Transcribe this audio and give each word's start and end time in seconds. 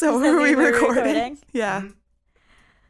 So 0.06 0.12
Does 0.12 0.22
that 0.22 0.34
are 0.34 0.40
we 0.40 0.54
recording? 0.54 1.04
recording? 1.04 1.38
Yeah. 1.52 1.80
Mm-hmm. 1.82 1.90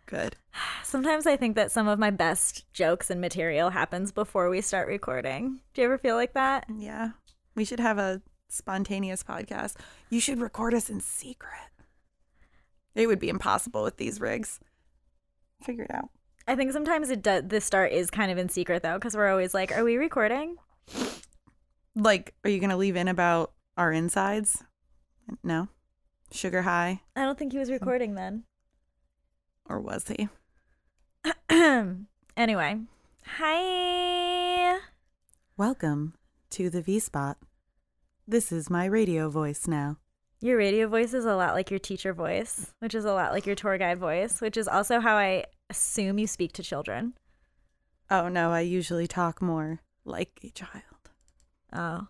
Good. 0.06 0.36
Sometimes 0.84 1.26
I 1.26 1.36
think 1.36 1.56
that 1.56 1.72
some 1.72 1.88
of 1.88 1.98
my 1.98 2.10
best 2.10 2.72
jokes 2.72 3.10
and 3.10 3.20
material 3.20 3.70
happens 3.70 4.12
before 4.12 4.48
we 4.48 4.60
start 4.60 4.86
recording. 4.86 5.60
Do 5.74 5.82
you 5.82 5.86
ever 5.86 5.98
feel 5.98 6.14
like 6.14 6.34
that? 6.34 6.66
Yeah. 6.72 7.10
We 7.56 7.64
should 7.64 7.80
have 7.80 7.98
a 7.98 8.22
spontaneous 8.48 9.24
podcast. 9.24 9.74
You 10.08 10.20
should 10.20 10.40
record 10.40 10.72
us 10.72 10.88
in 10.88 11.00
secret. 11.00 11.70
It 12.94 13.08
would 13.08 13.18
be 13.18 13.28
impossible 13.28 13.82
with 13.82 13.96
these 13.96 14.20
rigs. 14.20 14.60
Figure 15.64 15.84
it 15.84 15.94
out. 15.94 16.10
I 16.46 16.54
think 16.56 16.72
sometimes 16.72 17.10
it 17.10 17.22
does. 17.22 17.44
The 17.46 17.60
start 17.60 17.92
is 17.92 18.10
kind 18.10 18.30
of 18.30 18.38
in 18.38 18.48
secret 18.48 18.82
though, 18.82 18.98
because 18.98 19.16
we're 19.16 19.30
always 19.30 19.52
like, 19.54 19.76
"Are 19.76 19.84
we 19.84 19.96
recording?" 19.96 20.56
Like, 21.94 22.34
are 22.44 22.50
you 22.50 22.58
going 22.60 22.70
to 22.70 22.76
leave 22.76 22.96
in 22.96 23.08
about 23.08 23.52
our 23.76 23.92
insides? 23.92 24.62
No. 25.44 25.68
Sugar 26.32 26.62
high? 26.62 27.00
I 27.16 27.24
don't 27.24 27.38
think 27.38 27.52
he 27.52 27.58
was 27.58 27.68
mm. 27.70 27.74
recording 27.74 28.14
then. 28.14 28.44
Or 29.68 29.80
was 29.80 30.06
he? 30.08 30.28
anyway, 32.36 32.80
hi. 33.24 34.78
Welcome 35.56 36.14
to 36.50 36.70
the 36.70 36.82
V 36.82 37.00
Spot. 37.00 37.36
This 38.28 38.52
is 38.52 38.70
my 38.70 38.84
radio 38.84 39.28
voice 39.28 39.66
now. 39.66 39.96
Your 40.40 40.56
radio 40.56 40.86
voice 40.88 41.14
is 41.14 41.24
a 41.24 41.34
lot 41.34 41.54
like 41.54 41.70
your 41.70 41.80
teacher 41.80 42.14
voice, 42.14 42.72
which 42.78 42.94
is 42.94 43.04
a 43.04 43.12
lot 43.12 43.32
like 43.32 43.44
your 43.44 43.56
tour 43.56 43.76
guide 43.76 43.98
voice, 43.98 44.40
which 44.40 44.56
is 44.56 44.68
also 44.68 45.00
how 45.00 45.16
I 45.16 45.44
assume 45.68 46.18
you 46.18 46.26
speak 46.26 46.52
to 46.54 46.62
children. 46.62 47.14
Oh 48.08 48.28
no, 48.28 48.50
I 48.50 48.60
usually 48.60 49.06
talk 49.06 49.42
more 49.42 49.80
like 50.04 50.40
a 50.44 50.50
child. 50.50 50.84
Oh, 51.72 52.08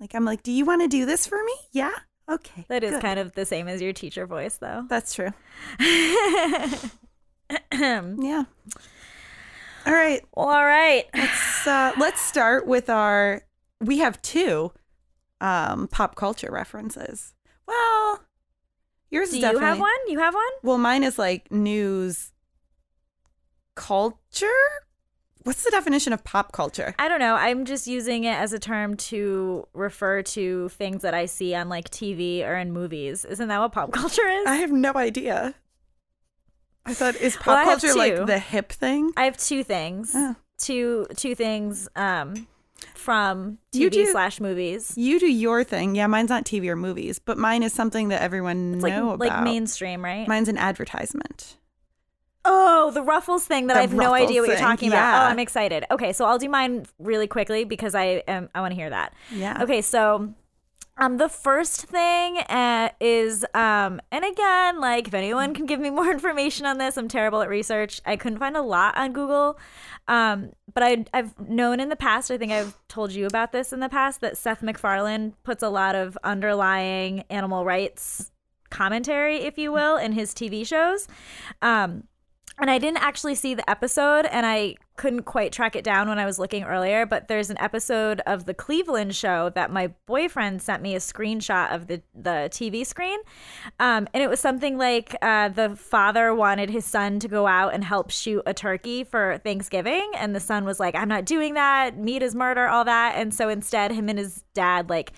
Like, 0.00 0.14
I'm 0.14 0.24
like, 0.24 0.42
do 0.42 0.50
you 0.52 0.64
want 0.64 0.82
to 0.82 0.88
do 0.88 1.06
this 1.06 1.26
for 1.26 1.42
me? 1.44 1.54
Yeah? 1.72 1.92
Okay. 2.28 2.64
that 2.68 2.82
is 2.82 2.92
good. 2.92 3.02
kind 3.02 3.18
of 3.18 3.32
the 3.32 3.44
same 3.44 3.68
as 3.68 3.82
your 3.82 3.92
teacher 3.92 4.26
voice, 4.26 4.56
though. 4.56 4.86
That's 4.88 5.14
true. 5.14 5.32
Yeah. 7.72 8.44
All 9.86 9.92
right. 9.92 10.24
Well, 10.34 10.48
all 10.48 10.64
right. 10.64 11.04
Let's 11.14 11.66
uh, 11.66 11.92
let's 11.98 12.20
start 12.20 12.66
with 12.66 12.88
our. 12.88 13.42
We 13.80 13.98
have 13.98 14.20
two 14.22 14.72
um, 15.40 15.88
pop 15.88 16.14
culture 16.16 16.50
references. 16.50 17.34
Well, 17.66 18.20
yours 19.10 19.30
Do 19.30 19.38
you 19.38 19.58
have 19.58 19.78
one? 19.78 19.90
You 20.08 20.18
have 20.20 20.34
one? 20.34 20.44
Well, 20.62 20.78
mine 20.78 21.02
is 21.04 21.18
like 21.18 21.50
news 21.50 22.32
culture. 23.74 24.46
What's 25.44 25.62
the 25.62 25.70
definition 25.70 26.12
of 26.12 26.24
pop 26.24 26.52
culture? 26.52 26.94
I 26.98 27.06
don't 27.08 27.20
know. 27.20 27.34
I'm 27.34 27.64
just 27.66 27.86
using 27.86 28.24
it 28.24 28.34
as 28.34 28.52
a 28.54 28.58
term 28.58 28.96
to 28.96 29.66
refer 29.74 30.22
to 30.22 30.68
things 30.70 31.02
that 31.02 31.12
I 31.14 31.26
see 31.26 31.54
on 31.54 31.68
like 31.68 31.90
TV 31.90 32.42
or 32.46 32.56
in 32.56 32.72
movies. 32.72 33.24
Isn't 33.26 33.48
that 33.48 33.58
what 33.60 33.72
pop 33.72 33.92
culture 33.92 34.26
is? 34.26 34.46
I 34.46 34.56
have 34.56 34.72
no 34.72 34.92
idea. 34.94 35.54
I 36.86 36.94
thought 36.94 37.16
is 37.16 37.36
pop 37.36 37.46
Well, 37.46 37.64
culture 37.78 37.94
like 37.94 38.26
the 38.26 38.38
hip 38.38 38.72
thing? 38.72 39.12
I 39.16 39.24
have 39.24 39.36
two 39.36 39.62
things. 39.62 40.12
Oh. 40.14 40.34
Two 40.56 41.06
two 41.16 41.34
things 41.34 41.88
um 41.96 42.46
from 42.94 43.58
TV 43.72 43.90
do- 43.90 44.06
slash 44.12 44.40
movies. 44.40 44.94
You 44.96 45.18
do 45.20 45.30
your 45.30 45.62
thing. 45.64 45.94
Yeah, 45.94 46.06
mine's 46.06 46.30
not 46.30 46.44
TV 46.44 46.68
or 46.68 46.76
movies, 46.76 47.18
but 47.18 47.36
mine 47.38 47.62
is 47.62 47.72
something 47.72 48.08
that 48.08 48.22
everyone 48.22 48.74
It's 48.74 48.82
like 48.82 48.94
know 48.94 49.14
like 49.14 49.30
about. 49.30 49.44
mainstream, 49.44 50.02
right? 50.04 50.26
Mine's 50.28 50.48
an 50.48 50.56
advertisement. 50.58 51.56
Oh, 52.44 52.90
the 52.90 53.02
Ruffles 53.02 53.46
thing 53.46 53.68
that 53.68 53.74
The 53.74 53.78
I 53.78 53.82
have 53.82 53.94
no 53.94 54.12
idea 54.14 54.40
what 54.40 54.48
you're 54.48 54.56
thing, 54.56 54.64
talking 54.64 54.88
about. 54.88 54.98
yeah. 54.98 55.22
Oh, 55.22 55.30
I'm 55.30 55.38
excited. 55.38 55.84
Okay, 55.90 56.12
so 56.12 56.24
I'll 56.26 56.38
do 56.38 56.48
mine 56.48 56.86
really 56.98 57.26
quickly 57.26 57.64
because 57.64 57.94
I 57.94 58.22
am 58.28 58.48
I 58.54 58.60
want 58.60 58.72
to 58.72 58.76
hear 58.76 58.90
that. 58.90 59.14
Yeah. 59.32 59.62
Okay, 59.62 59.80
so 59.80 60.34
um 60.96 61.16
the 61.16 61.28
first 61.28 61.82
thing 61.86 62.38
uh, 62.38 62.90
is 63.00 63.44
um 63.54 64.00
and 64.12 64.24
again, 64.24 64.78
like 64.80 65.08
if 65.08 65.14
anyone 65.14 65.54
can 65.54 65.66
give 65.66 65.80
me 65.80 65.90
more 65.90 66.10
information 66.18 66.66
on 66.66 66.78
this, 66.78 66.96
I'm 66.98 67.08
terrible 67.08 67.40
at 67.40 67.48
research. 67.48 68.00
I 68.04 68.16
couldn't 68.16 68.38
find 68.38 68.56
a 68.56 68.62
lot 68.62 68.96
on 68.98 69.12
Google. 69.12 69.58
Um 70.06 70.50
but 70.72 70.82
I 70.82 71.04
I've 71.14 71.38
known 71.48 71.80
in 71.80 71.88
the 71.88 71.96
past, 71.96 72.30
I 72.30 72.36
think 72.36 72.52
I've 72.52 72.76
told 72.88 73.12
you 73.12 73.26
about 73.26 73.52
this 73.52 73.72
in 73.72 73.80
the 73.80 73.88
past 73.88 74.20
that 74.20 74.36
Seth 74.36 74.62
MacFarlane 74.62 75.34
puts 75.44 75.62
a 75.62 75.68
lot 75.70 75.94
of 75.94 76.18
underlying 76.22 77.24
animal 77.30 77.64
rights 77.64 78.30
commentary, 78.70 79.38
if 79.38 79.56
you 79.56 79.72
will, 79.72 79.96
in 79.96 80.12
his 80.12 80.34
TV 80.34 80.66
shows. 80.66 81.08
Um 81.62 82.04
and 82.58 82.70
I 82.70 82.78
didn't 82.78 83.02
actually 83.02 83.34
see 83.34 83.54
the 83.54 83.68
episode, 83.68 84.26
and 84.26 84.46
I 84.46 84.76
couldn't 84.96 85.24
quite 85.24 85.50
track 85.50 85.74
it 85.74 85.82
down 85.82 86.08
when 86.08 86.20
I 86.20 86.24
was 86.24 86.38
looking 86.38 86.62
earlier. 86.62 87.04
But 87.04 87.26
there's 87.26 87.50
an 87.50 87.58
episode 87.58 88.20
of 88.26 88.44
the 88.44 88.54
Cleveland 88.54 89.16
show 89.16 89.50
that 89.50 89.72
my 89.72 89.88
boyfriend 90.06 90.62
sent 90.62 90.82
me 90.82 90.94
a 90.94 90.98
screenshot 90.98 91.74
of 91.74 91.88
the 91.88 92.02
the 92.14 92.48
TV 92.50 92.86
screen, 92.86 93.18
um, 93.80 94.06
and 94.14 94.22
it 94.22 94.28
was 94.28 94.40
something 94.40 94.78
like 94.78 95.16
uh, 95.20 95.48
the 95.48 95.74
father 95.76 96.34
wanted 96.34 96.70
his 96.70 96.84
son 96.84 97.18
to 97.20 97.28
go 97.28 97.46
out 97.46 97.74
and 97.74 97.84
help 97.84 98.10
shoot 98.10 98.42
a 98.46 98.54
turkey 98.54 99.04
for 99.04 99.38
Thanksgiving, 99.42 100.10
and 100.16 100.34
the 100.34 100.40
son 100.40 100.64
was 100.64 100.78
like, 100.78 100.94
"I'm 100.94 101.08
not 101.08 101.24
doing 101.24 101.54
that. 101.54 101.98
Meat 101.98 102.22
is 102.22 102.34
murder, 102.34 102.68
all 102.68 102.84
that." 102.84 103.14
And 103.16 103.34
so 103.34 103.48
instead, 103.48 103.90
him 103.90 104.08
and 104.08 104.18
his 104.18 104.44
dad 104.54 104.88
like 104.88 105.12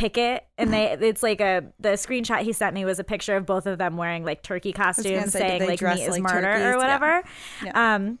pick 0.00 0.16
it 0.16 0.46
and 0.56 0.72
they 0.72 0.96
it's 1.00 1.22
like 1.22 1.40
a 1.42 1.62
the 1.78 1.90
screenshot 1.90 2.40
he 2.40 2.52
sent 2.52 2.74
me 2.74 2.84
was 2.86 2.98
a 2.98 3.04
picture 3.04 3.36
of 3.36 3.44
both 3.44 3.66
of 3.66 3.76
them 3.76 3.98
wearing 3.98 4.24
like 4.24 4.42
turkey 4.42 4.72
costumes 4.72 5.32
say, 5.32 5.38
saying 5.38 5.66
like 5.66 5.82
meat 5.82 6.02
is 6.02 6.08
like 6.08 6.22
murder 6.22 6.54
turkeys? 6.54 6.64
or 6.64 6.76
whatever 6.78 7.22
Yeah. 7.62 7.94
um 7.94 8.18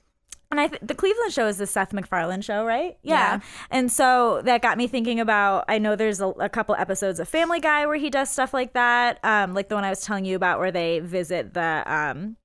and 0.50 0.58
I 0.60 0.66
th- 0.66 0.82
the 0.82 0.96
Cleveland 0.96 1.32
show 1.32 1.46
is 1.46 1.58
the 1.58 1.66
Seth 1.66 1.92
MacFarlane 1.92 2.40
show, 2.40 2.64
right? 2.64 2.98
Yeah. 3.04 3.38
And 3.70 3.90
so 3.90 4.42
that 4.42 4.62
got 4.62 4.78
me 4.78 4.88
thinking 4.88 5.20
about. 5.20 5.64
I 5.68 5.78
know 5.78 5.94
there's 5.94 6.20
a, 6.20 6.26
a 6.26 6.48
couple 6.48 6.74
episodes 6.74 7.20
of 7.20 7.28
Family 7.28 7.60
Guy 7.60 7.86
where 7.86 7.94
he 7.94 8.10
does 8.10 8.30
stuff 8.30 8.52
like 8.52 8.72
that, 8.72 9.20
um, 9.24 9.54
like 9.54 9.68
the 9.68 9.76
one 9.76 9.84
I 9.84 9.90
was 9.90 10.00
telling 10.02 10.24
you 10.24 10.34
about 10.34 10.58
where 10.58 10.72
they 10.72 10.98
visit 10.98 11.54
the 11.54 11.84
um, 11.86 12.36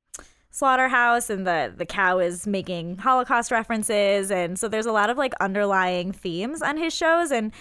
slaughterhouse 0.52 1.31
and 1.31 1.47
the 1.47 1.73
the 1.75 1.85
cow 1.88 2.19
is 2.19 2.46
making 2.46 2.97
Holocaust 2.97 3.50
references, 3.50 4.29
and 4.29 4.59
so 4.59 4.67
there's 4.67 4.85
a 4.85 4.91
lot 4.91 5.09
of 5.09 5.17
like 5.17 5.34
underlying 5.40 6.12
themes 6.12 6.62
on 6.62 6.78
his 6.78 6.94
shows 6.94 7.31
and. 7.31 7.52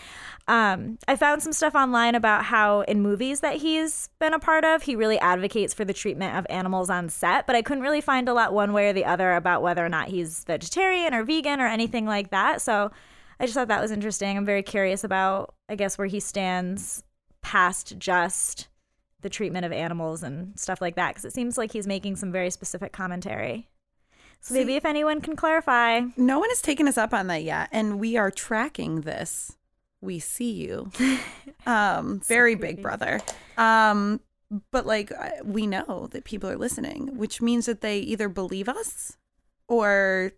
Um, 0.47 0.99
I 1.09 1.17
found 1.17 1.43
some 1.43 1.55
stuff 1.55 1.75
online 1.75 2.15
about 2.15 2.45
how 2.45 2.83
in 2.83 3.01
movies 3.01 3.41
that 3.41 3.57
he's 3.57 4.11
been 4.19 4.35
a 4.35 4.39
part 4.39 4.63
of, 4.65 4.83
he 4.83 4.95
really 4.95 5.19
advocates 5.19 5.73
for 5.73 5.87
the 5.87 5.95
treatment 5.95 6.37
of 6.37 6.47
animals 6.51 6.91
on 6.91 7.09
set, 7.09 7.47
but 7.47 7.57
I 7.57 7.63
couldn't 7.63 7.83
really 7.83 8.03
find 8.03 8.29
a 8.29 8.35
lot 8.35 8.53
one 8.53 8.75
way 8.75 8.91
or 8.91 8.93
the 8.93 9.07
other 9.07 9.35
about 9.35 9.63
whether 9.63 9.85
or 9.85 9.89
not 9.89 10.09
he's 10.09 10.45
vegetarian 10.45 11.15
or 11.15 11.25
vegan 11.25 11.61
or 11.61 11.67
anything 11.67 12.05
like 12.05 12.31
that. 12.31 12.61
So 12.61 12.91
I 13.41 13.47
just 13.47 13.55
thought 13.55 13.69
that 13.69 13.81
was 13.81 13.91
interesting. 13.91 14.37
I'm 14.37 14.45
very 14.45 14.63
curious 14.63 15.03
about, 15.03 15.55
I 15.69 15.77
guess, 15.77 15.97
where 15.97 16.07
he 16.09 16.21
stands 16.21 17.03
past 17.41 17.99
just 17.99 18.69
the 19.23 19.31
treatment 19.31 19.65
of 19.65 19.73
animals 19.73 20.23
and 20.23 20.59
stuff 20.61 20.83
like 20.83 20.97
that, 20.97 21.15
because 21.15 21.25
it 21.25 21.33
seems 21.33 21.57
like 21.57 21.73
he's 21.73 21.87
making 21.87 22.17
some 22.17 22.31
very 22.31 22.51
specific 22.51 22.93
commentary. 22.93 23.71
So 24.41 24.53
maybe 24.53 24.73
See- 24.73 24.77
if 24.77 24.85
anyone 24.85 25.23
can 25.23 25.37
clarify. 25.37 26.03
No 26.19 26.39
one 26.39 26.51
has 26.51 26.61
taken 26.61 26.87
us 26.87 26.99
up 26.99 27.15
on 27.15 27.29
that 27.29 27.43
yet, 27.43 27.71
and 27.73 27.99
we 27.99 28.19
are 28.19 28.31
tracking 28.31 29.01
this. 29.01 29.57
We 30.05 30.19
see 30.19 30.53
you. 30.53 30.91
Um, 31.67 32.21
very 32.21 32.57
big 32.57 32.83
brother. 32.83 33.23
Um, 33.57 34.21
but 34.71 34.85
like 34.85 35.11
we 35.43 35.67
know 35.67 36.09
that 36.11 36.25
people 36.25 36.51
are 36.51 36.59
listening, 36.59 37.17
which 37.17 37.41
means 37.41 37.65
that 37.65 37.81
they 37.81 38.01
either 38.01 38.29
believe 38.29 38.69
us 38.69 39.17
or 39.67 40.33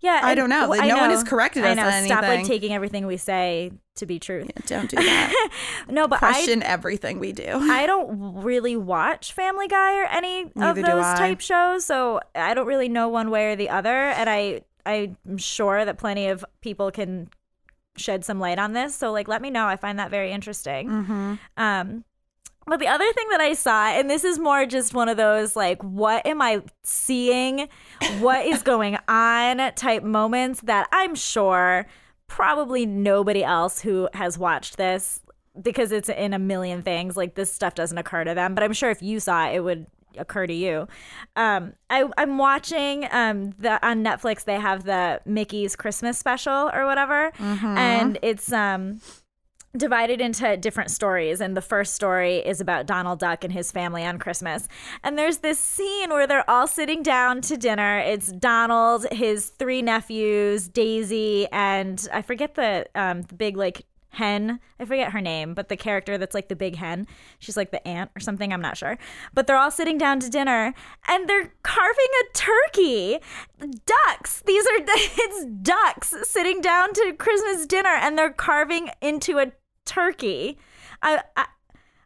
Yeah, 0.00 0.18
I 0.24 0.34
don't 0.34 0.50
know. 0.50 0.66
No 0.66 0.72
I 0.72 0.78
one 0.78 0.88
know. 0.88 1.10
has 1.10 1.22
corrected 1.22 1.64
I 1.64 1.74
know. 1.74 1.86
on 1.86 2.04
Stop 2.06 2.22
like 2.24 2.44
taking 2.44 2.72
everything 2.72 3.06
we 3.06 3.18
say 3.18 3.70
to 3.94 4.04
be 4.06 4.18
true. 4.18 4.44
Yeah, 4.48 4.62
don't 4.66 4.90
do 4.90 4.96
that. 4.96 5.50
No, 5.88 6.08
but 6.08 6.16
I 6.22 6.32
Question 6.32 6.64
everything 6.64 7.20
we 7.20 7.30
do. 7.32 7.46
I 7.46 7.86
don't 7.86 8.42
really 8.42 8.76
watch 8.76 9.32
Family 9.32 9.68
Guy 9.68 10.00
or 10.00 10.06
any 10.06 10.50
Neither 10.56 10.80
of 10.80 10.86
those 10.86 11.04
type 11.18 11.40
shows, 11.40 11.84
so 11.84 12.18
I 12.34 12.52
don't 12.54 12.66
really 12.66 12.88
know 12.88 13.08
one 13.08 13.30
way 13.30 13.52
or 13.52 13.56
the 13.56 13.68
other. 13.68 14.06
And 14.08 14.28
I 14.28 14.62
I'm 14.84 15.38
sure 15.38 15.84
that 15.84 15.98
plenty 15.98 16.26
of 16.26 16.44
people 16.60 16.90
can 16.90 17.28
shed 17.96 18.24
some 18.24 18.40
light 18.40 18.58
on 18.58 18.72
this. 18.72 18.94
So 18.94 19.12
like, 19.12 19.28
let 19.28 19.42
me 19.42 19.50
know. 19.50 19.66
I 19.66 19.76
find 19.76 19.98
that 19.98 20.10
very 20.10 20.32
interesting. 20.32 20.88
mm-hmm. 20.88 21.34
Um, 21.56 22.04
but 22.64 22.78
the 22.78 22.86
other 22.86 23.12
thing 23.12 23.28
that 23.30 23.40
I 23.40 23.54
saw, 23.54 23.88
and 23.88 24.08
this 24.08 24.22
is 24.22 24.38
more 24.38 24.66
just 24.66 24.94
one 24.94 25.08
of 25.08 25.16
those 25.16 25.56
like, 25.56 25.82
what 25.82 26.24
am 26.24 26.40
I 26.40 26.62
seeing? 26.84 27.68
What 28.20 28.46
is 28.46 28.62
going 28.62 28.98
on 29.08 29.72
type 29.74 30.04
moments 30.04 30.60
that 30.62 30.88
I'm 30.92 31.16
sure 31.16 31.86
probably 32.28 32.86
nobody 32.86 33.44
else 33.44 33.80
who 33.80 34.08
has 34.14 34.38
watched 34.38 34.76
this 34.76 35.20
because 35.60 35.92
it's 35.92 36.08
in 36.08 36.32
a 36.32 36.38
million 36.38 36.82
things 36.82 37.14
like 37.14 37.34
this 37.34 37.52
stuff 37.52 37.74
doesn't 37.74 37.98
occur 37.98 38.24
to 38.24 38.32
them 38.32 38.54
but 38.54 38.64
i'm 38.64 38.72
sure 38.72 38.88
if 38.88 39.02
you 39.02 39.20
saw 39.20 39.46
it 39.46 39.56
it 39.56 39.60
would 39.60 39.86
occur 40.18 40.46
to 40.46 40.54
you 40.54 40.86
um 41.36 41.72
I, 41.90 42.08
i'm 42.18 42.38
watching 42.38 43.06
um 43.10 43.52
the 43.58 43.84
on 43.86 44.04
netflix 44.04 44.44
they 44.44 44.58
have 44.60 44.84
the 44.84 45.20
mickey's 45.24 45.76
christmas 45.76 46.18
special 46.18 46.70
or 46.72 46.84
whatever 46.86 47.32
and 47.78 48.18
it's 48.22 48.52
um 48.52 49.00
divided 49.74 50.20
into 50.20 50.54
different 50.58 50.90
stories 50.90 51.40
and 51.40 51.56
the 51.56 51.62
first 51.62 51.94
story 51.94 52.36
is 52.36 52.60
about 52.60 52.84
Donald 52.84 53.18
Duck 53.18 53.42
and 53.42 53.50
his 53.50 53.72
family 53.72 54.04
on 54.04 54.18
Christmas. 54.18 54.68
And 55.02 55.16
there's 55.16 55.38
this 55.38 55.58
scene 55.58 56.10
where 56.10 56.26
they're 56.26 56.48
all 56.50 56.66
sitting 56.66 57.02
down 57.02 57.40
to 57.42 57.56
dinner. 57.56 57.98
It's 57.98 58.30
Donald, 58.32 59.06
his 59.10 59.48
three 59.48 59.80
nephews, 59.80 60.68
Daisy, 60.68 61.48
and 61.52 62.06
I 62.12 62.20
forget 62.20 62.54
the 62.54 62.86
um 62.94 63.22
the 63.22 63.34
big 63.34 63.56
like 63.56 63.86
hen. 64.12 64.60
I 64.78 64.84
forget 64.84 65.12
her 65.12 65.20
name, 65.20 65.54
but 65.54 65.68
the 65.68 65.76
character 65.76 66.18
that's 66.18 66.34
like 66.34 66.48
the 66.48 66.56
big 66.56 66.76
hen. 66.76 67.06
She's 67.38 67.56
like 67.56 67.70
the 67.70 67.86
aunt 67.86 68.10
or 68.16 68.20
something. 68.20 68.52
I'm 68.52 68.60
not 68.60 68.76
sure. 68.76 68.98
But 69.34 69.46
they're 69.46 69.56
all 69.56 69.70
sitting 69.70 69.98
down 69.98 70.20
to 70.20 70.28
dinner 70.28 70.74
and 71.08 71.28
they're 71.28 71.52
carving 71.62 72.06
a 72.20 72.36
turkey. 72.36 73.18
Ducks. 73.58 74.42
These 74.46 74.66
are 74.66 74.76
it's 74.78 75.46
ducks 75.62 76.14
sitting 76.24 76.60
down 76.60 76.92
to 76.94 77.14
Christmas 77.18 77.66
dinner 77.66 77.94
and 77.94 78.16
they're 78.18 78.30
carving 78.30 78.90
into 79.00 79.38
a 79.38 79.52
turkey. 79.84 80.58
I, 81.02 81.22
I 81.36 81.46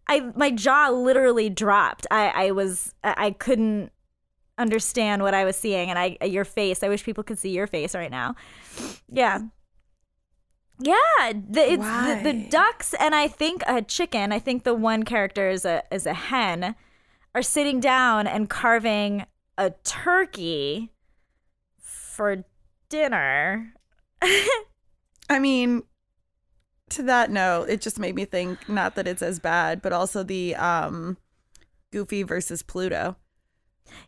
I 0.09 0.21
my 0.37 0.51
jaw 0.51 0.91
literally 0.91 1.51
dropped. 1.51 2.07
I 2.11 2.29
I 2.29 2.51
was 2.53 2.95
I 3.03 3.33
couldn't 3.33 3.91
understand 4.59 5.23
what 5.23 5.35
I 5.35 5.45
was 5.45 5.57
seeing 5.57 5.91
and 5.91 5.99
I 5.99 6.17
your 6.25 6.45
face. 6.45 6.83
I 6.83 6.89
wish 6.89 7.05
people 7.05 7.25
could 7.25 7.39
see 7.39 7.51
your 7.51 7.67
face 7.67 7.95
right 7.95 8.11
now. 8.11 8.37
Yeah. 9.11 9.41
Yeah, 10.79 11.33
the, 11.33 11.73
it's 11.73 11.83
the, 11.83 12.21
the 12.23 12.47
ducks 12.51 12.95
and 13.01 13.15
I 13.15 13.29
think 13.29 13.63
a 13.67 13.81
chicken. 13.81 14.31
I 14.33 14.39
think 14.39 14.65
the 14.65 14.75
one 14.75 15.05
character 15.05 15.49
is 15.49 15.65
a 15.65 15.83
is 15.91 16.07
a 16.07 16.13
hen, 16.15 16.75
are 17.35 17.43
sitting 17.43 17.81
down 17.81 18.27
and 18.27 18.51
carving 18.51 19.27
a 19.57 19.71
turkey 19.85 20.93
for 21.79 22.45
dinner. 22.89 23.73
I 25.31 25.39
mean, 25.39 25.83
to 26.91 27.03
that 27.05 27.31
note, 27.31 27.69
it 27.69 27.81
just 27.81 27.99
made 27.99 28.15
me 28.15 28.25
think 28.25 28.69
not 28.69 28.95
that 28.97 29.09
it's 29.09 29.23
as 29.23 29.39
bad, 29.39 29.81
but 29.81 29.93
also 29.93 30.23
the 30.23 30.55
um 30.57 31.17
Goofy 31.91 32.23
versus 32.23 32.63
Pluto. 32.63 33.17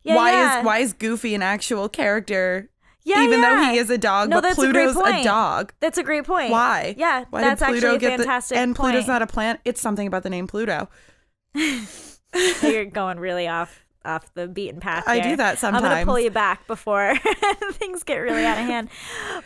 Yeah, 0.03 0.17
why 0.17 0.33
yeah. 0.33 0.59
is 0.59 0.65
why 0.65 0.79
is 0.79 0.93
Goofy 0.93 1.35
an 1.35 1.43
actual 1.43 1.89
character? 1.89 2.71
Yeah, 3.09 3.25
even 3.25 3.41
though 3.41 3.57
he 3.71 3.79
is 3.79 3.89
a 3.91 3.99
dog, 3.99 4.29
No, 4.29 4.37
but 4.37 4.43
that's 4.43 4.59
a 4.59 4.61
Pluto's 4.61 4.97
a, 4.97 5.25
dog. 5.25 5.73
That's 5.81 5.97
a 5.97 6.03
great 6.03 6.25
point. 6.25 6.51
Why? 6.51 6.95
Yeah, 6.99 7.25
Why 7.31 7.41
that's 7.41 7.61
did 7.61 7.69
Pluto 7.69 7.87
actually 7.87 7.97
a 7.97 7.99
get 7.99 8.19
fantastic 8.19 8.57
the 8.57 8.61
and 8.61 8.77
point. 8.77 8.93
Pluto's 8.93 9.09
not 9.09 9.23
a 9.23 9.27
plant? 9.27 9.61
It's 9.65 9.81
something 9.81 10.07
about 10.07 10.23
the 10.23 10.31
name 10.31 10.47
Pluto. 10.47 10.89
You're 12.63 12.85
going 12.85 13.19
really 13.19 13.49
off 13.49 13.85
off 14.05 14.33
the 14.35 14.47
beaten 14.47 14.81
path. 14.81 15.05
I 15.07 15.21
do 15.21 15.37
that 15.37 15.59
sometimes. 15.59 15.85
I'm 15.85 15.91
gonna 15.91 16.05
pull 16.05 16.21
you 16.21 16.31
back 16.31 16.67
before 16.67 17.15
things 17.73 18.03
get 18.03 18.19
really 18.19 18.45
out 18.45 18.59
of 18.59 18.65
hand. 18.65 18.89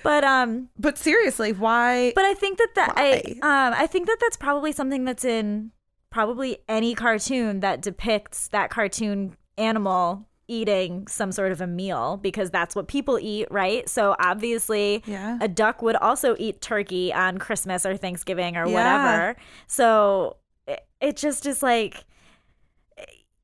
But 0.02 0.24
um, 0.24 0.68
But 0.78 0.98
seriously, 0.98 1.52
why? 1.52 2.12
but 2.14 2.24
I 2.24 2.34
think 2.34 2.58
that 2.58 2.68
that 2.74 2.92
I 2.96 3.20
um 3.42 3.74
I 3.76 3.86
think 3.86 4.06
that 4.06 4.18
that's 4.20 4.36
probably 4.36 4.72
something 4.72 5.04
that's 5.04 5.24
in 5.24 5.72
probably 6.10 6.58
any 6.68 6.94
cartoon 6.94 7.60
that 7.60 7.80
depicts 7.80 8.48
that 8.48 8.70
cartoon 8.70 9.36
animal 9.56 10.28
eating 10.48 11.06
some 11.06 11.32
sort 11.32 11.52
of 11.52 11.60
a 11.60 11.66
meal 11.66 12.18
because 12.20 12.50
that's 12.50 12.74
what 12.74 12.88
people 12.88 13.18
eat, 13.20 13.46
right? 13.50 13.88
So 13.88 14.14
obviously, 14.18 15.02
Yeah. 15.06 15.38
a 15.40 15.48
duck 15.48 15.82
would 15.82 15.96
also 15.96 16.34
eat 16.38 16.60
turkey 16.60 17.12
on 17.12 17.38
Christmas 17.38 17.86
or 17.86 17.96
Thanksgiving 17.96 18.56
or 18.56 18.66
Yeah. 18.66 18.72
whatever. 18.74 19.36
So 19.66 20.36
it, 20.66 20.84
it 21.00 21.16
just 21.16 21.46
is 21.46 21.62
like 21.62 22.04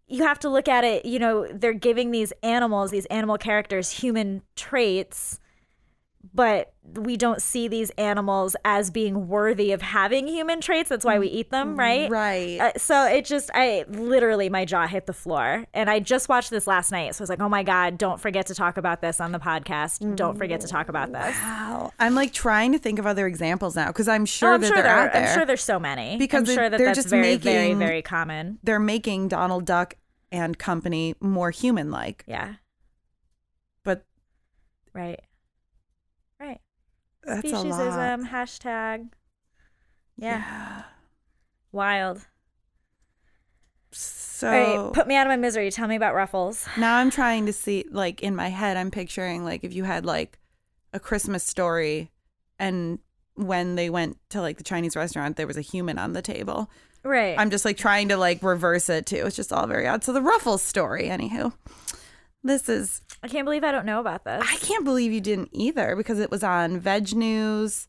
you 0.07 0.23
have 0.25 0.39
to 0.41 0.49
look 0.49 0.69
at 0.69 0.85
it, 0.85 1.05
you 1.05 1.19
know, 1.19 1.47
they're 1.53 1.75
giving 1.75 2.11
these 2.11 2.33
animals, 2.43 2.91
these 2.91 3.05
animal 3.07 3.37
characters 3.37 3.91
human 3.91 4.43
traits, 4.57 5.39
but 6.35 6.73
we 6.95 7.17
don't 7.17 7.43
see 7.43 7.69
these 7.69 7.91
animals 7.99 8.57
as 8.65 8.91
being 8.91 9.29
worthy 9.29 9.73
of 9.73 9.83
having 9.83 10.27
human 10.27 10.61
traits. 10.61 10.89
That's 10.89 11.05
why 11.05 11.19
we 11.19 11.29
eat 11.29 11.51
them, 11.51 11.77
right? 11.79 12.11
Right. 12.11 12.59
Uh, 12.61 12.73
so 12.79 13.05
it 13.07 13.25
just, 13.27 13.51
I 13.55 13.85
literally, 13.89 14.49
my 14.49 14.65
jaw 14.65 14.87
hit 14.87 15.07
the 15.07 15.13
floor. 15.13 15.67
And 15.75 15.91
I 15.91 16.01
just 16.01 16.29
watched 16.29 16.51
this 16.51 16.67
last 16.67 16.91
night. 16.91 17.15
So 17.15 17.21
I 17.21 17.25
was 17.25 17.31
like, 17.31 17.41
oh 17.41 17.49
my 17.49 17.63
God, 17.63 17.99
don't 17.99 18.19
forget 18.21 18.47
to 18.47 18.55
talk 18.55 18.77
about 18.79 19.01
this 19.03 19.21
on 19.21 19.33
the 19.33 19.39
podcast. 19.39 20.17
Don't 20.17 20.39
forget 20.39 20.61
to 20.63 20.69
talk 20.69 20.89
about 20.89 21.13
this. 21.13 21.37
Wow. 21.37 21.93
I'm 21.99 22.15
like 22.15 22.33
trying 22.33 22.73
to 22.73 22.79
think 22.79 22.99
of 22.99 23.07
other 23.07 23.27
examples 23.27 23.77
now 23.77 23.89
because 23.89 24.09
I'm 24.09 24.23
Oh, 24.23 24.25
sure 24.25 24.55
I'm 24.55 24.61
that 24.63 24.67
sure 24.69 24.77
they're 24.77 24.83
there, 24.85 24.97
out 24.99 25.13
there. 25.13 25.29
I'm 25.29 25.35
sure 25.35 25.45
there's 25.47 25.63
so 25.63 25.79
many. 25.79 26.17
Because 26.17 26.39
I'm 26.41 26.45
they- 26.47 26.55
sure 26.55 26.71
that 26.71 26.79
they're 26.79 26.87
that's 26.87 26.99
just 26.99 27.09
very, 27.09 27.37
very, 27.37 27.59
making- 27.69 27.79
very 27.79 28.03
common. 28.03 28.59
They're 28.63 28.81
making 28.81 29.29
Donald 29.29 29.65
Duck 29.67 29.95
and 30.33 30.59
company 30.59 31.15
more 31.21 31.51
human 31.51 31.91
like. 31.91 32.25
Yeah. 32.27 32.55
But. 33.85 34.05
Right. 34.95 35.21
That's 37.29 37.53
a 37.53 37.61
lot. 37.61 37.81
Speciesism, 37.81 38.29
hashtag. 38.31 39.09
Yeah. 40.17 40.83
Wild. 41.73 42.27
So 43.93 44.51
right, 44.51 44.93
put 44.93 45.07
me 45.07 45.17
out 45.17 45.27
of 45.27 45.31
my 45.31 45.37
misery. 45.37 45.71
Tell 45.71 45.89
me 45.89 45.97
about 45.97 46.15
Ruffles. 46.15 46.67
now 46.77 46.97
I'm 46.97 47.11
trying 47.11 47.47
to 47.47 47.53
see 47.53 47.85
like 47.91 48.23
in 48.23 48.37
my 48.37 48.49
head 48.49 48.77
I'm 48.77 48.91
picturing 48.91 49.45
like 49.45 49.65
if 49.65 49.73
you 49.73 49.85
had 49.85 50.05
like 50.05 50.39
a 50.93 51.01
Christmas 51.01 51.45
story 51.45 52.11
and 52.59 52.99
when 53.35 53.77
they 53.77 53.89
went 53.91 54.19
to 54.31 54.41
like 54.41 54.59
the 54.59 54.65
Chinese 54.65 54.97
restaurant 54.97 55.37
there 55.37 55.47
was 55.47 55.57
a 55.57 55.63
human 55.63 55.99
on 55.99 56.13
the 56.13 56.23
table. 56.23 56.71
Right. 57.03 57.39
I'm 57.39 57.51
just 57.51 57.65
like 57.65 57.77
trying 57.77 58.09
to 58.09 58.17
like 58.17 58.43
reverse 58.43 58.89
it 58.89 59.07
too. 59.07 59.25
It's 59.27 59.37
just 59.37 59.53
all 59.53 59.67
very 59.67 59.87
odd. 59.87 60.05
So 60.05 60.13
the 60.13 60.23
Ruffles 60.23 60.63
story, 60.63 61.09
anywho. 61.09 61.53
This 62.43 62.69
is 62.69 63.03
I 63.23 63.29
can't 63.29 63.45
believe 63.45 63.65
I 63.65 63.73
don't 63.73 63.87
know 63.87 64.01
about 64.01 64.25
this. 64.25 64.43
I 64.47 64.57
can't 64.57 64.85
believe 64.85 65.13
you 65.13 65.21
didn't 65.21 65.51
either 65.53 65.97
because 65.97 66.19
it 66.19 66.31
was 66.31 66.43
on 66.45 66.79
Veg 66.79 67.15
News. 67.15 67.89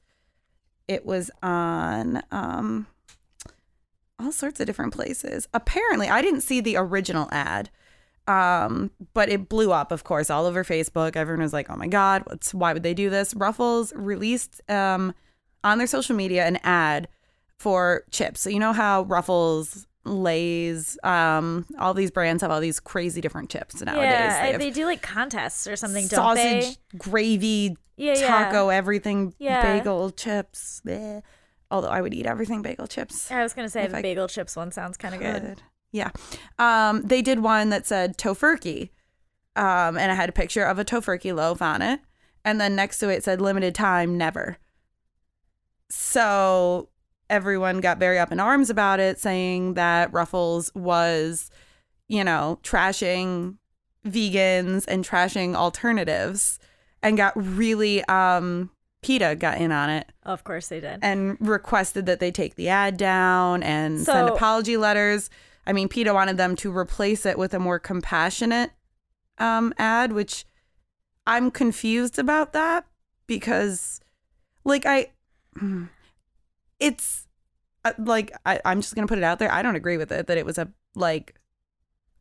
It 0.87 1.05
was 1.05 1.29
on 1.43 2.23
um 2.31 2.87
all 4.19 4.31
sorts 4.31 4.59
of 4.59 4.65
different 4.65 4.93
places. 4.93 5.47
Apparently, 5.53 6.09
I 6.09 6.21
didn't 6.21 6.41
see 6.41 6.61
the 6.61 6.75
original 6.77 7.29
ad. 7.31 7.69
Um, 8.27 8.91
but 9.15 9.29
it 9.29 9.49
blew 9.49 9.71
up, 9.71 9.91
of 9.91 10.03
course, 10.03 10.29
all 10.29 10.45
over 10.45 10.63
Facebook. 10.63 11.15
Everyone 11.15 11.41
was 11.41 11.53
like, 11.53 11.67
"Oh 11.69 11.75
my 11.75 11.87
god, 11.87 12.23
what's 12.27 12.53
why 12.53 12.73
would 12.73 12.83
they 12.83 12.93
do 12.93 13.09
this?" 13.09 13.33
Ruffles 13.33 13.91
released 13.95 14.61
um 14.69 15.15
on 15.63 15.77
their 15.77 15.87
social 15.87 16.15
media 16.15 16.45
an 16.45 16.57
ad 16.63 17.07
for 17.57 18.03
chips. 18.11 18.41
So 18.41 18.49
you 18.49 18.59
know 18.59 18.73
how 18.73 19.03
Ruffles, 19.03 19.87
Lay's, 20.05 20.97
um, 21.03 21.65
all 21.77 21.93
these 21.93 22.11
brands 22.11 22.41
have 22.41 22.51
all 22.51 22.61
these 22.61 22.79
crazy 22.79 23.21
different 23.21 23.49
chips 23.49 23.81
nowadays. 23.81 24.03
yeah, 24.03 24.51
They 24.53 24.57
they 24.57 24.71
do 24.71 24.85
like 24.85 25.01
contests 25.01 25.67
or 25.67 25.75
something, 25.75 26.07
sausage, 26.07 26.77
gravy, 26.97 27.77
Yeah, 27.97 28.13
yeah. 28.17 28.27
taco, 28.27 28.69
everything, 28.69 29.33
Yeah. 29.39 29.61
bagel 29.61 30.11
chips. 30.11 30.81
bleh. 30.85 31.21
Although 31.71 31.89
I 31.89 32.01
would 32.01 32.13
eat 32.13 32.25
everything 32.25 32.61
bagel 32.61 32.87
chips. 32.87 33.29
I 33.29 33.43
was 33.43 33.53
gonna 33.53 33.69
say 33.69 33.85
the 33.87 33.97
I 33.97 34.01
bagel 34.01 34.27
chips 34.27 34.55
one 34.55 34.71
sounds 34.71 34.97
kind 34.97 35.13
of 35.13 35.21
good. 35.21 35.61
Yeah. 35.91 36.09
Um, 36.57 37.01
they 37.03 37.21
did 37.21 37.39
one 37.41 37.69
that 37.69 37.85
said 37.85 38.17
tofurkey. 38.17 38.89
Um, 39.55 39.97
and 39.97 40.11
it 40.11 40.15
had 40.15 40.29
a 40.29 40.31
picture 40.31 40.63
of 40.63 40.79
a 40.79 40.85
tofurkey 40.85 41.35
loaf 41.35 41.61
on 41.61 41.81
it. 41.81 41.99
And 42.45 42.61
then 42.61 42.75
next 42.75 42.99
to 42.99 43.09
it 43.09 43.23
said 43.23 43.41
limited 43.41 43.75
time, 43.75 44.17
never. 44.17 44.57
So 45.89 46.89
everyone 47.29 47.79
got 47.81 47.97
very 47.99 48.17
up 48.19 48.31
in 48.31 48.39
arms 48.39 48.69
about 48.69 48.99
it, 48.99 49.19
saying 49.19 49.75
that 49.75 50.11
Ruffles 50.13 50.73
was, 50.75 51.49
you 52.07 52.23
know, 52.23 52.59
trashing 52.63 53.57
vegans 54.06 54.85
and 54.87 55.06
trashing 55.06 55.56
alternatives 55.56 56.57
and 57.04 57.18
got 57.18 57.33
really 57.35 58.04
um 58.06 58.69
PETA 59.01 59.35
got 59.37 59.57
in 59.59 59.71
on 59.71 59.89
it 59.89 60.11
Of 60.23 60.44
course 60.44 60.68
they 60.68 60.80
did. 60.81 60.99
and 61.01 61.37
requested 61.39 62.06
that 62.07 62.19
they 62.19 62.31
take 62.31 62.56
the 62.56 62.68
ad 62.69 62.97
down 62.97 63.63
and 63.63 63.99
send 64.01 64.27
apology 64.30 64.75
letters. 64.77 65.30
I 65.65 65.71
mean, 65.73 65.87
PETA 65.87 66.13
wanted 66.13 66.37
them 66.37 66.56
to 66.57 66.75
replace 66.75 67.25
it 67.25 67.37
with 67.37 67.54
a 67.54 67.59
more 67.59 67.80
compassionate 67.80 68.71
um, 69.37 69.73
ad, 69.77 70.11
which 70.13 70.45
I'm 71.27 71.51
confused 71.51 72.18
about 72.19 72.54
that 72.54 72.85
because, 73.27 74.01
like, 74.65 74.85
I, 74.85 75.11
it's 76.80 77.28
uh, 77.86 77.94
like 77.98 78.31
I, 78.45 78.59
I'm 78.66 78.81
just 78.81 78.95
gonna 78.95 79.07
put 79.07 79.18
it 79.18 79.24
out 79.24 79.40
there. 79.40 79.52
I 79.52 79.62
don't 79.62 79.76
agree 79.76 79.98
with 79.98 80.12
it 80.12 80.28
that 80.28 80.38
it 80.38 80.45
was 80.45 80.57
a 80.57 80.69
like 80.95 81.36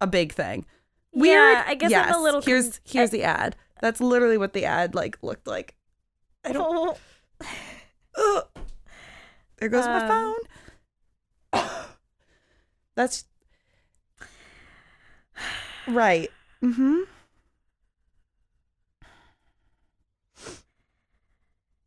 a 0.00 0.06
big 0.06 0.32
thing. 0.32 0.64
Weird. 1.12 1.52
Yeah, 1.58 1.64
I 1.66 1.74
guess 1.74 1.90
yes. 1.90 2.08
I'm 2.08 2.20
a 2.20 2.22
little. 2.22 2.42
Here's 2.42 2.68
con- 2.70 2.80
here's 2.84 3.10
the 3.10 3.22
ad. 3.24 3.56
That's 3.80 4.00
literally 4.00 4.38
what 4.38 4.52
the 4.52 4.64
ad 4.64 4.94
like 4.94 5.18
looked 5.22 5.46
like. 5.46 5.74
I 6.44 6.52
don't 6.52 6.96
Ugh. 8.16 8.44
There 9.58 9.68
goes 9.68 9.86
my 9.86 10.06
Um, 10.08 10.34
phone. 11.52 11.62
That's 12.94 13.24
right. 15.86 16.30
Mm-hmm. 16.62 16.98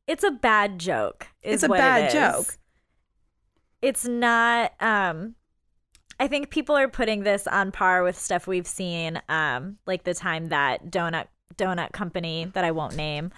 it's 0.07 0.23
a 0.23 0.31
bad 0.31 0.79
joke. 0.79 1.27
It's 1.41 1.63
a 1.63 1.67
it 1.67 1.71
bad 1.71 2.11
joke. 2.11 2.57
It's 3.81 4.05
not. 4.05 4.73
Um, 4.79 5.35
I 6.19 6.27
think 6.27 6.49
people 6.51 6.75
are 6.77 6.87
putting 6.87 7.23
this 7.23 7.47
on 7.47 7.71
par 7.71 8.03
with 8.03 8.17
stuff 8.17 8.45
we've 8.47 8.67
seen, 8.67 9.19
um, 9.27 9.77
like 9.87 10.03
the 10.03 10.13
time 10.13 10.49
that 10.49 10.91
donut 10.91 11.27
donut 11.55 11.91
company 11.91 12.45
that 12.53 12.63
I 12.63 12.71
won't 12.71 12.95
name, 12.95 13.31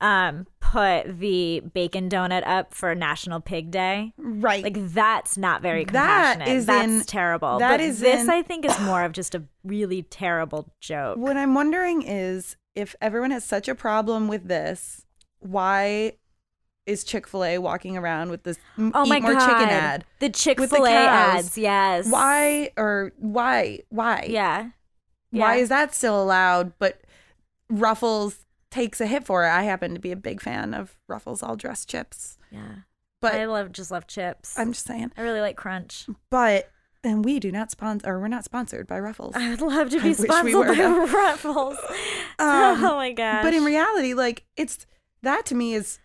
um, 0.00 0.46
put 0.60 1.18
the 1.20 1.60
bacon 1.72 2.08
donut 2.10 2.42
up 2.46 2.74
for 2.74 2.94
National 2.94 3.40
Pig 3.40 3.70
Day. 3.70 4.12
Right. 4.18 4.64
Like 4.64 4.76
that's 4.92 5.38
not 5.38 5.62
very 5.62 5.84
That 5.84 6.36
compassionate. 6.36 6.48
is 6.48 6.66
that's 6.66 6.84
in- 6.92 7.00
terrible. 7.04 7.58
that 7.60 7.70
but 7.70 7.80
is 7.80 8.00
this, 8.00 8.24
in- 8.24 8.30
I 8.30 8.42
think, 8.42 8.64
is 8.66 8.78
more 8.80 9.04
of 9.04 9.12
just 9.12 9.34
a 9.34 9.44
really 9.62 10.02
terrible 10.02 10.72
joke. 10.80 11.16
what 11.18 11.36
I'm 11.36 11.54
wondering 11.54 12.02
is 12.02 12.56
if 12.74 12.96
everyone 13.00 13.30
has 13.30 13.44
such 13.44 13.68
a 13.68 13.74
problem 13.76 14.26
with 14.28 14.48
this, 14.48 15.06
why 15.38 16.14
is 16.86 17.04
Chick 17.04 17.26
Fil 17.26 17.44
A 17.44 17.58
walking 17.58 17.96
around 17.96 18.30
with 18.30 18.42
this 18.42 18.58
Oh 18.78 19.04
eat 19.04 19.08
my 19.08 19.20
more 19.20 19.32
god. 19.34 19.46
chicken 19.46 19.68
ad. 19.68 20.04
The 20.20 20.28
Chick 20.30 20.60
Fil 20.60 20.84
A 20.86 20.90
ads, 20.90 21.56
Yes. 21.56 22.06
Why 22.10 22.70
or 22.76 23.12
why 23.16 23.80
why 23.88 24.26
Yeah. 24.28 24.70
why 25.30 25.56
is 25.56 25.68
that 25.70 25.94
still 25.94 26.22
allowed? 26.22 26.72
But 26.78 27.00
Ruffles 27.70 28.44
takes 28.70 29.00
a 29.00 29.06
hit 29.06 29.24
for 29.24 29.44
it. 29.44 29.50
I 29.50 29.62
happen 29.62 29.94
to 29.94 30.00
be 30.00 30.12
a 30.12 30.16
big 30.16 30.40
fan 30.40 30.74
of 30.74 30.96
Ruffles 31.08 31.42
all 31.42 31.56
dressed 31.56 31.88
chips, 31.88 32.36
Yeah. 32.50 32.74
but 33.20 33.34
I 33.34 33.46
love 33.46 33.72
just 33.72 33.90
love 33.90 34.06
chips. 34.06 34.58
I'm 34.58 34.72
just 34.72 34.86
saying. 34.86 35.12
I 35.16 35.22
really 35.22 35.40
like 35.40 35.56
crunch. 35.56 36.06
But 36.30 36.70
and 37.02 37.24
we 37.24 37.38
do 37.38 37.52
not 37.52 37.70
sponsor, 37.70 38.08
or 38.10 38.18
we're 38.18 38.28
not 38.28 38.44
sponsored 38.44 38.86
by 38.86 38.98
Ruffles. 38.98 39.34
I'd 39.36 39.60
love 39.60 39.90
to 39.90 40.00
be 40.00 40.08
we 40.08 40.14
sponsored 40.14 40.54
were, 40.54 40.74
by. 40.74 41.12
Ruffles. 41.12 41.76
Um, 42.36 42.84
oh 42.84 42.96
my 42.96 43.12
gosh. 43.12 43.44
But 43.44 43.54
in 43.54 43.62
reality, 43.64 44.12
like 44.12 44.44
it's 44.56 44.86
that 45.22 45.46
to 45.46 45.54
me 45.54 45.74
is 45.74 46.00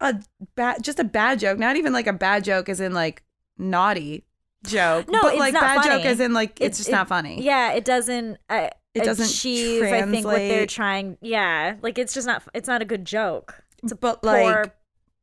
a 0.00 0.20
bad, 0.54 0.82
just 0.82 0.98
a 0.98 1.04
bad 1.04 1.38
joke. 1.40 1.58
Not 1.58 1.76
even 1.76 1.92
like 1.92 2.06
a 2.06 2.12
bad 2.12 2.44
joke, 2.44 2.68
as 2.68 2.80
in 2.80 2.92
like 2.94 3.22
naughty 3.58 4.24
joke. 4.64 5.08
No, 5.08 5.20
but 5.22 5.32
it's 5.32 5.40
like 5.40 5.52
not 5.54 5.62
bad 5.62 5.74
joke, 5.84 5.92
funny. 5.92 6.02
as 6.04 6.20
in 6.20 6.32
like 6.32 6.60
it's 6.60 6.78
It- 6.78 6.80
just 6.80 6.88
it- 6.88 6.92
not 6.92 7.08
funny. 7.08 7.42
yeah, 7.42 7.72
it 7.72 7.84
doesn't. 7.84 8.38
Uh, 8.48 8.68
It 8.94 9.04
doesn't 9.04 9.26
achieve. 9.30 9.82
I 9.84 10.02
think 10.02 10.26
what 10.26 10.36
they're 10.36 10.66
trying. 10.66 11.16
Yeah, 11.20 11.76
like 11.82 11.96
it's 11.98 12.12
just 12.14 12.26
not. 12.26 12.42
It's 12.54 12.66
not 12.68 12.82
a 12.82 12.84
good 12.84 13.04
joke. 13.04 13.62
It's 13.82 13.92
a 13.92 13.96
but 13.96 14.22
poor. 14.22 14.32
like 14.32 14.74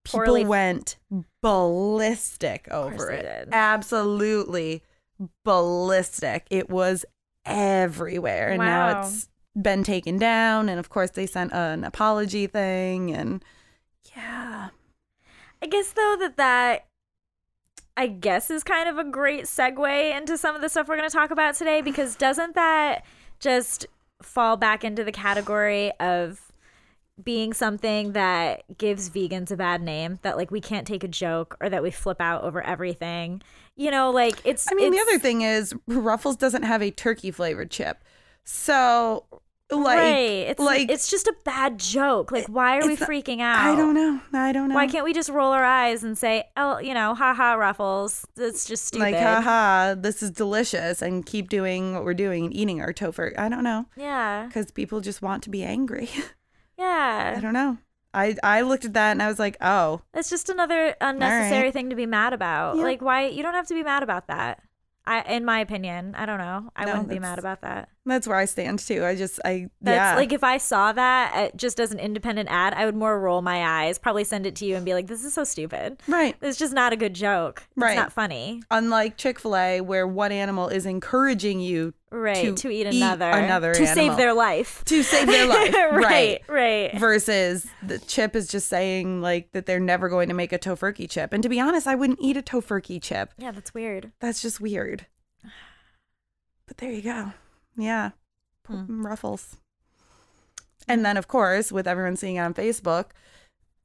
people 0.03 0.19
poorly- 0.25 0.45
went 0.45 0.95
ballistic 1.41 2.67
over 2.71 3.11
it. 3.11 3.49
Absolutely 3.51 4.83
ballistic. 5.43 6.45
It 6.49 6.69
was 6.69 7.05
everywhere, 7.45 8.49
and 8.49 8.59
now 8.59 9.01
it's 9.01 9.27
been 9.59 9.83
taken 9.83 10.17
down. 10.17 10.69
And 10.69 10.79
of 10.79 10.89
course, 10.89 11.11
they 11.11 11.25
sent 11.25 11.51
an 11.53 11.83
apology 11.83 12.47
thing, 12.47 13.11
and 13.11 13.43
yeah. 14.17 14.69
I 15.61 15.65
guess 15.67 15.91
though 15.91 16.17
that 16.19 16.37
that 16.37 16.85
I 17.95 18.07
guess 18.07 18.51
is 18.51 18.63
kind 18.63 18.89
of 18.89 18.97
a 18.97 19.09
great 19.09 19.45
segue 19.45 20.17
into 20.17 20.37
some 20.37 20.55
of 20.55 20.61
the 20.61 20.69
stuff 20.69 20.87
we're 20.87 20.97
going 20.97 21.09
to 21.09 21.15
talk 21.15 21.31
about 21.31 21.55
today 21.55 21.81
because 21.81 22.15
doesn't 22.17 22.55
that 22.55 23.05
just 23.39 23.85
fall 24.21 24.57
back 24.57 24.83
into 24.83 25.03
the 25.03 25.11
category 25.11 25.91
of 25.99 26.41
being 27.23 27.51
something 27.51 28.13
that 28.13 28.63
gives 28.77 29.09
vegans 29.09 29.49
a 29.49 29.57
bad 29.57 29.81
name 29.81 30.19
that 30.21 30.37
like 30.37 30.51
we 30.51 30.61
can't 30.61 30.85
take 30.85 31.03
a 31.03 31.07
joke 31.07 31.57
or 31.59 31.69
that 31.69 31.81
we 31.81 31.89
flip 31.89 32.21
out 32.21 32.43
over 32.43 32.61
everything. 32.61 33.41
You 33.75 33.91
know, 33.91 34.11
like 34.11 34.39
it's 34.43 34.67
I 34.71 34.75
mean, 34.75 34.91
the 34.91 34.99
other 34.99 35.19
thing 35.19 35.41
is 35.41 35.73
Ruffles 35.87 36.35
doesn't 36.35 36.63
have 36.63 36.81
a 36.81 36.91
turkey 36.91 37.31
flavored 37.31 37.71
chip, 37.71 38.03
so 38.43 39.25
like, 39.69 39.97
right. 39.97 40.47
It's 40.47 40.59
like 40.59 40.89
it's 40.89 41.09
just 41.09 41.27
a 41.27 41.35
bad 41.43 41.77
joke. 41.77 42.31
Like 42.31 42.47
why 42.47 42.77
are 42.77 42.87
we 42.87 42.95
freaking 42.95 43.41
out? 43.41 43.59
I 43.59 43.75
don't 43.75 43.93
know. 43.93 44.21
I 44.33 44.51
don't 44.51 44.69
know. 44.69 44.75
Why 44.75 44.87
can't 44.87 45.03
we 45.03 45.13
just 45.13 45.29
roll 45.29 45.51
our 45.51 45.63
eyes 45.65 46.03
and 46.03 46.17
say, 46.17 46.45
"Oh, 46.55 46.77
you 46.79 46.93
know, 46.93 47.13
haha, 47.15 47.53
Ruffles. 47.55 48.25
It's 48.37 48.65
just 48.65 48.85
stupid." 48.85 49.11
like, 49.11 49.15
haha, 49.15 49.95
this 49.95 50.23
is 50.23 50.31
delicious, 50.31 51.01
and 51.01 51.25
keep 51.25 51.49
doing 51.49 51.93
what 51.93 52.05
we're 52.05 52.13
doing 52.13 52.45
and 52.45 52.55
eating 52.55 52.79
our 52.81 52.93
tofu. 52.93 53.31
I 53.37 53.49
don't 53.49 53.63
know. 53.63 53.85
Yeah. 53.97 54.45
because 54.47 54.71
people 54.71 55.01
just 55.01 55.21
want 55.21 55.43
to 55.43 55.49
be 55.49 55.63
angry. 55.63 56.09
Yeah. 56.77 57.33
I 57.35 57.39
don't 57.39 57.53
know. 57.53 57.77
I 58.13 58.35
I 58.43 58.61
looked 58.61 58.85
at 58.85 58.93
that 58.93 59.11
and 59.11 59.21
I 59.21 59.27
was 59.27 59.39
like, 59.39 59.57
oh, 59.61 60.01
It's 60.13 60.29
just 60.29 60.49
another 60.49 60.95
unnecessary 61.01 61.63
right. 61.63 61.73
thing 61.73 61.89
to 61.89 61.95
be 61.95 62.05
mad 62.05 62.33
about. 62.33 62.77
Yeah. 62.77 62.83
Like 62.83 63.01
why 63.01 63.27
you 63.27 63.43
don't 63.43 63.55
have 63.55 63.67
to 63.67 63.73
be 63.73 63.83
mad 63.83 64.03
about 64.03 64.27
that. 64.27 64.61
I 65.05 65.21
in 65.21 65.43
my 65.43 65.59
opinion, 65.59 66.13
I 66.15 66.25
don't 66.25 66.37
know. 66.37 66.69
I 66.75 66.85
No, 66.85 66.91
wouldn't 66.91 67.09
be 67.09 67.19
mad 67.19 67.39
about 67.39 67.61
that. 67.61 67.89
That's 68.07 68.27
where 68.27 68.37
I 68.37 68.45
stand 68.45 68.79
too. 68.79 69.05
I 69.05 69.15
just 69.15 69.39
I 69.45 69.69
That's 69.81 69.95
yeah 69.95 70.15
like 70.15 70.33
if 70.33 70.43
I 70.43 70.57
saw 70.57 70.91
that 70.93 71.31
uh, 71.35 71.55
just 71.55 71.79
as 71.79 71.91
an 71.91 71.99
independent 71.99 72.49
ad, 72.51 72.73
I 72.73 72.85
would 72.85 72.95
more 72.95 73.19
roll 73.19 73.41
my 73.41 73.83
eyes, 73.85 73.97
probably 73.99 74.23
send 74.23 74.45
it 74.45 74.55
to 74.57 74.65
you 74.65 74.75
and 74.75 74.85
be 74.85 74.93
like, 74.93 75.07
"This 75.07 75.23
is 75.23 75.33
so 75.33 75.43
stupid. 75.43 76.01
right. 76.07 76.35
It's 76.41 76.57
just 76.57 76.73
not 76.73 76.93
a 76.93 76.95
good 76.95 77.13
joke. 77.13 77.63
Right. 77.75 77.91
It's 77.91 77.97
not 77.97 78.13
funny." 78.13 78.63
Unlike 78.71 79.17
Chick 79.17 79.39
Fil 79.39 79.55
A, 79.55 79.81
where 79.81 80.07
one 80.07 80.31
animal 80.31 80.67
is 80.69 80.85
encouraging 80.85 81.59
you 81.59 81.93
Right. 82.09 82.45
To 82.45 82.55
To, 82.55 82.69
eat 82.69 82.87
eat 82.87 82.95
another. 82.95 83.29
another 83.29 83.73
to 83.73 83.85
save 83.85 84.15
their 84.15 84.33
life. 84.33 84.81
to 84.85 85.03
save 85.03 85.27
their 85.27 85.45
life, 85.45 85.75
right. 85.91 86.41
Right. 86.47 86.97
Versus 86.97 87.67
the 87.83 87.99
chip 87.99 88.33
is 88.33 88.47
just 88.47 88.69
saying 88.69 89.21
like 89.21 89.51
that 89.51 89.65
they're 89.65 89.81
never 89.81 90.07
going 90.07 90.29
to 90.29 90.33
make 90.33 90.53
a 90.53 90.57
tofurkey 90.57 91.09
chip. 91.09 91.33
And 91.33 91.43
to 91.43 91.49
be 91.49 91.59
honest, 91.59 91.85
I 91.85 91.95
wouldn't 91.95 92.19
eat 92.21 92.37
a 92.37 92.41
tofurkey 92.41 93.01
chip. 93.01 93.33
Yeah, 93.37 93.51
that's 93.51 93.73
weird. 93.73 94.13
That's 94.21 94.41
just 94.41 94.61
weird. 94.61 95.05
But 96.67 96.77
there 96.79 96.91
you 96.91 97.01
go. 97.01 97.31
Yeah. 97.77 98.11
Hmm. 98.65 99.05
Ruffles. 99.05 99.57
And 100.87 101.05
then, 101.05 101.17
of 101.17 101.27
course, 101.27 101.71
with 101.71 101.87
everyone 101.87 102.15
seeing 102.15 102.37
it 102.37 102.39
on 102.39 102.53
Facebook, 102.53 103.07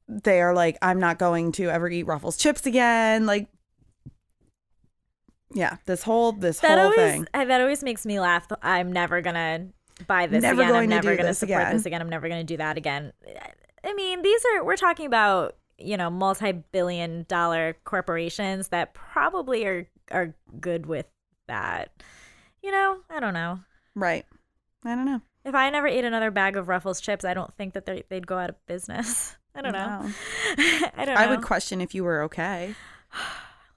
they 0.07 0.41
are 0.41 0.53
like, 0.53 0.77
I'm 0.81 0.99
not 0.99 1.19
going 1.19 1.51
to 1.53 1.69
ever 1.69 1.89
eat 1.89 2.03
Ruffles 2.03 2.37
chips 2.37 2.65
again. 2.65 3.25
Like, 3.25 3.47
yeah, 5.53 5.77
this 5.85 6.03
whole 6.03 6.31
this 6.31 6.59
That 6.59 6.77
whole 6.77 6.85
always 6.87 6.97
thing. 6.97 7.27
that 7.33 7.61
always 7.61 7.83
makes 7.83 8.05
me 8.05 8.19
laugh. 8.19 8.47
I'm 8.61 8.91
never 8.91 9.21
gonna 9.21 9.67
buy 10.07 10.25
this 10.27 10.41
Never 10.41 10.63
again. 10.63 10.75
I'm 10.75 10.89
never 10.89 11.15
gonna 11.15 11.29
this 11.29 11.39
support 11.39 11.61
again. 11.61 11.73
this 11.75 11.85
again. 11.85 12.01
I'm 12.01 12.09
never 12.09 12.27
gonna 12.27 12.43
do 12.43 12.57
that 12.57 12.77
again. 12.77 13.13
I 13.83 13.93
mean, 13.93 14.21
these 14.23 14.41
are 14.53 14.63
we're 14.65 14.77
talking 14.77 15.05
about 15.05 15.55
you 15.77 15.95
know 15.97 16.09
multi-billion 16.09 17.25
dollar 17.27 17.75
corporations 17.83 18.69
that 18.69 18.93
probably 18.95 19.65
are 19.65 19.87
are 20.11 20.33
good 20.59 20.87
with 20.87 21.05
that. 21.47 21.91
You 22.63 22.71
know, 22.71 22.97
I 23.09 23.19
don't 23.19 23.33
know. 23.35 23.59
Right. 23.95 24.25
I 24.85 24.95
don't 24.95 25.05
know. 25.05 25.21
If 25.45 25.55
I 25.55 25.69
never 25.69 25.87
ate 25.87 26.05
another 26.05 26.31
bag 26.31 26.55
of 26.55 26.67
Ruffles 26.67 27.01
chips, 27.01 27.25
I 27.25 27.33
don't 27.33 27.53
think 27.55 27.73
that 27.73 27.85
they 27.85 28.03
they'd 28.09 28.27
go 28.27 28.37
out 28.37 28.49
of 28.49 28.65
business. 28.65 29.35
I 29.55 29.61
don't 29.61 29.73
know. 29.73 30.01
No. 30.03 30.11
I 30.97 31.05
don't 31.05 31.15
know. 31.15 31.21
I 31.21 31.27
would 31.27 31.41
question 31.41 31.79
if 31.81 31.93
you 31.93 32.03
were 32.03 32.23
okay. 32.23 32.73
I 33.13 33.17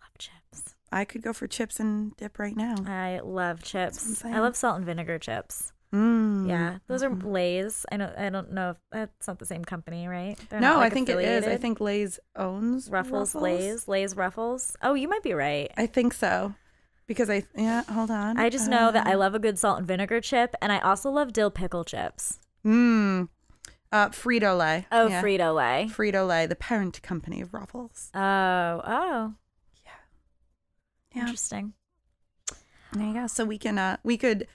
love 0.00 0.18
chips. 0.18 0.74
I 0.90 1.04
could 1.04 1.22
go 1.22 1.32
for 1.32 1.46
chips 1.46 1.78
and 1.80 2.16
dip 2.16 2.38
right 2.38 2.56
now. 2.56 2.76
I 2.86 3.20
love 3.22 3.62
chips. 3.62 4.24
I 4.24 4.38
love 4.38 4.56
salt 4.56 4.76
and 4.76 4.86
vinegar 4.86 5.18
chips. 5.18 5.72
Mm. 5.92 6.48
Yeah, 6.48 6.78
those 6.88 7.02
are 7.02 7.10
Lay's. 7.10 7.86
I 7.92 7.96
don't. 7.96 8.16
I 8.18 8.28
don't 8.30 8.52
know 8.52 8.70
if 8.70 8.76
that's 8.90 9.28
not 9.28 9.38
the 9.38 9.46
same 9.46 9.64
company, 9.64 10.08
right? 10.08 10.36
They're 10.50 10.60
No, 10.60 10.76
like, 10.76 10.92
I 10.92 10.94
think 10.94 11.08
it 11.08 11.18
is. 11.18 11.46
I 11.46 11.56
think 11.56 11.80
Lay's 11.80 12.18
owns 12.34 12.90
Ruffles, 12.90 13.34
Lay's, 13.34 13.86
Lay's 13.86 14.16
Ruffles. 14.16 14.76
Oh, 14.82 14.94
you 14.94 15.08
might 15.08 15.22
be 15.22 15.32
right. 15.32 15.70
I 15.76 15.86
think 15.86 16.12
so. 16.12 16.54
Because 17.06 17.30
I 17.30 17.44
yeah, 17.54 17.82
hold 17.84 18.10
on. 18.10 18.36
I 18.36 18.48
just 18.48 18.68
know 18.68 18.90
that 18.90 19.06
I 19.06 19.14
Uh, 19.14 19.18
love 19.18 19.34
a 19.34 19.38
good 19.38 19.58
salt 19.58 19.78
and 19.78 19.86
vinegar 19.86 20.20
chip, 20.20 20.54
and 20.60 20.72
I 20.72 20.78
also 20.80 21.10
love 21.10 21.32
dill 21.32 21.50
pickle 21.50 21.84
chips. 21.84 22.40
Mmm. 22.64 23.28
Uh, 23.92 24.08
Frito 24.08 24.58
Lay. 24.58 24.86
Oh, 24.90 25.06
yeah. 25.06 25.22
Frito 25.22 25.54
Lay. 25.54 25.88
Frito 25.88 26.26
Lay, 26.26 26.46
the 26.46 26.56
parent 26.56 27.00
company 27.02 27.40
of 27.40 27.54
Ruffles. 27.54 28.10
Oh, 28.12 28.20
oh, 28.84 29.34
Yeah. 29.84 31.20
interesting. 31.22 31.74
There 32.92 33.06
you 33.06 33.14
go. 33.14 33.26
So 33.28 33.44
we 33.44 33.58
can 33.58 33.78
uh 33.78 33.98
we 34.02 34.16
could 34.16 34.48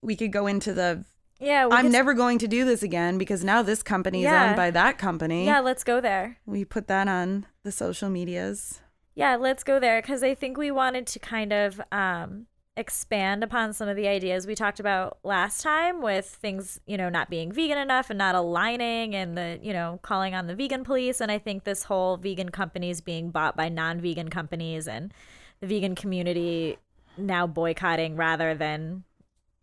we 0.00 0.16
could 0.16 0.32
go 0.32 0.46
into 0.46 0.72
the 0.72 1.04
Yeah, 1.40 1.68
I'm 1.70 1.84
could- 1.84 1.92
never 1.92 2.14
going 2.14 2.38
to 2.38 2.48
do 2.48 2.64
this 2.64 2.82
again 2.82 3.18
because 3.18 3.44
now 3.44 3.62
this 3.62 3.82
company 3.82 4.20
is 4.20 4.24
Yeah. 4.30 4.46
owned 4.46 4.56
by 4.56 4.70
that 4.70 4.96
company. 4.96 5.44
Yeah, 5.44 5.60
let's 5.60 5.84
go 5.84 6.00
there. 6.00 6.38
We 6.46 6.64
put 6.64 6.86
that 6.88 7.08
on 7.08 7.46
the 7.64 7.72
social 7.72 8.08
medias. 8.08 8.80
Yeah, 9.18 9.34
let's 9.34 9.64
go 9.64 9.80
there 9.80 10.00
because 10.00 10.22
I 10.22 10.36
think 10.36 10.56
we 10.56 10.70
wanted 10.70 11.08
to 11.08 11.18
kind 11.18 11.52
of 11.52 11.80
um, 11.90 12.46
expand 12.76 13.42
upon 13.42 13.72
some 13.72 13.88
of 13.88 13.96
the 13.96 14.06
ideas 14.06 14.46
we 14.46 14.54
talked 14.54 14.78
about 14.78 15.18
last 15.24 15.60
time 15.60 16.00
with 16.00 16.24
things, 16.24 16.78
you 16.86 16.96
know, 16.96 17.08
not 17.08 17.28
being 17.28 17.50
vegan 17.50 17.78
enough 17.78 18.10
and 18.10 18.18
not 18.18 18.36
aligning 18.36 19.16
and 19.16 19.36
the, 19.36 19.58
you 19.60 19.72
know, 19.72 19.98
calling 20.02 20.36
on 20.36 20.46
the 20.46 20.54
vegan 20.54 20.84
police. 20.84 21.20
And 21.20 21.32
I 21.32 21.38
think 21.38 21.64
this 21.64 21.82
whole 21.82 22.16
vegan 22.16 22.50
companies 22.50 23.00
being 23.00 23.32
bought 23.32 23.56
by 23.56 23.68
non 23.68 24.00
vegan 24.00 24.30
companies 24.30 24.86
and 24.86 25.12
the 25.58 25.66
vegan 25.66 25.96
community 25.96 26.78
now 27.16 27.44
boycotting 27.44 28.14
rather 28.14 28.54
than 28.54 29.02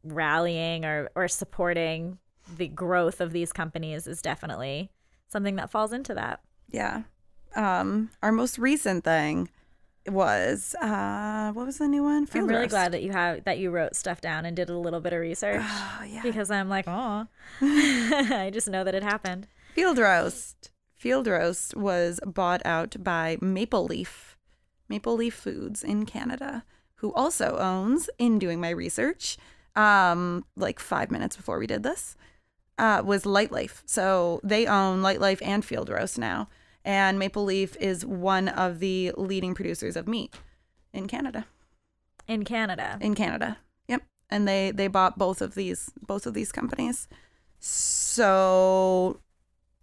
rallying 0.04 0.84
or, 0.84 1.10
or 1.16 1.30
supporting 1.30 2.18
the 2.58 2.68
growth 2.68 3.22
of 3.22 3.32
these 3.32 3.54
companies 3.54 4.06
is 4.06 4.22
definitely 4.22 4.92
something 5.30 5.56
that 5.56 5.72
falls 5.72 5.94
into 5.94 6.14
that. 6.14 6.42
Yeah. 6.70 7.04
Um 7.56 8.10
our 8.22 8.32
most 8.32 8.58
recent 8.60 9.04
thing 9.04 9.50
was 10.08 10.76
uh 10.82 11.52
what 11.54 11.66
was 11.66 11.78
the 11.80 11.88
new 11.88 12.04
one? 12.04 12.28
I'm 12.34 12.48
really 12.48 12.62
roast. 12.62 12.70
glad 12.72 12.92
that 12.92 13.02
you 13.02 13.12
have 13.12 13.44
that 13.46 13.58
you 13.58 13.72
wrote 13.72 13.96
stuff 13.96 14.22
down 14.22 14.46
and 14.46 14.56
did 14.56 14.70
a 14.70 14.78
little 14.78 15.00
bit 15.00 15.14
of 15.14 15.20
research 15.22 15.64
Oh, 15.66 16.04
yeah. 16.08 16.22
because 16.22 16.52
I'm 16.52 16.70
like, 16.70 16.86
oh, 16.88 17.28
I 17.62 18.50
just 18.54 18.70
know 18.70 18.84
that 18.84 18.94
it 18.96 19.04
happened. 19.04 19.48
Field 19.74 19.98
Roast. 19.98 20.70
Field 20.94 21.28
Roast 21.28 21.76
was 21.76 22.20
bought 22.26 22.62
out 22.66 22.96
by 23.04 23.38
Maple 23.42 23.86
Leaf, 23.86 24.38
Maple 24.90 25.16
Leaf 25.16 25.34
Foods 25.36 25.84
in 25.84 26.06
Canada, 26.06 26.64
who 26.96 27.14
also 27.14 27.58
owns, 27.58 28.10
in 28.18 28.40
doing 28.40 28.60
my 28.62 28.70
research, 28.70 29.38
um, 29.76 30.46
like 30.56 30.80
five 30.80 31.12
minutes 31.12 31.36
before 31.36 31.60
we 31.60 31.68
did 31.68 31.84
this, 31.84 32.16
uh, 32.80 33.02
was 33.06 33.24
Lightlife. 33.24 33.82
So 33.86 34.40
they 34.44 34.66
own 34.66 35.02
Lightlife 35.02 35.42
and 35.46 35.64
Field 35.64 35.90
Roast 35.90 36.18
now. 36.18 36.48
And 36.86 37.18
Maple 37.18 37.44
Leaf 37.44 37.75
is 37.77 38.06
one 38.06 38.48
of 38.48 38.80
the 38.80 39.12
leading 39.18 39.56
producers 39.56 39.96
of 39.96 40.08
meat 40.08 40.36
in 40.94 41.08
Canada. 41.08 41.48
In 42.27 42.46
Canada, 42.46 42.98
In 43.01 43.15
Canada. 43.15 43.58
Yep. 43.88 44.04
And 44.30 44.48
they 44.48 44.72
they 44.72 44.88
bought 44.88 45.18
both 45.18 45.42
of 45.42 45.56
these 45.56 45.92
both 46.01 46.25
of 46.27 46.36
these 46.36 46.51
companies. 46.51 47.08
So 47.60 49.20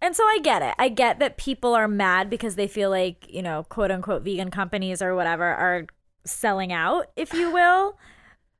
And 0.01 0.15
so 0.15 0.23
I 0.23 0.39
get 0.41 0.61
it. 0.61 0.75
I 0.79 0.87
get 0.87 1.19
that 1.19 1.37
people 1.37 1.75
are 1.75 1.87
mad 1.87 2.29
because 2.29 2.55
they 2.55 2.67
feel 2.67 2.89
like, 2.89 3.25
you 3.29 3.41
know, 3.41 3.63
quote 3.63 3.91
unquote 3.91 4.23
vegan 4.23 4.49
companies 4.49 5.01
or 5.01 5.13
whatever 5.13 5.45
are 5.45 5.87
selling 6.25 6.71
out, 6.71 7.07
if 7.17 7.33
you 7.33 7.51
will. 7.51 7.97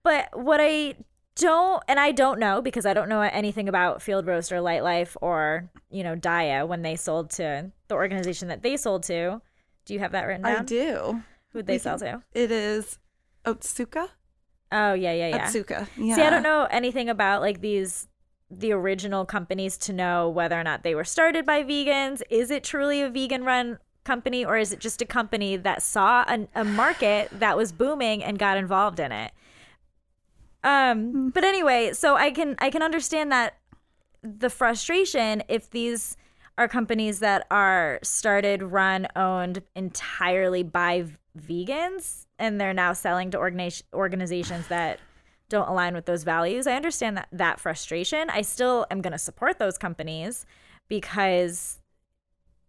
But 0.03 0.27
what 0.37 0.59
I 0.61 0.95
don't, 1.35 1.83
and 1.87 1.99
I 1.99 2.11
don't 2.11 2.39
know 2.39 2.61
because 2.61 2.85
I 2.85 2.93
don't 2.93 3.09
know 3.09 3.21
anything 3.21 3.67
about 3.67 4.01
Field 4.01 4.25
Roast 4.27 4.51
or 4.51 4.57
Lightlife 4.57 5.15
or, 5.21 5.69
you 5.89 6.03
know, 6.03 6.15
Daiya 6.15 6.67
when 6.67 6.81
they 6.81 6.95
sold 6.95 7.29
to 7.31 7.71
the 7.87 7.95
organization 7.95 8.47
that 8.49 8.61
they 8.61 8.77
sold 8.77 9.03
to. 9.03 9.41
Do 9.85 9.93
you 9.93 9.99
have 9.99 10.11
that 10.11 10.23
written 10.27 10.43
down? 10.43 10.61
I 10.61 10.63
do. 10.63 11.23
Who'd 11.49 11.67
they 11.67 11.73
We 11.73 11.79
sell 11.79 11.97
can- 11.97 12.19
to? 12.19 12.23
It 12.33 12.51
is 12.51 12.99
Otsuka. 13.45 14.09
Oh, 14.71 14.93
yeah, 14.93 15.13
yeah, 15.13 15.27
yeah. 15.29 15.47
Otsuka. 15.47 15.87
Yeah. 15.97 16.15
See, 16.15 16.21
I 16.21 16.29
don't 16.29 16.43
know 16.43 16.67
anything 16.71 17.09
about 17.09 17.41
like 17.41 17.61
these 17.61 18.07
the 18.49 18.71
original 18.71 19.25
companies 19.25 19.77
to 19.79 19.93
know 19.93 20.29
whether 20.29 20.59
or 20.59 20.63
not 20.63 20.83
they 20.83 20.93
were 20.93 21.03
started 21.03 21.45
by 21.45 21.63
vegans. 21.63 22.21
Is 22.29 22.51
it 22.51 22.63
truly 22.63 23.01
a 23.01 23.09
vegan 23.09 23.43
run 23.43 23.79
company 24.03 24.45
or 24.45 24.57
is 24.57 24.71
it 24.71 24.79
just 24.79 25.01
a 25.01 25.05
company 25.05 25.57
that 25.57 25.81
saw 25.81 26.23
a, 26.27 26.47
a 26.53 26.63
market 26.63 27.29
that 27.31 27.57
was 27.57 27.71
booming 27.71 28.23
and 28.23 28.37
got 28.37 28.57
involved 28.57 28.99
in 28.99 29.11
it? 29.11 29.31
Um, 30.63 31.29
but 31.29 31.43
anyway, 31.43 31.91
so 31.93 32.15
I 32.15 32.31
can 32.31 32.55
I 32.59 32.69
can 32.69 32.81
understand 32.81 33.31
that 33.31 33.57
the 34.21 34.49
frustration 34.49 35.43
if 35.47 35.69
these 35.69 36.15
are 36.57 36.67
companies 36.67 37.19
that 37.19 37.45
are 37.51 37.99
started, 38.03 38.61
run, 38.61 39.07
owned 39.15 39.61
entirely 39.75 40.63
by 40.63 41.01
v- 41.01 41.17
vegans 41.65 42.27
and 42.37 42.61
they're 42.61 42.73
now 42.73 42.93
selling 42.93 43.31
to 43.31 43.37
organi- 43.37 43.81
organizations 43.93 44.67
that 44.67 44.99
don't 45.49 45.67
align 45.67 45.95
with 45.95 46.05
those 46.05 46.23
values. 46.23 46.67
I 46.67 46.75
understand 46.75 47.17
that 47.17 47.27
that 47.31 47.59
frustration. 47.59 48.29
I 48.29 48.41
still 48.41 48.85
am 48.91 49.01
going 49.01 49.13
to 49.13 49.19
support 49.19 49.59
those 49.59 49.77
companies 49.77 50.45
because 50.87 51.79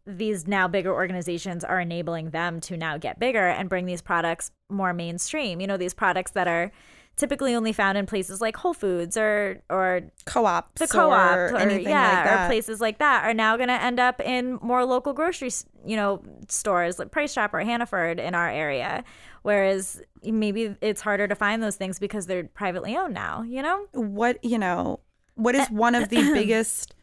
these 0.07 0.47
now 0.47 0.69
bigger 0.69 0.93
organizations 0.93 1.65
are 1.65 1.81
enabling 1.81 2.31
them 2.31 2.61
to 2.61 2.77
now 2.77 2.99
get 2.99 3.19
bigger 3.19 3.49
and 3.49 3.69
bring 3.69 3.87
these 3.87 4.03
products 4.03 4.51
more 4.69 4.93
mainstream. 4.93 5.61
You 5.61 5.67
know, 5.67 5.77
these 5.77 5.95
products 5.95 6.33
that 6.33 6.47
are 6.47 6.73
typically 7.17 7.55
only 7.55 7.73
found 7.73 7.97
in 7.97 8.07
places 8.07 8.41
like 8.41 8.57
Whole 8.57 8.75
Foods 8.75 9.17
or 9.17 9.63
or 9.71 10.03
co-ops. 10.27 10.81
the 10.81 10.87
co-op 10.89 11.37
or, 11.37 11.47
or, 11.47 11.57
anything 11.57 11.89
yeah 11.89 12.09
like 12.17 12.25
that. 12.25 12.45
or 12.45 12.49
places 12.49 12.81
like 12.81 12.99
that 12.99 13.25
are 13.25 13.35
now 13.35 13.57
going 13.57 13.69
to 13.69 13.81
end 13.81 14.01
up 14.01 14.21
in 14.21 14.59
more 14.63 14.85
local 14.85 15.13
grocery 15.13 15.51
you 15.87 15.97
know 15.97 16.23
stores 16.49 16.99
like 16.99 17.11
price 17.11 17.35
chopper 17.35 17.59
or 17.61 17.65
hannaford 17.65 18.19
in 18.19 18.35
our 18.35 18.51
area 18.51 19.05
whereas 19.43 20.01
maybe 20.25 20.75
it's 20.81 21.01
harder 21.01 21.29
to 21.29 21.35
find 21.35 21.63
those 21.63 21.77
things 21.77 21.99
because 21.99 22.27
they're 22.27 22.45
privately 22.45 22.97
owned 22.97 23.15
now 23.15 23.43
you 23.43 23.63
know 23.63 23.87
what 23.93 24.43
you 24.45 24.59
know 24.59 25.01
what 25.35 25.55
Uh, 25.55 25.67
one 25.71 25.95
of 25.95 26.09
the 26.09 26.17
biggest 26.33 26.95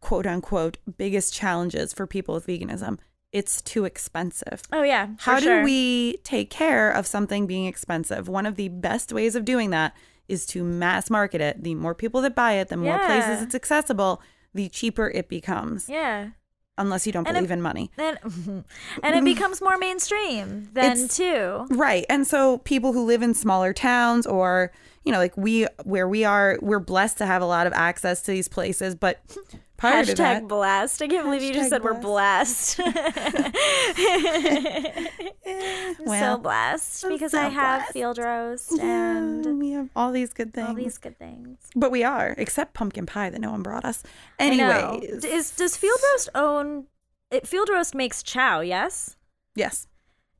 quote 0.00 0.26
unquote 0.26 0.78
biggest 0.96 1.32
challenges 1.34 1.92
for 1.92 2.06
people 2.06 2.34
with 2.34 2.46
veganism 2.46 2.98
it's 3.32 3.62
too 3.62 3.84
expensive. 3.84 4.62
Oh 4.72 4.82
yeah 4.82 5.08
how 5.18 5.38
do 5.38 5.44
sure. 5.46 5.64
we 5.64 6.16
take 6.24 6.50
care 6.50 6.90
of 6.90 7.06
something 7.06 7.46
being 7.46 7.66
expensive? 7.66 8.28
One 8.28 8.46
of 8.46 8.56
the 8.56 8.68
best 8.68 9.12
ways 9.12 9.34
of 9.36 9.44
doing 9.44 9.70
that 9.70 9.94
is 10.28 10.46
to 10.46 10.62
mass 10.64 11.10
market 11.10 11.40
it. 11.40 11.62
The 11.62 11.74
more 11.74 11.94
people 11.94 12.20
that 12.22 12.34
buy 12.34 12.52
it 12.54 12.68
the 12.68 12.76
more 12.76 12.98
places 12.98 13.42
it's 13.42 13.54
accessible 13.54 14.20
the 14.54 14.68
cheaper 14.68 15.08
it 15.10 15.28
becomes. 15.28 15.88
Yeah. 15.88 16.30
Unless 16.78 17.06
you 17.06 17.12
don't 17.12 17.26
And 17.28 17.36
it- 17.36 17.40
believe 17.40 17.50
in 17.50 17.62
money. 17.62 17.90
and 17.98 18.18
and 19.02 19.14
it 19.14 19.24
becomes 19.34 19.60
more 19.60 19.76
mainstream 19.78 20.68
then 20.72 20.92
It's- 20.92 21.16
too 21.16 21.66
Right. 21.70 22.04
And 22.08 22.26
so 22.26 22.58
people 22.58 22.92
who 22.92 23.04
live 23.04 23.22
in 23.22 23.34
smaller 23.34 23.72
towns 23.72 24.26
or, 24.26 24.72
you 25.04 25.12
know, 25.12 25.18
like 25.18 25.36
we 25.36 25.66
where 25.84 26.08
we 26.08 26.24
are, 26.24 26.58
we're 26.62 26.78
blessed 26.80 27.18
to 27.18 27.26
have 27.26 27.42
a 27.42 27.46
lot 27.46 27.66
of 27.66 27.72
access 27.74 28.22
to 28.22 28.30
these 28.32 28.48
places, 28.48 28.94
but 28.94 29.20
prior 29.80 30.04
to 30.04 30.12
Hashtag 30.12 30.16
that, 30.16 30.48
blast. 30.48 31.02
I 31.02 31.08
can't 31.08 31.24
believe 31.24 31.42
you 31.42 31.54
just 31.54 31.70
said 31.70 31.82
we're 31.82 31.98
blessed. 31.98 32.80
eh, 32.80 32.84
I'm 35.46 35.96
well, 36.04 36.36
so 36.36 36.42
blessed 36.42 37.08
because 37.08 37.32
so 37.32 37.40
I 37.40 37.48
have 37.48 37.80
blessed. 37.80 37.92
field 37.92 38.18
roast 38.18 38.72
yeah, 38.76 39.16
and 39.16 39.58
we 39.58 39.70
have 39.72 39.88
all 39.96 40.12
these 40.12 40.32
good 40.32 40.52
things. 40.52 40.68
all 40.68 40.74
these 40.74 40.98
good 40.98 41.18
things. 41.18 41.58
but 41.74 41.90
we 41.90 42.04
are, 42.04 42.34
except 42.36 42.74
pumpkin 42.74 43.06
pie 43.06 43.30
that 43.30 43.40
no 43.40 43.50
one 43.50 43.62
brought 43.62 43.84
us. 43.84 44.02
Anyways. 44.38 45.24
Is 45.24 45.56
does 45.56 45.76
Field 45.76 45.98
Roast 46.12 46.28
own? 46.34 46.86
It, 47.30 47.46
Field 47.46 47.68
Roast 47.68 47.94
makes 47.94 48.22
Chao, 48.22 48.60
yes. 48.60 49.16
yes. 49.54 49.86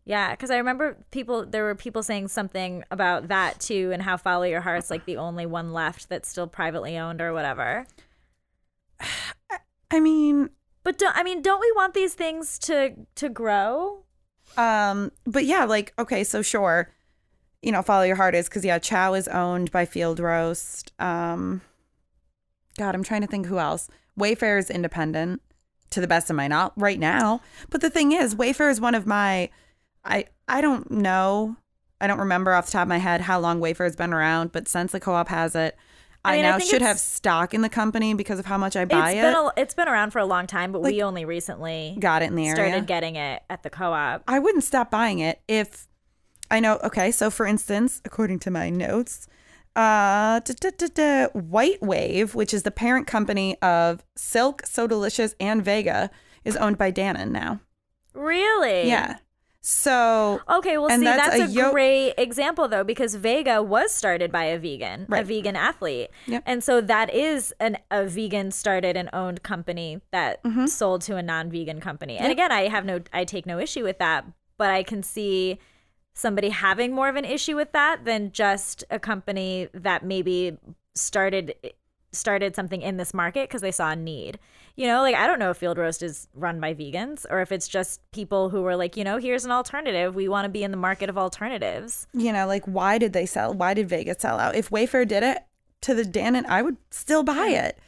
Yeah, 0.05 0.33
because 0.33 0.51
I 0.51 0.57
remember 0.57 0.97
people. 1.13 1.47
There 1.47 1.63
were 1.63 1.75
people 1.75 2.03
saying 2.03 2.29
something 2.29 2.85
about 2.91 3.29
that 3.29 3.61
too, 3.61 3.91
and 3.93 4.03
how 4.03 4.17
Follow 4.17 4.45
Your 4.45 4.61
Heart's 4.61 4.91
like 4.91 5.05
the 5.05 5.19
only 5.19 5.47
one 5.47 5.73
left 5.73 6.09
that's 6.09 6.29
still 6.29 6.49
privately 6.49 6.99
owned 6.99 7.21
or 7.21 7.33
whatever. 7.33 7.87
I 9.91 10.01
mean, 10.01 10.51
But 10.83 10.99
don't, 10.99 11.17
I 11.17 11.23
mean, 11.23 11.43
don't 11.43 11.61
we 11.61 11.73
want 11.77 11.95
these 11.95 12.15
things 12.15 12.59
to 12.61 12.95
to 13.17 13.29
grow? 13.29 14.05
Um, 14.57 15.13
but 15.27 15.45
yeah, 15.45 15.65
like 15.65 15.93
okay, 15.99 16.25
so 16.25 16.43
sure, 16.43 16.93
you 17.63 17.73
know, 17.73 17.83
follow 17.83 18.05
your 18.05 18.17
heart 18.17 18.35
is 18.35 18.49
because 18.49 18.65
yeah, 18.65 18.79
Chao 18.79 19.15
is 19.15 19.29
owned 19.29 19.71
by 19.71 19.85
Field 19.85 20.21
Roast. 20.21 20.93
Um, 20.99 21.61
God, 22.79 22.95
I'm 22.95 23.03
trying 23.05 23.21
to 23.21 23.27
think 23.27 23.47
who 23.47 23.59
else. 23.59 23.89
Wayfare 24.19 24.59
is 24.59 24.71
independent, 24.71 25.41
to 25.91 26.01
the 26.01 26.07
best 26.07 26.31
of 26.31 26.37
my 26.37 26.49
not 26.49 26.73
right 26.77 26.99
now. 26.99 27.41
But 27.69 27.81
the 27.81 27.91
thing 27.91 28.13
is, 28.13 28.35
Wayfare 28.35 28.71
is 28.71 28.81
one 28.81 28.95
of 28.95 29.07
my, 29.07 29.51
I 30.05 30.27
I 30.49 30.61
don't 30.61 30.91
know, 30.91 31.57
I 32.01 32.07
don't 32.07 32.19
remember 32.19 32.53
off 32.53 32.67
the 32.67 32.73
top 32.73 32.83
of 32.83 32.89
my 32.89 32.99
head 32.99 33.23
how 33.23 33.39
long 33.39 33.61
Wayfare's 33.61 33.97
been 33.97 34.13
around, 34.13 34.53
but 34.53 34.69
since 34.69 34.93
the 34.93 35.01
co-op 35.01 35.29
has 35.29 35.55
it. 35.55 35.77
I 36.25 36.33
I, 36.35 36.37
mean, 36.37 36.45
I 36.45 36.51
now 36.51 36.59
think 36.59 36.71
should 36.71 36.83
have 36.83 36.99
stock 36.99 37.55
in 37.55 37.63
the 37.63 37.69
company 37.71 38.13
because 38.15 38.39
of 38.39 38.47
how 38.47 38.59
much 38.59 38.77
I 38.77 38.85
buy 38.85 39.13
It's 39.13 39.19
it. 39.19 39.23
been 39.23 39.35
a, 39.35 39.51
it's 39.57 39.75
been 39.75 39.89
around 39.89 40.11
for 40.11 40.19
a 40.19 40.27
long 40.27 40.47
time, 40.47 40.71
but 40.73 40.83
we 40.83 41.03
only 41.03 41.25
recently 41.25 41.97
Got 41.99 42.23
it 42.23 42.27
in 42.27 42.35
the 42.37 42.47
area. 42.49 42.55
started 42.57 42.87
getting 42.87 43.17
it 43.17 43.43
at 43.49 43.63
the 43.63 43.71
co-op. 43.71 44.23
I 44.29 44.39
wouldn't 44.39 44.65
stop 44.65 44.91
buying 44.91 45.19
it 45.21 45.41
if 45.49 45.87
I 46.51 46.61
know. 46.61 46.79
Okay, 46.85 47.11
so 47.11 47.31
for 47.31 47.47
instance, 47.47 48.03
according 48.05 48.39
to 48.41 48.51
my 48.51 48.69
notes, 48.69 49.29
uh, 49.77 50.41
da, 50.41 50.71
da, 50.77 50.87
da, 50.95 51.27
White 51.29 51.81
Wave, 51.81 52.35
which 52.35 52.53
is 52.53 52.65
the 52.65 52.71
parent 52.73 53.07
company 53.07 53.57
of 53.63 54.05
Silk, 54.17 54.63
So 54.67 54.87
Delicious, 54.87 55.35
and 55.41 55.65
Vega, 55.65 56.11
is 56.45 56.57
owned 56.57 56.77
by 56.77 56.91
Dannon 56.93 57.31
now. 57.31 57.61
Really? 58.15 58.89
Yeah. 58.89 59.19
So 59.63 60.41
Okay, 60.49 60.79
well, 60.79 60.89
see, 60.89 61.05
that's 61.05 61.37
that's, 61.37 61.51
a 61.51 61.55
yo- 61.55 61.71
great 61.71 62.15
example 62.17 62.67
though, 62.67 62.83
because 62.85 63.15
Vega 63.15 63.63
was 63.63 63.93
started 63.93 64.33
by 64.33 64.45
a 64.45 64.59
vegan, 64.59 65.07
a 65.13 65.23
vegan 65.23 65.55
athlete, 65.55 66.09
Yep. 66.27 66.43
and 66.47 66.65
so 66.65 66.81
that 66.81 67.13
is 67.15 67.53
an 67.61 67.77
a 67.91 68.07
vegan 68.07 68.51
started 68.53 68.97
and 68.97 69.11
owned 69.13 69.43
company 69.43 70.01
that 70.13 70.43
Mm-hmm. 70.45 70.67
sold 70.67 71.03
to 71.03 71.17
a 71.17 71.23
non-vegan 71.23 71.81
company. 71.81 72.17
And 72.17 72.33
again, 72.33 72.51
I 72.51 72.69
have 72.69 72.85
no, 72.87 73.01
I 73.13 73.25
take 73.25 73.45
no 73.47 73.59
issue 73.59 73.85
with 73.85 73.99
that, 73.99 74.25
but 74.57 74.71
I 74.71 74.83
can 74.83 75.03
see 75.03 75.59
somebody 76.15 76.49
having 76.49 76.93
more 76.93 77.09
of 77.09 77.17
an 77.17 77.25
issue 77.25 77.55
with 77.57 77.73
that 77.73 78.05
than 78.05 78.33
just 78.33 78.83
a 78.91 78.99
company 78.99 79.69
that 79.75 80.05
maybe 80.05 80.57
started 80.95 81.55
started 82.13 82.57
something 82.57 82.83
in 82.83 82.97
this 82.97 83.15
market 83.15 83.49
because 83.49 83.61
they 83.63 83.71
saw 83.71 83.91
a 83.91 83.97
need. 83.97 84.39
You 84.77 84.87
know, 84.87 85.03
like 85.03 85.15
I 85.15 85.27
don't 85.27 85.39
know 85.39 85.51
if 85.51 85.59
Field 85.59 85.79
Roast 85.79 86.03
is 86.03 86.29
run 86.35 86.59
by 86.61 86.75
vegans 86.75 87.27
or 87.31 87.41
if 87.41 87.53
it's 87.53 87.69
just 87.69 88.01
people 88.13 88.49
who 88.51 88.63
were 88.63 88.77
like, 88.77 88.97
you 88.97 89.05
know, 89.05 89.19
here's 89.19 89.45
an 89.45 89.51
alternative. 89.51 90.15
We 90.15 90.29
want 90.29 90.45
to 90.47 90.49
be 90.49 90.63
in 90.65 90.71
the 90.71 90.77
market 90.77 91.09
of 91.11 91.19
alternatives. 91.19 92.07
you 92.13 92.33
know, 92.33 92.47
like 92.47 92.65
why 92.65 92.99
did 92.99 93.13
they 93.13 93.27
sell? 93.27 93.53
Why 93.53 93.75
did 93.75 93.89
Vega 93.89 94.19
sell 94.19 94.39
out? 94.39 94.55
If 94.55 94.71
Wayfare 94.71 95.07
did 95.07 95.23
it 95.23 95.39
to 95.83 95.95
the 95.95 96.03
Dannon, 96.03 96.47
I 96.47 96.63
would 96.63 96.77
still 96.91 97.23
buy 97.23 97.49
it. 97.49 97.79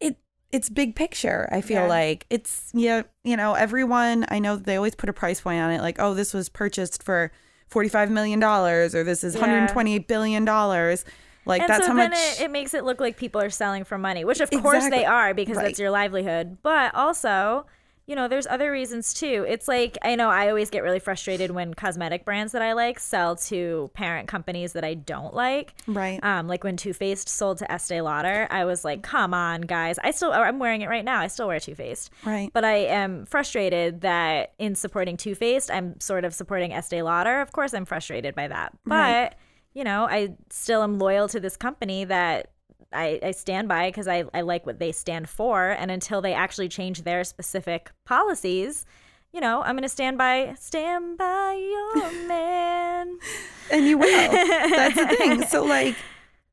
It 0.00 0.16
it's 0.50 0.68
big 0.68 0.94
picture. 0.94 1.48
I 1.52 1.60
feel 1.60 1.82
Yeah. 1.82 1.88
like 1.88 2.26
it's 2.30 2.70
yeah, 2.74 3.02
you 3.24 3.36
know, 3.36 3.54
everyone. 3.54 4.24
I 4.28 4.38
know 4.38 4.56
they 4.56 4.76
always 4.76 4.94
put 4.94 5.08
a 5.08 5.12
price 5.12 5.40
point 5.40 5.60
on 5.60 5.70
it, 5.70 5.80
like 5.80 5.96
oh, 5.98 6.14
this 6.14 6.32
was 6.34 6.48
purchased 6.48 7.02
for 7.02 7.30
forty 7.68 7.88
five 7.88 8.10
million 8.10 8.40
dollars, 8.40 8.94
or 8.94 9.04
this 9.04 9.22
is 9.24 9.34
Yeah. 9.34 9.40
hundred 9.40 9.68
twenty 9.70 9.98
billion 9.98 10.44
dollars. 10.44 11.04
Like 11.44 11.62
and 11.62 11.70
that's 11.70 11.84
so 11.86 11.92
how 11.92 11.96
then 11.98 12.10
much. 12.10 12.18
it, 12.18 12.42
it 12.42 12.50
makes 12.50 12.74
it 12.74 12.84
look 12.84 13.00
like 13.00 13.16
people 13.16 13.40
are 13.40 13.50
selling 13.50 13.84
for 13.84 13.98
money, 13.98 14.24
which 14.24 14.40
of 14.40 14.50
course 14.50 14.88
they 14.88 15.04
are 15.04 15.34
because 15.34 15.56
Right. 15.56 15.66
that's 15.66 15.78
your 15.78 15.90
livelihood. 15.90 16.58
But 16.62 16.94
also, 16.94 17.66
you 18.06 18.16
know, 18.16 18.26
there's 18.26 18.46
other 18.48 18.70
reasons 18.72 19.14
too. 19.14 19.44
It's 19.48 19.68
like 19.68 19.96
I 20.02 20.16
know 20.16 20.28
I 20.28 20.48
always 20.48 20.70
get 20.70 20.82
really 20.82 20.98
frustrated 20.98 21.52
when 21.52 21.72
cosmetic 21.74 22.24
brands 22.24 22.52
that 22.52 22.60
I 22.62 22.72
like 22.72 22.98
sell 22.98 23.36
to 23.36 23.90
parent 23.94 24.26
companies 24.28 24.72
that 24.74 24.82
I 24.84 24.94
don't 24.94 25.34
like. 25.34 25.74
Right. 25.86 26.22
Um, 26.22 26.48
like 26.48 26.64
when 26.64 26.76
Too 26.76 26.92
Faced 26.92 27.28
sold 27.28 27.58
to 27.58 27.70
Estee 27.70 28.00
Lauder, 28.00 28.48
I 28.50 28.64
was 28.64 28.84
like, 28.84 29.02
"Come 29.02 29.32
on, 29.34 29.62
guys! 29.62 29.98
I 30.02 30.10
still 30.10 30.32
I'm 30.32 30.58
wearing 30.58 30.82
it 30.82 30.88
right 30.88 31.04
now. 31.04 31.20
I 31.20 31.28
still 31.28 31.46
wear 31.48 31.60
Too 31.60 31.74
Faced." 31.76 32.10
Right. 32.24 32.50
But 32.52 32.64
I 32.64 32.74
am 32.86 33.24
frustrated 33.26 34.00
that 34.02 34.52
in 34.58 34.74
supporting 34.74 35.16
Too 35.16 35.34
Faced, 35.36 35.70
I'm 35.70 35.98
sort 36.00 36.24
of 36.24 36.34
supporting 36.34 36.72
Estee 36.72 37.02
Lauder. 37.02 37.40
Of 37.40 37.52
course, 37.52 37.72
I'm 37.72 37.84
frustrated 37.84 38.34
by 38.34 38.48
that. 38.48 38.72
But 38.84 38.94
Right. 38.94 39.32
You 39.74 39.84
know, 39.84 40.06
I 40.08 40.34
still 40.50 40.82
am 40.82 40.98
loyal 40.98 41.28
to 41.28 41.40
this 41.40 41.56
company 41.56 42.04
that 42.04 42.52
I, 42.92 43.18
I 43.22 43.30
stand 43.30 43.68
by 43.68 43.88
because 43.88 44.06
I, 44.06 44.24
I 44.34 44.42
like 44.42 44.66
what 44.66 44.78
they 44.78 44.92
stand 44.92 45.28
for. 45.28 45.70
And 45.70 45.90
until 45.90 46.20
they 46.20 46.34
actually 46.34 46.68
change 46.68 47.02
their 47.02 47.24
specific 47.24 47.90
policies, 48.04 48.84
you 49.32 49.40
know, 49.40 49.62
I'm 49.62 49.74
going 49.74 49.82
to 49.82 49.88
stand 49.88 50.18
by, 50.18 50.54
stand 50.58 51.16
by 51.16 51.54
your 51.54 52.12
man. 52.28 53.18
and 53.70 53.86
you 53.86 53.98
will. 53.98 54.30
That's 54.30 54.96
the 54.96 55.16
thing. 55.16 55.42
So 55.44 55.64
like 55.66 55.96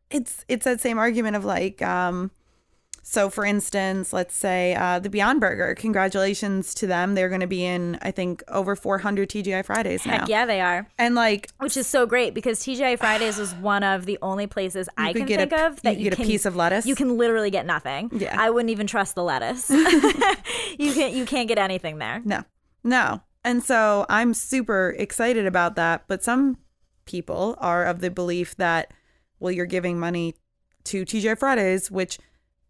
it's 0.10 0.44
it's 0.48 0.66
that 0.66 0.82
same 0.82 0.98
argument 0.98 1.36
of 1.36 1.46
like 1.46 1.82
um 1.82 2.32
so, 3.02 3.30
for 3.30 3.46
instance, 3.46 4.14
let's 4.14 4.36
say 4.36 4.76
uh, 4.76 5.00
the 5.00 5.10
Beyond 5.10 5.40
Burger. 5.40 5.74
Congratulations 5.76 6.74
to 6.76 6.88
them. 6.88 7.16
They're 7.16 7.30
going 7.30 7.42
to 7.42 7.48
be 7.48 7.66
in, 7.66 7.98
I 8.02 8.12
think, 8.12 8.44
over 8.48 8.76
400 8.76 9.30
TGI 9.30 9.66
Fridays 9.66 10.06
now. 10.06 10.20
Heck 10.20 10.30
yeah, 10.30 10.46
they 10.46 10.62
are. 10.62 10.88
And 10.98 11.16
like, 11.16 11.50
Which 11.58 11.78
is 11.78 11.88
so 11.88 12.06
great 12.06 12.34
because 12.34 12.60
TGI 12.60 13.00
Fridays 13.00 13.40
is 13.40 13.54
one 13.56 13.84
of 13.84 14.06
the 14.06 14.18
only 14.22 14.48
places 14.48 14.90
I 14.98 15.14
can 15.14 15.28
think 15.28 15.52
a- 15.52 15.68
of 15.68 15.82
that 15.82 15.98
you 15.98 16.06
you, 16.06 16.10
get 16.12 16.20
a 16.20 16.24
piece 16.24 16.46
of 16.46 16.56
lettuce. 16.56 16.86
You 16.86 16.96
can 16.96 17.18
literally 17.18 17.50
get 17.50 17.66
nothing. 17.66 18.10
Yeah. 18.14 18.36
I 18.40 18.50
wouldn't 18.50 18.70
even 18.70 18.88
trust 18.88 19.16
the 19.16 19.24
lettuce. 19.24 19.70
you 20.78 20.94
can't. 20.94 21.14
you 21.14 21.26
can't 21.26 21.48
get 21.48 21.58
anything 21.58 21.98
there. 21.98 22.22
no, 22.26 22.44
no. 22.84 23.22
And 23.44 23.64
so 23.64 24.06
I'm 24.10 24.34
super 24.34 24.94
excited 24.98 25.46
about 25.46 25.76
that. 25.76 26.04
But 26.08 26.24
some 26.24 26.58
people 27.06 27.56
are 27.60 27.86
of 27.86 28.02
the 28.02 28.12
belief 28.12 28.56
that, 28.58 28.94
well, 29.40 29.52
you're 29.52 29.66
giving 29.66 30.00
money 30.00 30.36
to 30.84 31.06
TGI 31.06 31.38
Fridays, 31.38 31.90
which 31.90 32.20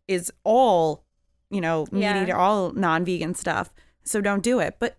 is 0.10 0.32
all, 0.44 1.04
you 1.50 1.62
know, 1.62 1.86
meat 1.92 2.02
Yeah. 2.02 2.36
all 2.36 2.72
non 2.74 3.06
vegan 3.06 3.36
stuff. 3.36 3.74
So 4.04 4.22
don't 4.22 4.42
do 4.44 4.60
it. 4.60 4.78
But 4.80 4.98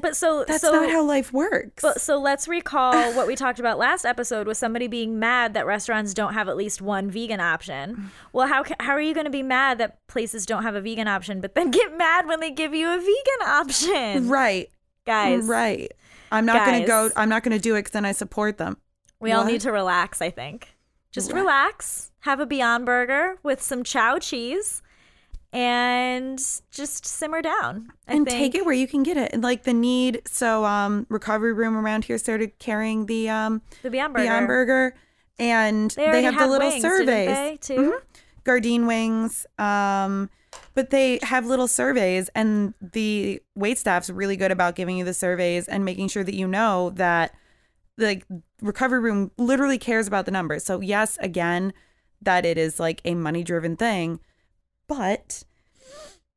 But 0.00 0.16
so 0.16 0.44
that's 0.48 0.62
so 0.62 0.72
not 0.72 0.90
how 0.90 1.04
life 1.04 1.32
works. 1.32 1.82
But 1.82 2.00
so 2.00 2.18
let's 2.18 2.48
recall 2.48 3.12
what 3.14 3.26
we 3.26 3.36
talked 3.36 3.60
about 3.60 3.78
last 3.78 4.06
episode 4.06 4.46
with 4.46 4.56
somebody 4.56 4.86
being 4.86 5.18
mad 5.18 5.52
that 5.54 5.66
restaurants 5.66 6.14
don't 6.14 6.32
have 6.32 6.48
at 6.48 6.56
least 6.56 6.80
one 6.80 7.10
vegan 7.10 7.40
option. 7.40 8.10
Well, 8.32 8.48
how 8.48 8.64
how 8.80 8.92
are 8.92 9.00
you 9.00 9.12
going 9.12 9.26
to 9.26 9.30
be 9.30 9.42
mad 9.42 9.78
that 9.78 10.04
places 10.06 10.46
don't 10.46 10.62
have 10.62 10.74
a 10.74 10.80
vegan 10.80 11.06
option, 11.06 11.40
but 11.42 11.54
then 11.54 11.70
get 11.78 11.96
mad 11.96 12.26
when 12.26 12.40
they 12.40 12.50
give 12.50 12.74
you 12.74 12.88
a 12.88 12.98
vegan 12.98 13.46
option, 13.46 14.28
right. 14.28 14.70
guys? 15.04 15.44
Right. 15.44 15.92
I'm 16.32 16.46
not 16.46 16.66
going 16.66 16.80
to 16.80 16.86
go, 16.86 17.10
I'm 17.14 17.28
not 17.28 17.44
going 17.44 17.56
to 17.56 17.62
do 17.62 17.74
it 17.76 17.80
because 17.80 17.92
then 17.92 18.04
I 18.04 18.12
support 18.12 18.58
them. 18.58 18.78
We 19.20 19.30
all 19.32 19.44
need 19.44 19.60
to 19.62 19.70
relax. 19.70 20.20
I 20.20 20.30
think 20.30 20.73
just 21.14 21.30
Right. 21.32 21.40
relax, 21.40 22.10
have 22.20 22.40
a 22.40 22.46
Beyond 22.46 22.84
Burger 22.84 23.38
with 23.44 23.62
some 23.62 23.84
Chao 23.84 24.18
cheese, 24.18 24.82
and 25.52 26.40
just 26.72 27.06
simmer 27.06 27.40
down. 27.40 27.92
I 28.08 28.14
and 28.14 28.26
think. 28.26 28.36
take 28.38 28.54
it 28.56 28.64
where 28.66 28.74
you 28.74 28.88
can 28.88 29.04
get 29.04 29.16
it. 29.16 29.30
And 29.32 29.40
like 29.42 29.62
the 29.62 29.72
need, 29.72 30.22
so 30.26 30.64
um, 30.64 31.06
recovery 31.08 31.52
room 31.52 31.76
around 31.76 32.04
here 32.04 32.18
started 32.18 32.58
carrying 32.58 33.06
the 33.06 33.28
um 33.28 33.62
the 33.82 33.90
Beyond 33.90 34.12
Burger. 34.14 34.24
Beyond 34.24 34.46
Burger, 34.48 34.94
and 35.38 35.90
They, 35.92 36.10
they, 36.10 36.22
have 36.24 36.36
the 36.36 36.48
little 36.48 36.68
wings, 36.68 36.82
surveys, 36.82 37.28
they, 37.28 37.58
too. 37.60 38.00
Gardein 38.44 38.86
wings. 38.86 39.46
Um, 39.58 40.28
but 40.74 40.90
they 40.90 41.20
have 41.22 41.46
little 41.46 41.68
surveys, 41.68 42.28
and 42.34 42.74
the 42.80 43.40
wait 43.54 43.78
staff's 43.78 44.10
really 44.10 44.36
good 44.36 44.50
about 44.50 44.74
giving 44.74 44.98
you 44.98 45.04
the 45.04 45.14
surveys 45.14 45.68
and 45.68 45.84
making 45.84 46.08
sure 46.08 46.24
that 46.24 46.34
you 46.34 46.48
know 46.48 46.90
that 46.90 47.32
like 47.98 48.24
recovery 48.60 49.00
room 49.00 49.30
literally 49.38 49.78
cares 49.78 50.06
about 50.06 50.24
the 50.24 50.30
numbers. 50.30 50.64
So 50.64 50.80
yes, 50.80 51.16
again, 51.20 51.72
that 52.22 52.44
it 52.44 52.58
is 52.58 52.80
like 52.80 53.00
a 53.04 53.14
money 53.14 53.44
driven 53.44 53.76
thing, 53.76 54.20
but 54.88 55.44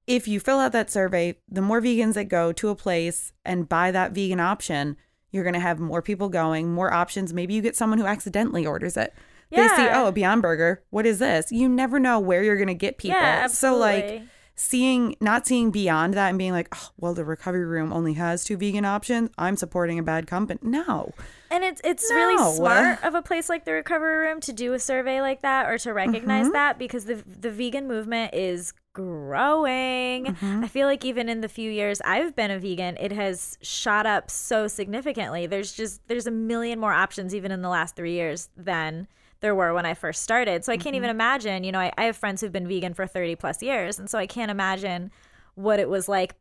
if 0.05 0.27
you 0.27 0.39
fill 0.39 0.59
out 0.59 0.71
that 0.71 0.89
survey, 0.89 1.37
the 1.49 1.61
more 1.61 1.81
vegans 1.81 2.13
that 2.13 2.25
go 2.25 2.51
to 2.53 2.69
a 2.69 2.75
place 2.75 3.33
and 3.43 3.67
buy 3.67 3.91
that 3.91 4.13
vegan 4.13 4.39
option, 4.39 4.95
you're 5.31 5.43
going 5.43 5.53
to 5.53 5.59
have 5.59 5.79
more 5.79 6.01
people 6.01 6.29
going, 6.29 6.73
more 6.73 6.93
options. 6.93 7.33
Maybe 7.33 7.53
you 7.53 7.61
get 7.61 7.75
someone 7.75 7.99
who 7.99 8.05
accidentally 8.05 8.65
orders 8.65 8.95
it. 8.95 9.13
They 9.51 9.67
see, 9.69 9.87
oh, 9.89 10.07
a 10.07 10.11
Beyond 10.11 10.41
Burger. 10.41 10.83
What 10.89 11.05
is 11.05 11.19
this? 11.19 11.51
You 11.51 11.69
never 11.69 11.99
know 11.99 12.19
where 12.19 12.43
you're 12.43 12.57
going 12.57 12.67
to 12.67 12.73
get 12.73 12.97
people. 12.97 13.17
Yeah, 13.17 13.47
So, 13.47 13.77
like, 13.77 14.03
absolutely. 14.03 14.29
Seeing, 14.57 15.15
not 15.21 15.47
seeing 15.47 15.71
beyond 15.71 16.15
that 16.15 16.27
and 16.29 16.37
being 16.37 16.51
like, 16.51 16.67
oh, 16.75 16.89
well, 16.97 17.13
the 17.13 17.23
recovery 17.23 17.63
room 17.65 17.93
only 17.93 18.13
has 18.13 18.43
two 18.43 18.57
vegan 18.57 18.83
options. 18.83 19.29
I'm 19.37 19.55
supporting 19.55 19.97
a 19.99 20.03
bad 20.03 20.27
company. 20.27 20.59
No. 20.63 21.13
And 21.49 21.63
it's 21.63 21.79
it's 21.85 22.09
No. 22.09 22.15
really 22.17 22.55
smart 22.57 23.03
of 23.05 23.15
a 23.15 23.21
place 23.21 23.47
like 23.47 23.63
the 23.63 23.71
recovery 23.71 24.17
room 24.27 24.41
to 24.41 24.51
do 24.51 24.73
a 24.73 24.79
survey 24.79 25.21
like 25.21 25.43
that 25.43 25.69
or 25.69 25.77
to 25.77 25.93
recognize 25.93 26.45
Mm-hmm. 26.47 26.53
that 26.53 26.77
because 26.77 27.05
the 27.05 27.23
the 27.25 27.49
vegan 27.51 27.87
movement 27.87 28.33
is 28.33 28.73
growing. 28.93 30.25
Mm-hmm. 30.25 30.63
I 30.63 30.67
feel 30.67 30.87
like 30.87 31.05
even 31.05 31.29
in 31.29 31.41
the 31.41 31.47
few 31.49 31.71
years 31.71 32.01
I've 32.03 32.35
been 32.35 32.51
a 32.51 32.59
vegan, 32.59 32.97
it 32.99 33.11
has 33.11 33.57
shot 33.61 34.05
up 34.05 34.29
so 34.29 34.67
significantly. 34.67 35.45
There's 35.45 35.71
just 35.71 36.05
there's 36.07 36.27
a 36.27 36.31
million 36.31 36.79
more 36.79 36.93
options 36.93 37.33
even 37.33 37.51
in 37.51 37.61
the 37.61 37.69
last 37.69 37.95
3 37.95 38.11
years 38.11 38.49
than 38.57 39.07
there 39.41 39.55
were 39.55 39.73
when 39.73 39.85
I 39.85 39.93
first 39.93 40.21
started. 40.23 40.65
So 40.65 40.71
I 40.73 40.77
can't 40.77 40.87
Mm-hmm. 40.87 40.95
even 40.95 41.09
imagine, 41.09 41.63
you 41.63 41.71
know, 41.71 41.79
I, 41.79 41.91
I 41.97 42.03
have 42.05 42.17
friends 42.17 42.41
who've 42.41 42.51
been 42.51 42.67
vegan 42.67 42.93
for 42.93 43.05
30 43.07 43.35
plus 43.35 43.61
years 43.61 43.99
and 43.99 44.09
so 44.09 44.17
I 44.17 44.27
can't 44.27 44.51
imagine 44.51 45.11
what 45.55 45.79
it 45.79 45.89
was 45.89 46.07
like 46.09 46.35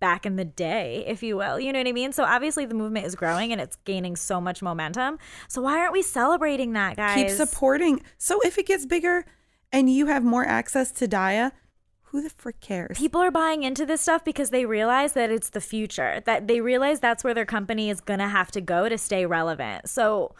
back 0.00 0.26
in 0.26 0.34
the 0.36 0.44
day, 0.44 1.04
if 1.06 1.22
you 1.22 1.36
will. 1.36 1.60
You 1.60 1.72
know 1.72 1.78
what 1.78 1.86
I 1.86 1.92
mean? 1.92 2.12
So 2.12 2.24
obviously 2.24 2.66
the 2.66 2.74
movement 2.74 3.06
is 3.06 3.14
growing 3.14 3.52
and 3.52 3.60
it's 3.60 3.76
gaining 3.84 4.16
so 4.16 4.40
much 4.40 4.60
momentum. 4.62 5.18
So 5.48 5.62
why 5.62 5.78
aren't 5.78 5.92
we 5.92 6.02
celebrating 6.02 6.72
that, 6.72 6.96
guys? 6.96 7.14
Keep 7.14 7.30
supporting. 7.30 8.02
So, 8.18 8.40
if 8.44 8.58
it 8.58 8.66
gets 8.66 8.84
bigger 8.84 9.24
and 9.70 9.88
you 9.88 10.06
have 10.06 10.24
more 10.24 10.44
access 10.44 10.90
to 10.92 11.06
Daiya, 11.06 11.52
who 12.06 12.20
the 12.20 12.30
frick 12.30 12.60
cares? 12.60 12.98
People 12.98 13.22
are 13.22 13.30
buying 13.30 13.62
into 13.62 13.86
this 13.86 14.00
stuff 14.02 14.22
because 14.24 14.50
they 14.50 14.66
realize 14.66 15.12
that 15.14 15.30
it's 15.30 15.50
the 15.50 15.60
future. 15.60 16.20
That 16.26 16.46
they 16.48 16.60
realize 16.60 17.00
that's 17.00 17.22
where 17.24 17.32
their 17.32 17.46
company 17.46 17.88
is 17.88 18.00
going 18.00 18.18
to 18.20 18.28
have 18.28 18.50
to 18.52 18.60
go 18.60 18.88
to 18.88 18.98
stay 18.98 19.24
relevant. 19.24 19.88
So 19.88 20.34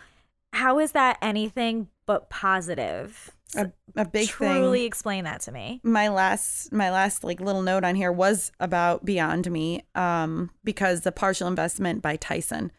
how 0.52 0.78
is 0.78 0.92
that 0.92 1.18
anything 1.22 1.88
but 2.06 2.30
positive? 2.30 3.30
a, 3.54 3.70
a 3.96 4.06
big 4.06 4.28
Truly 4.28 4.52
thing. 4.52 4.62
Truly 4.62 4.84
explain 4.84 5.24
that 5.24 5.42
to 5.42 5.52
me. 5.52 5.80
my 5.82 6.08
last 6.08 6.72
my 6.72 6.90
last 6.90 7.22
like 7.22 7.38
little 7.38 7.60
note 7.60 7.84
on 7.84 7.94
here 7.94 8.10
was 8.10 8.50
about 8.60 9.04
beyond 9.04 9.50
me 9.50 9.84
um 9.94 10.50
because 10.64 11.02
the 11.02 11.12
partial 11.12 11.46
investment 11.48 12.00
by 12.00 12.16
tyson 12.16 12.72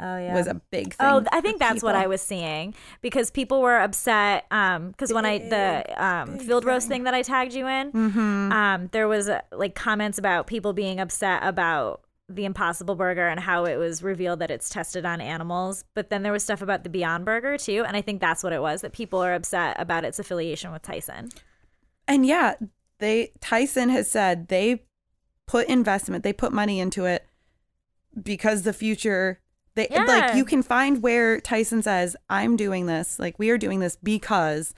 Oh 0.00 0.18
yeah. 0.18 0.34
was 0.34 0.46
a 0.46 0.54
big 0.70 0.94
thing 0.94 1.06
Oh, 1.06 1.22
I 1.32 1.40
think 1.42 1.58
that's 1.58 1.82
what 1.82 1.94
I 1.94 2.06
was 2.06 2.20
seeing 2.22 2.74
because 3.00 3.30
people 3.30 3.62
were 3.62 3.78
upset. 3.78 4.44
Um, 4.50 4.88
because 4.90 5.10
when 5.12 5.24
I 5.24 5.38
the 5.38 6.04
um 6.04 6.38
field 6.38 6.64
roast 6.66 6.86
thing 6.88 7.04
that 7.04 7.14
I 7.14 7.22
tagged 7.22 7.54
you 7.54 7.66
in, 7.66 7.92
Mm-hmm. 7.92 8.52
um, 8.52 8.88
there 8.92 9.08
was 9.08 9.28
uh, 9.28 9.40
like 9.52 9.74
comments 9.74 10.18
about 10.18 10.46
people 10.46 10.74
being 10.74 11.00
upset 11.00 11.40
about 11.42 12.02
the 12.28 12.44
Impossible 12.44 12.96
Burger 12.96 13.28
and 13.28 13.38
how 13.38 13.64
it 13.66 13.76
was 13.76 14.02
revealed 14.02 14.40
that 14.40 14.50
it's 14.50 14.68
tested 14.68 15.06
on 15.06 15.20
animals. 15.20 15.84
But 15.94 16.10
then 16.10 16.22
there 16.24 16.32
was 16.32 16.42
stuff 16.42 16.60
about 16.60 16.82
the 16.82 16.90
Beyond 16.90 17.24
Burger 17.24 17.56
too, 17.56 17.84
and 17.86 17.96
I 17.96 18.00
think 18.02 18.20
that's 18.20 18.42
what 18.42 18.52
it 18.52 18.60
was 18.60 18.80
that 18.80 18.92
people 18.92 19.20
are 19.20 19.32
upset 19.34 19.76
about 19.78 20.04
its 20.04 20.18
affiliation 20.18 20.72
with 20.72 20.82
Tyson. 20.82 21.30
and 22.08 22.24
yeah 22.26 22.54
they 22.98 23.30
tyson 23.40 23.88
has 23.90 24.10
said 24.10 24.48
they 24.48 24.82
put 25.46 25.68
investment 25.68 26.24
they 26.24 26.32
put 26.32 26.52
money 26.52 26.80
into 26.80 27.04
it 27.04 27.26
because 28.22 28.62
the 28.62 28.72
future 28.72 29.40
they 29.74 29.86
Yeah. 29.90 30.04
like 30.04 30.34
you 30.34 30.44
can 30.44 30.62
find 30.62 31.02
where 31.02 31.40
tyson 31.40 31.82
says 31.82 32.16
i'm 32.30 32.56
doing 32.56 32.86
this 32.86 33.18
like 33.18 33.38
we 33.38 33.50
are 33.50 33.58
doing 33.58 33.80
this 33.80 33.96
because 33.96 34.72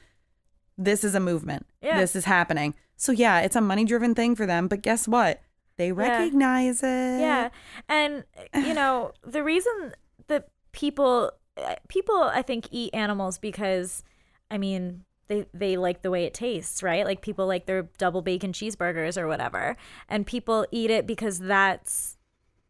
this 0.76 1.04
is 1.04 1.14
a 1.14 1.20
movement 1.20 1.66
Yeah. 1.80 2.00
this 2.00 2.16
is 2.16 2.24
happening 2.24 2.74
so 2.96 3.12
yeah 3.12 3.40
it's 3.40 3.54
a 3.56 3.60
money 3.60 3.84
driven 3.84 4.14
thing 4.14 4.34
for 4.34 4.46
them 4.46 4.66
but 4.66 4.82
guess 4.82 5.06
what 5.06 5.40
they 5.78 5.92
recognize 5.92 6.82
it 6.82 6.86
Yeah. 7.20 7.48
And 7.88 8.24
you 8.54 8.74
know, 8.74 9.12
the 9.26 9.42
reason 9.42 9.94
that 10.26 10.48
people 10.72 11.32
uh, 11.56 11.76
people 11.88 12.22
I 12.22 12.42
think 12.42 12.68
eat 12.70 12.94
animals 12.94 13.38
because 13.38 14.02
I 14.50 14.58
mean, 14.58 15.04
they 15.28 15.46
they 15.54 15.76
like 15.76 16.02
the 16.02 16.10
way 16.10 16.24
it 16.24 16.34
tastes, 16.34 16.82
right? 16.82 17.04
Like 17.04 17.22
people 17.22 17.46
like 17.46 17.66
their 17.66 17.88
double 17.96 18.22
bacon 18.22 18.52
cheeseburgers 18.52 19.16
or 19.16 19.26
whatever. 19.26 19.76
And 20.08 20.26
people 20.26 20.66
eat 20.70 20.90
it 20.90 21.06
because 21.06 21.38
that's 21.38 22.18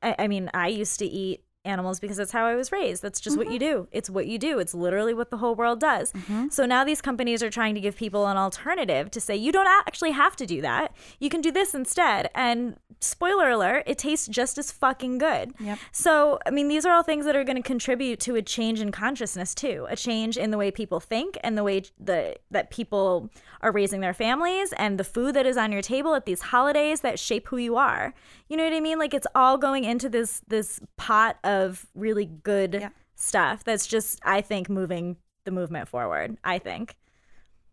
I, 0.03 0.15
I 0.21 0.29
mean, 0.29 0.51
I 0.55 0.69
used 0.69 0.99
to 1.01 1.07
eat 1.07 1.43
animals 1.65 2.01
because 2.01 2.17
that's 2.17 2.33
how 2.33 2.47
I 2.47 2.55
was 2.55 2.73
raised. 2.73 3.03
That's 3.03 3.21
just 3.21 3.37
what 3.37 3.47
you 3.47 3.59
mm-hmm. 3.59 3.83
do. 3.83 3.89
It's 3.93 4.09
what 4.09 4.27
you 4.27 4.39
do. 4.39 4.59
It's 4.59 4.75
literally 4.75 5.15
what 5.15 5.31
the 5.31 5.37
whole 5.37 5.55
world 5.55 5.81
does. 5.81 6.13
Mm-hmm. 6.13 6.49
So 6.51 6.67
now 6.67 6.85
these 6.85 7.01
companies 7.01 7.43
are 7.43 7.51
trying 7.51 7.75
to 7.75 7.81
give 7.81 7.97
people 7.97 8.27
an 8.27 8.37
alternative 8.37 9.11
to 9.11 9.21
say 9.21 9.37
you 9.37 9.53
don't 9.53 9.67
actually 9.67 10.13
have 10.13 10.37
to 10.37 10.47
do 10.47 10.61
that. 10.63 10.95
You 11.19 11.29
can 11.31 11.41
do 11.41 11.53
this 11.53 11.75
instead. 11.75 12.31
And 12.35 12.77
spoiler 13.01 13.51
alert, 13.51 13.85
it 13.87 13.99
tastes 13.99 14.27
just 14.27 14.59
as 14.59 14.71
fucking 14.73 15.19
good. 15.19 15.53
Yep. 15.61 15.79
So, 15.93 16.39
I 16.47 16.51
mean, 16.51 16.69
these 16.69 16.87
are 16.87 16.93
all 16.93 17.03
things 17.03 17.25
that 17.27 17.37
are 17.37 17.45
going 17.45 17.57
to 17.57 17.63
contribute 17.63 18.21
to 18.21 18.37
a 18.37 18.43
change 18.43 18.81
in 18.81 18.91
consciousness 18.91 19.55
too, 19.55 19.87
a 19.89 19.97
change 19.97 20.37
in 20.37 20.51
the 20.51 20.59
way 20.59 20.71
people 20.71 21.01
think 21.01 21.39
and 21.43 21.57
the 21.57 21.65
way 21.65 21.83
the 21.99 22.37
that 22.51 22.71
people 22.71 23.31
are 23.61 23.73
raising 23.73 24.01
their 24.01 24.15
families 24.15 24.73
and 24.75 24.99
the 24.99 25.05
food 25.05 25.35
that 25.35 25.47
is 25.47 25.57
on 25.57 25.73
your 25.73 25.83
table 25.83 26.15
at 26.15 26.25
these 26.27 26.41
holidays 26.41 27.01
that 27.01 27.19
shape 27.19 27.49
who 27.49 27.57
you 27.57 27.77
are. 27.77 28.15
You 28.49 28.57
know 28.57 28.65
what 28.65 28.73
I 28.73 28.81
mean? 28.81 28.99
Like 28.99 29.15
it's 29.15 29.27
all 29.35 29.59
going 29.59 29.85
into 29.85 30.09
this 30.09 30.43
this 30.49 30.81
pot 30.97 31.37
of 31.49 31.87
really 31.95 32.27
good 32.27 32.75
Yeah. 32.81 32.89
stuff 33.17 33.65
that's 33.65 33.87
just 33.87 34.21
I 34.23 34.41
think 34.43 34.69
moving 34.69 35.17
the 35.45 35.51
movement 35.51 35.89
forward. 35.89 36.37
I 36.45 36.59
think. 36.59 36.97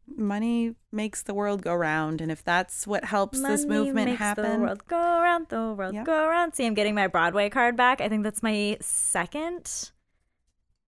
money 0.08 0.76
makes 0.92 1.24
the 1.24 1.34
world 1.34 1.64
go 1.64 1.74
round 1.74 2.22
and 2.22 2.32
if 2.32 2.44
that's 2.44 2.86
what 2.86 3.04
helps 3.04 3.42
this 3.42 3.66
Money 3.66 3.80
movement 3.80 4.06
makes 4.12 4.20
happen 4.20 4.52
The 4.60 4.60
world 4.60 4.88
go 4.88 4.98
around, 5.22 5.48
the 5.50 5.74
world 5.74 5.96
Yep. 5.96 6.06
go 6.06 6.28
around. 6.28 6.54
See, 6.54 6.66
I'm 6.66 6.76
getting 6.76 6.94
my 6.96 7.08
Broadway 7.08 7.50
card 7.50 7.76
back. 7.76 8.02
I 8.02 8.08
think 8.10 8.24
that's 8.24 8.44
my 8.44 8.78
second 8.82 9.90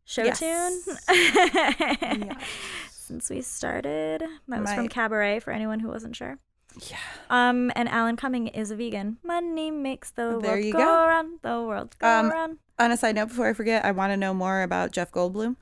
show 0.06 0.24
Yes. 0.24 0.40
tune 0.40 0.78
since 2.92 3.30
we 3.32 3.42
started. 3.42 4.24
That 4.48 4.62
was 4.62 4.72
from 4.74 4.88
Cabaret 4.88 5.40
for 5.40 5.52
anyone 5.52 5.80
who 5.80 5.90
wasn't 5.90 6.16
sure. 6.16 6.38
Yeah 6.90 6.98
Um, 7.30 7.72
and 7.76 7.90
Alan 7.90 8.16
Cumming 8.16 8.48
is 8.48 8.72
a 8.72 8.76
vegan. 8.76 9.18
Money 9.24 9.72
makes 9.72 10.12
the 10.12 10.40
There 10.42 10.54
world 10.60 10.72
go, 10.74 10.80
go. 10.80 11.04
around, 11.06 11.40
the 11.42 11.62
world 11.62 11.96
go 12.00 12.08
Um, 12.08 12.32
around. 12.32 12.58
on 12.80 12.92
a 12.92 12.98
side 12.98 13.16
note 13.16 13.30
before 13.30 13.48
i 13.48 13.54
forget 13.54 13.84
i 13.86 13.92
want 13.92 14.12
to 14.14 14.18
know 14.18 14.34
more 14.34 14.62
about 14.62 14.92
jeff 14.92 15.12
goldblum 15.12 15.56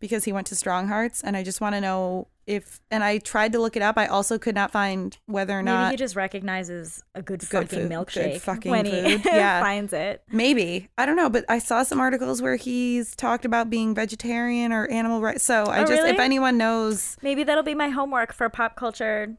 because 0.00 0.24
he 0.24 0.32
went 0.32 0.46
to 0.48 0.54
strong 0.54 0.88
hearts 0.88 1.22
and 1.22 1.36
i 1.36 1.42
just 1.42 1.60
want 1.60 1.74
to 1.74 1.80
know 1.80 2.28
if 2.46 2.80
and 2.90 3.04
I 3.04 3.18
tried 3.18 3.52
to 3.52 3.58
look 3.60 3.76
it 3.76 3.82
up. 3.82 3.98
I 3.98 4.06
also 4.06 4.38
could 4.38 4.54
not 4.54 4.70
find 4.70 5.14
whether 5.26 5.52
or 5.58 5.62
not 5.62 5.82
Maybe 5.82 5.90
he 5.92 5.96
just 5.98 6.16
recognizes 6.16 7.02
a 7.14 7.20
good, 7.20 7.40
Good 7.40 7.68
fucking 7.68 7.68
food, 7.68 7.88
good 7.90 7.92
milkshake 7.92 8.40
fucking 8.40 8.70
when 8.70 8.86
he 8.86 9.18
food, 9.18 9.20
yeah. 9.26 9.60
finds 9.60 9.92
it. 9.92 10.22
maybe 10.32 10.88
I 10.96 11.04
don't 11.04 11.16
know, 11.16 11.28
but 11.28 11.44
I 11.50 11.58
saw 11.58 11.82
some 11.82 12.00
articles 12.00 12.40
where 12.40 12.56
he's 12.56 13.14
talked 13.16 13.44
about 13.44 13.68
being 13.68 13.94
vegetarian 13.94 14.72
or 14.72 14.86
animal 14.86 15.20
rights. 15.20 15.44
So 15.44 15.64
I 15.64 15.82
Oh, 15.82 15.84
just 15.84 16.02
if 16.08 16.18
anyone 16.18 16.56
knows, 16.56 17.18
Maybe 17.20 17.44
that'll 17.44 17.62
be 17.64 17.74
my 17.74 17.90
homework 17.90 18.32
for 18.32 18.48
pop 18.48 18.76
culture 18.76 19.36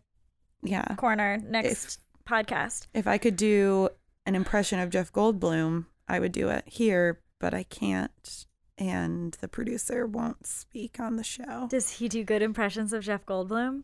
yeah, 0.63 0.95
corner 0.95 1.37
next 1.47 1.99
podcast. 2.27 2.87
if 2.93 3.07
I 3.07 3.17
could 3.17 3.35
do 3.35 3.89
an 4.25 4.35
impression 4.35 4.79
of 4.79 4.89
Jeff 4.89 5.11
Goldblum, 5.11 5.85
I 6.07 6.19
would 6.19 6.31
do 6.31 6.49
it 6.49 6.63
here, 6.67 7.21
but 7.39 7.53
I 7.53 7.63
can't, 7.63 8.45
and 8.77 9.35
the 9.41 9.47
producer 9.47 10.05
won't 10.05 10.45
speak 10.45 10.99
on 10.99 11.15
the 11.15 11.23
show. 11.23 11.67
Does 11.69 11.91
he 11.91 12.07
do 12.07 12.23
good 12.23 12.41
impressions 12.41 12.93
of 12.93 13.03
Jeff 13.03 13.25
Goldblum? 13.25 13.83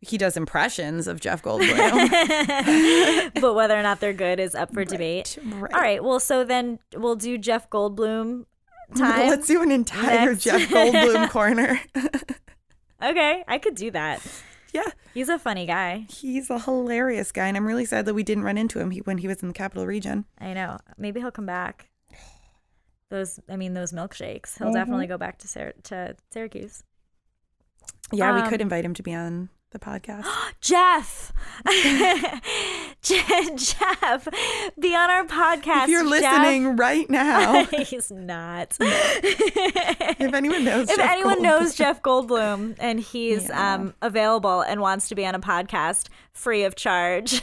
He 0.00 0.18
does 0.18 0.36
impressions 0.36 1.06
of 1.08 1.20
Jeff 1.20 1.42
Goldblum. 1.44 3.32
but 3.40 3.54
whether 3.54 3.78
or 3.78 3.82
not 3.82 4.00
they're 4.00 4.12
good 4.12 4.38
is 4.38 4.54
up 4.54 4.72
for 4.72 4.84
debate. 4.84 5.38
Right. 5.44 5.72
All 5.72 5.80
right. 5.80 6.04
Well, 6.04 6.20
so 6.20 6.44
then 6.44 6.78
we'll 6.94 7.16
do 7.16 7.38
Jeff 7.38 7.68
Goldblum 7.70 8.44
oh 8.94 8.98
time. 8.98 9.28
Let's 9.28 9.46
do 9.48 9.62
an 9.62 9.72
entire 9.72 10.30
Next. 10.32 10.44
Jeff 10.44 10.60
Goldblum 10.68 11.30
corner. 11.30 11.80
Okay, 13.02 13.44
I 13.48 13.58
could 13.58 13.74
do 13.74 13.90
that. 13.90 14.20
Yeah, 14.76 14.90
He's 15.14 15.28
a 15.28 15.38
funny 15.38 15.66
guy. 15.66 16.06
he's 16.08 16.50
a 16.50 16.58
hilarious 16.58 17.32
guy, 17.32 17.46
and 17.48 17.56
I'm 17.56 17.66
really 17.66 17.84
sad 17.84 18.06
that 18.06 18.14
we 18.14 18.22
didn't 18.22 18.44
run 18.44 18.58
into 18.58 18.78
him 18.78 18.92
when 19.04 19.18
he 19.18 19.28
was 19.28 19.42
in 19.42 19.48
the 19.48 19.54
capital 19.54 19.86
region. 19.86 20.24
I 20.38 20.52
know. 20.52 20.78
Maybe 20.98 21.20
he'll 21.20 21.30
come 21.30 21.46
back. 21.46 21.88
Those, 23.10 23.38
I 23.48 23.56
mean, 23.56 23.74
those 23.74 23.92
milkshakes. 23.92 24.58
He'll 24.58 24.68
Mhm. 24.68 24.74
definitely 24.74 25.06
go 25.06 25.16
back 25.18 25.38
to 25.38 25.48
Syr- 25.48 25.74
to 25.84 26.16
Syracuse. 26.32 26.82
Yeah, 28.12 28.34
we 28.34 28.40
Um, 28.42 28.48
could 28.48 28.60
invite 28.60 28.84
him 28.84 28.94
to 28.94 29.02
be 29.02 29.14
on 29.14 29.48
the 29.70 29.78
podcast. 29.78 30.26
Jeff, 30.60 31.32
Je- 31.68 32.40
Jeff, 33.56 34.28
be 34.78 34.94
on 34.96 35.10
our 35.10 35.24
podcast. 35.24 35.84
if 35.84 35.88
you're 35.90 36.02
Jeff. 36.02 36.10
listening 36.10 36.76
right 36.76 37.08
now, 37.08 37.64
He's 37.84 38.10
not. 38.10 38.76
if 38.80 40.34
anyone 40.34 40.64
knows, 40.64 40.90
if 40.90 40.96
Jeff 40.96 41.10
anyone 41.10 41.38
Goldblum- 41.38 41.42
knows 41.42 41.74
Jeff 41.74 42.02
Goldblum 42.02 42.76
and 42.78 42.98
he's 43.00 43.48
Yeah. 43.48 43.74
um, 43.74 43.94
available 44.02 44.60
and 44.62 44.80
wants 44.80 45.08
to 45.10 45.14
be 45.14 45.24
on 45.26 45.34
a 45.34 45.40
podcast 45.40 46.08
free 46.32 46.64
of 46.64 46.74
charge, 46.74 47.40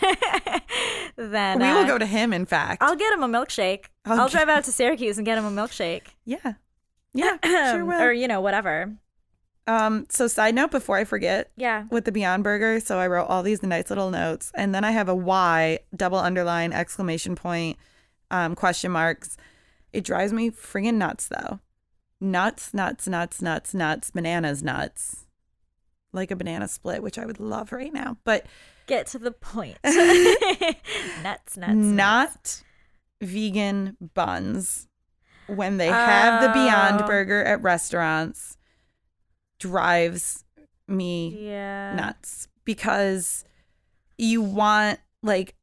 then 1.16 1.60
we 1.60 1.66
will 1.66 1.78
uh, 1.78 1.88
go 1.88 1.98
to 1.98 2.06
him. 2.06 2.34
In 2.34 2.46
fact, 2.46 2.82
I'll 2.84 2.96
get 2.96 3.14
him 3.14 3.24
a 3.24 3.28
milkshake. 3.28 3.86
I'll 4.06 4.20
I'll, 4.22 4.26
get- 4.28 4.32
drive 4.34 4.50
out 4.50 4.64
to 4.66 4.72
Syracuse 4.72 5.18
and 5.18 5.26
get 5.26 5.38
him 5.38 5.46
a 5.46 5.52
milkshake. 5.52 6.08
yeah, 6.26 6.54
yeah, 7.14 7.38
sure 7.72 7.86
will. 7.86 8.02
or 8.02 8.12
you 8.12 8.28
know 8.28 8.42
whatever. 8.42 8.94
Um, 9.66 10.06
so 10.10 10.28
side 10.28 10.56
note 10.56 10.72
before 10.72 10.98
I 10.98 11.06
forget 11.06 11.50
Yeah. 11.56 11.86
with 11.90 12.04
the 12.06 12.12
Beyond 12.12 12.44
Burger, 12.44 12.80
so 12.82 13.00
I 13.00 13.08
wrote 13.08 13.26
all 13.30 13.44
these 13.44 13.64
nice 13.64 13.90
little 13.90 14.12
notes, 14.12 14.52
and 14.56 14.76
then 14.76 14.84
I 14.84 14.92
have 14.92 15.08
a 15.08 15.16
Y 15.16 15.80
double 15.96 16.18
underline 16.18 16.74
exclamation 16.74 17.36
point 17.36 17.78
um, 18.30 18.56
question 18.56 18.92
marks. 18.92 19.38
It 19.94 20.04
drives 20.04 20.34
me 20.34 20.50
friggin' 20.52 20.96
nuts 20.96 21.28
though. 21.30 21.60
Nuts, 22.20 22.74
nuts, 22.74 23.08
nuts, 23.08 23.42
nuts, 23.42 23.74
nuts, 23.74 24.12
bananas, 24.12 24.64
nuts. 24.64 25.26
Like 26.12 26.30
a 26.32 26.36
banana 26.36 26.68
split, 26.68 27.02
which 27.02 27.18
I 27.18 27.26
would 27.26 27.40
love 27.40 27.72
right 27.72 27.94
now, 27.94 28.18
but 28.24 28.46
Get 28.86 29.08
to 29.08 29.20
the 29.20 29.32
point. 29.32 29.78
nuts, 29.84 30.76
nuts, 31.24 31.58
nuts. 31.58 31.76
not 31.76 32.64
vegan 33.22 33.96
buns 34.14 34.88
when 35.48 35.78
they 35.78 35.88
have 35.88 36.42
the 36.42 36.50
Beyond 36.50 37.02
Oh. 37.02 37.08
Burger 37.08 37.44
at 37.44 37.62
restaurants 37.62 38.58
drives 39.70 40.44
me 40.88 41.38
Yeah. 41.40 41.96
nuts 41.96 42.48
because 42.66 43.46
you 44.18 44.42
want 44.42 45.00
like 45.22 45.56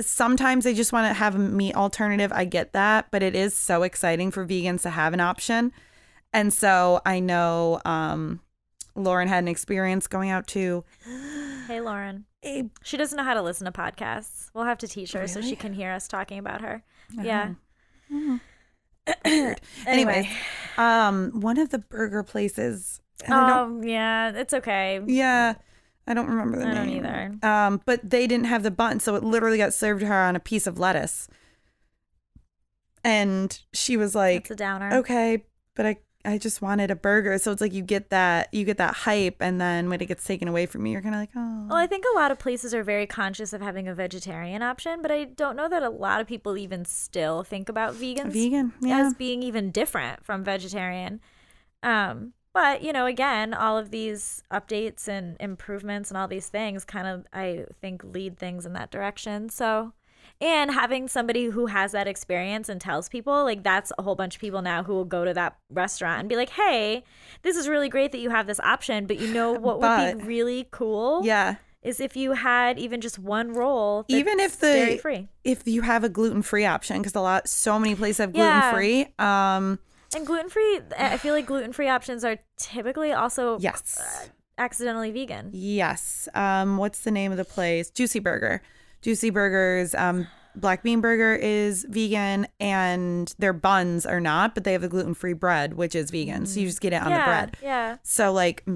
sometimes 0.00 0.64
I 0.66 0.72
just 0.72 0.92
want 0.92 1.08
to 1.08 1.12
have 1.12 1.34
a 1.34 1.38
meat 1.38 1.74
alternative. 1.74 2.32
I 2.32 2.44
get 2.44 2.72
that, 2.72 3.10
but 3.10 3.22
it 3.22 3.34
is 3.34 3.54
so 3.56 3.82
exciting 3.82 4.30
for 4.30 4.46
vegans 4.46 4.82
to 4.82 4.90
have 4.90 5.12
an 5.12 5.20
option. 5.20 5.72
And 6.32 6.52
so 6.52 7.00
I 7.04 7.18
know 7.20 7.80
um 7.84 8.40
Lauren 8.94 9.28
had 9.28 9.42
an 9.44 9.48
experience 9.48 10.06
going 10.06 10.30
out 10.30 10.46
to 10.48 10.84
Hey, 11.66 11.80
Lauren. 11.80 12.24
a 12.44 12.70
She 12.82 12.96
doesn't 12.96 13.16
know 13.16 13.24
how 13.24 13.34
to 13.34 13.42
listen 13.42 13.64
to 13.66 13.72
podcasts. 13.72 14.50
We'll 14.54 14.64
have 14.64 14.78
to 14.78 14.88
teach 14.88 15.12
her 15.12 15.26
so 15.28 15.40
she 15.42 15.56
can 15.56 15.72
hear 15.72 15.90
us 15.90 16.06
talking 16.08 16.38
about 16.38 16.60
her. 16.62 16.82
Uh-huh. 17.18 17.22
Yeah. 17.26 17.48
Anyways, 19.24 19.56
Anyway. 19.86 20.30
um 20.78 21.40
one 21.40 21.58
of 21.58 21.70
the 21.70 21.78
burger 21.78 22.22
places 22.22 23.00
and 23.24 23.34
I 23.34 23.48
don't 23.48 23.58
Um. 23.80 23.84
Yeah. 23.84 24.30
It's 24.34 24.54
okay. 24.54 25.00
Yeah. 25.06 25.54
I 26.06 26.14
don't 26.14 26.28
remember 26.28 26.58
the 26.58 26.66
I 26.66 26.74
don't 26.74 26.86
name. 26.86 27.04
either. 27.04 27.34
Um, 27.42 27.80
but 27.84 28.08
they 28.08 28.26
didn't 28.26 28.46
have 28.46 28.62
the 28.64 28.70
bun, 28.70 28.98
so 29.00 29.14
it 29.14 29.22
literally 29.22 29.58
got 29.58 29.72
served 29.72 30.00
to 30.00 30.06
her 30.06 30.22
on 30.22 30.34
a 30.34 30.40
piece 30.40 30.66
of 30.66 30.78
lettuce. 30.78 31.28
And 33.04 33.58
she 33.72 33.96
was 33.96 34.14
like, 34.14 34.42
It's 34.42 34.50
a 34.50 34.56
downer. 34.56 34.94
"Okay, 34.98 35.44
but 35.74 35.86
I 35.86 35.96
I 36.24 36.36
just 36.36 36.60
wanted 36.60 36.90
a 36.90 36.96
burger." 36.96 37.38
So 37.38 37.50
it's 37.52 37.60
like 37.62 37.72
you 37.72 37.82
get 37.82 38.10
that 38.10 38.52
you 38.52 38.64
get 38.64 38.76
that 38.78 38.94
hype 38.94 39.36
and 39.40 39.58
then 39.60 39.88
when 39.88 40.00
it 40.02 40.06
gets 40.06 40.24
taken 40.24 40.48
away 40.48 40.66
from 40.66 40.84
you, 40.84 40.92
you're 40.92 41.00
kind 41.02 41.14
of 41.14 41.20
like, 41.20 41.30
"Oh." 41.34 41.66
Well, 41.68 41.78
I 41.78 41.86
think 41.86 42.04
a 42.12 42.16
lot 42.18 42.30
of 42.30 42.38
places 42.38 42.74
are 42.74 42.82
very 42.82 43.06
conscious 43.06 43.52
of 43.54 43.62
having 43.62 43.88
a 43.88 43.94
vegetarian 43.94 44.62
option, 44.62 45.00
but 45.00 45.10
I 45.10 45.24
don't 45.24 45.56
know 45.56 45.68
that 45.68 45.82
a 45.82 45.88
lot 45.90 46.20
of 46.20 46.26
people 46.26 46.58
even 46.58 46.84
still 46.84 47.42
think 47.42 47.68
about 47.70 47.94
vegans 47.94 48.32
vegan. 48.32 48.72
Yeah. 48.82 49.06
as 49.06 49.14
being 49.14 49.42
even 49.42 49.70
different 49.70 50.24
from 50.24 50.44
vegetarian. 50.44 51.20
Um, 51.82 52.34
but 52.52 52.82
you 52.82 52.92
know, 52.92 53.06
again, 53.06 53.54
all 53.54 53.78
of 53.78 53.90
these 53.90 54.42
updates 54.52 55.08
and 55.08 55.36
improvements 55.40 56.10
and 56.10 56.18
all 56.18 56.28
these 56.28 56.48
things 56.48 56.84
kind 56.84 57.06
of 57.06 57.26
I 57.32 57.66
think 57.80 58.02
lead 58.04 58.38
things 58.38 58.66
in 58.66 58.72
that 58.74 58.90
direction. 58.90 59.48
So 59.48 59.92
and 60.40 60.70
having 60.70 61.06
somebody 61.06 61.46
who 61.46 61.66
has 61.66 61.92
that 61.92 62.06
experience 62.06 62.68
and 62.68 62.80
tells 62.80 63.08
people 63.08 63.44
like 63.44 63.62
that's 63.62 63.92
a 63.98 64.02
whole 64.02 64.14
bunch 64.14 64.36
of 64.36 64.40
people 64.40 64.62
now 64.62 64.82
who 64.82 64.94
will 64.94 65.04
go 65.04 65.24
to 65.24 65.34
that 65.34 65.58
restaurant 65.70 66.20
and 66.20 66.28
be 66.28 66.36
like, 66.36 66.50
"Hey, 66.50 67.04
this 67.42 67.56
is 67.56 67.68
really 67.68 67.88
great 67.88 68.12
that 68.12 68.18
you 68.18 68.30
have 68.30 68.46
this 68.46 68.60
option, 68.60 69.06
but 69.06 69.18
you 69.18 69.32
know 69.32 69.52
what 69.58 69.80
would 69.80 70.18
be 70.18 70.24
really 70.24 70.66
cool 70.70 71.20
yeah. 71.24 71.56
is 71.82 72.00
if 72.00 72.16
you 72.16 72.32
had 72.32 72.78
even 72.78 73.00
just 73.00 73.18
one 73.18 73.52
roll, 73.52 74.04
Even 74.08 74.40
if 74.40 74.58
the- 74.58 74.72
dairy 74.72 74.98
free 74.98 75.28
If 75.44 75.66
you 75.66 75.82
have 75.82 76.04
a 76.04 76.08
gluten-free 76.08 76.64
option 76.64 77.02
cuz 77.02 77.14
a 77.14 77.20
lot 77.20 77.48
so 77.48 77.78
many 77.78 77.94
places 77.94 78.18
have 78.18 78.32
gluten-free. 78.32 79.08
Um, 79.18 79.78
and 80.14 80.26
gluten 80.26 80.48
free, 80.48 80.80
I 80.98 81.16
feel 81.18 81.34
like 81.34 81.46
gluten 81.52 81.72
free 81.72 81.88
options 81.88 82.24
are 82.24 82.38
typically 82.56 83.12
also 83.12 83.58
yes. 83.58 84.30
accidentally 84.58 85.10
vegan. 85.10 85.50
Yes. 85.52 86.28
Um, 86.34 86.76
what's 86.76 87.00
the 87.00 87.10
name 87.10 87.32
of 87.32 87.38
the 87.38 87.44
place? 87.44 87.90
Juicy 87.90 88.18
Burger. 88.18 88.62
Juicy 89.02 89.30
Burgers. 89.30 89.94
Um, 89.94 90.26
Black 90.56 90.82
Bean 90.82 91.00
Burger 91.00 91.34
is 91.34 91.86
vegan, 91.88 92.46
and 92.58 93.32
their 93.38 93.52
buns 93.52 94.04
are 94.04 94.20
not, 94.20 94.54
but 94.54 94.64
they 94.64 94.72
have 94.72 94.82
the 94.82 94.88
gluten 94.88 95.14
free 95.14 95.32
bread, 95.32 95.74
which 95.74 95.94
is 95.94 96.10
vegan. 96.10 96.44
So 96.44 96.60
you 96.60 96.66
just 96.66 96.80
get 96.80 96.92
it 96.92 97.00
on 97.00 97.10
yeah, 97.10 97.18
the 97.18 97.24
bread. 97.24 97.56
yeah, 97.62 97.96
So 98.02 98.32
like 98.32 98.66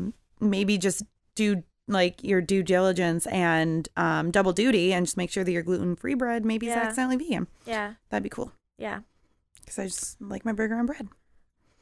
maybe 0.40 0.79
just 0.79 1.03
do 1.35 1.64
like 1.88 2.23
your 2.23 2.40
due 2.40 2.62
diligence 2.62 3.27
and 3.27 3.88
um, 3.97 4.31
double 4.31 4.53
duty, 4.53 4.92
and 4.92 5.05
just 5.05 5.16
make 5.16 5.31
sure 5.31 5.42
that 5.42 5.51
your 5.51 5.62
gluten 5.64 5.97
free 5.97 6.14
bread 6.14 6.44
maybe 6.44 6.68
is 6.68 6.77
accidentally 6.77 7.16
vegan. 7.16 7.49
yeah, 7.66 7.94
That'd 8.11 8.23
be 8.23 8.29
cool 8.31 8.53
yeah, 8.79 9.01
because 9.61 9.79
I 9.79 9.87
just 9.87 10.20
like 10.20 10.44
my 10.44 10.53
burger 10.53 10.77
on 10.77 10.87
bread. 10.87 11.09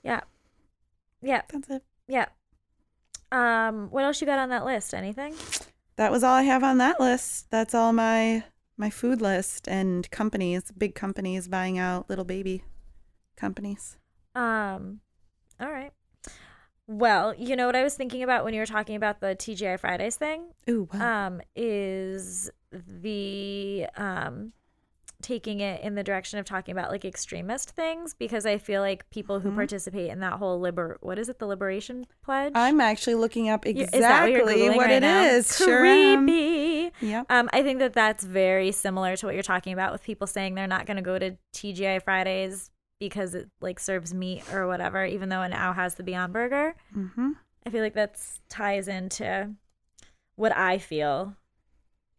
Yeah, 0.03 0.21
yeah, 1.21 1.43
That's 1.53 1.69
it. 1.71 1.83
yeah. 2.09 2.27
Um, 3.31 3.89
what 3.91 4.05
else 4.05 4.21
you 4.21 4.27
got 4.27 4.39
on 4.39 4.51
that 4.51 4.65
list? 4.65 4.93
Anything? 4.95 5.35
That 5.97 6.11
was 6.11 6.23
all 6.25 6.35
I 6.35 6.43
have 6.43 6.63
on 6.65 6.79
that 6.79 7.01
list. 7.01 7.51
That's 7.51 7.75
all 7.75 7.93
my 7.93 8.45
my 8.77 8.91
food 8.91 9.21
list 9.21 9.69
and 9.69 10.11
companies, 10.11 10.65
big 10.77 10.95
companies 10.95 11.49
buying 11.49 11.79
out 11.79 12.09
little 12.11 12.25
baby 12.25 12.65
companies. 13.37 13.97
Um, 14.35 15.01
all 15.61 15.71
right. 15.71 15.93
Well, 16.87 17.35
you 17.35 17.55
know 17.55 17.67
what 17.67 17.77
I 17.77 17.85
was 17.85 17.95
thinking 17.95 18.23
about 18.23 18.45
when 18.45 18.55
you 18.55 18.61
were 18.61 18.67
talking 18.67 18.97
about 18.97 19.21
the 19.21 19.29
TGI 19.37 19.79
Fridays 19.79 20.17
thing? 20.17 20.47
Ooh, 20.69 20.89
wow. 20.93 21.27
um, 21.27 21.41
is 21.55 22.51
the 22.73 23.87
um, 23.97 24.53
taking 25.23 25.61
it 25.61 25.81
in 25.83 25.95
the 25.95 26.03
direction 26.03 26.39
of 26.39 26.45
talking 26.45 26.73
about 26.73 26.91
like 26.91 27.05
extremist 27.05 27.71
things 27.71 28.15
because 28.15 28.45
I 28.45 28.59
feel 28.59 28.81
like 28.83 29.09
people 29.11 29.41
who 29.41 29.51
Mhm. 29.51 29.55
participate 29.55 30.11
in 30.11 30.21
that 30.21 30.35
whole 30.35 30.59
liber 30.61 30.99
what 31.01 31.19
is 31.19 31.29
it 31.29 31.39
the 31.39 31.47
liberation 31.47 32.07
pledge? 32.25 32.53
I'm 32.55 32.81
actually 32.81 33.15
looking 33.15 33.49
up 33.49 33.63
that 33.65 33.75
what 33.77 33.95
exactly 33.95 34.69
what 34.71 34.77
right 34.79 34.91
it 34.91 35.01
now? 35.01 35.23
is. 35.25 35.57
Sure. 35.57 35.79
Creepy. 35.81 36.93
Yep. 37.01 37.27
Um, 37.31 37.49
I 37.53 37.63
think 37.63 37.79
that 37.79 37.93
that's 37.95 38.25
very 38.25 38.73
similar 38.73 39.17
to 39.17 39.27
what 39.27 39.35
you're 39.35 39.43
talking 39.43 39.73
about 39.73 39.93
with 39.93 40.03
people 40.03 40.27
saying 40.27 40.55
they're 40.55 40.67
not 40.67 40.87
going 40.87 40.97
to 40.99 41.03
go 41.03 41.19
to 41.19 41.37
TGI 41.55 41.99
Fridays 42.03 42.71
because 43.01 43.35
it 43.35 43.49
like 43.61 43.81
serves 43.81 44.13
meat 44.15 44.43
or 44.53 44.67
whatever, 44.67 45.05
even 45.05 45.29
though 45.29 45.43
it 45.43 45.49
now 45.49 45.73
has 45.73 45.95
the 45.97 46.03
Beyond 46.03 46.33
Burger. 46.33 46.75
Mm-hmm. 46.97 47.31
I 47.67 47.71
feel 47.71 47.83
like 47.83 47.95
that 47.95 48.21
ties 48.49 48.89
into 48.89 49.55
what 50.37 50.57
I 50.57 50.79
feel 50.79 51.37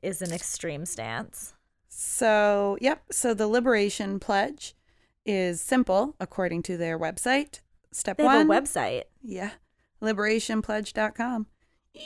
is 0.02 0.22
an 0.22 0.34
extreme 0.34 0.86
stance. 0.86 1.54
So, 1.96 2.78
yep. 2.82 3.04
So 3.12 3.34
the 3.34 3.48
Liberation 3.48 4.20
Pledge 4.20 4.76
is 5.26 5.62
simple 5.62 6.16
according 6.20 6.64
to 6.64 6.78
their 6.78 6.98
website. 6.98 7.60
Step 7.92 8.18
They 8.18 8.24
have 8.24 8.48
one. 8.48 8.58
a 8.58 8.62
website. 8.62 9.04
Yeah. 9.22 9.52
Liberationpledge.com. 10.02 11.48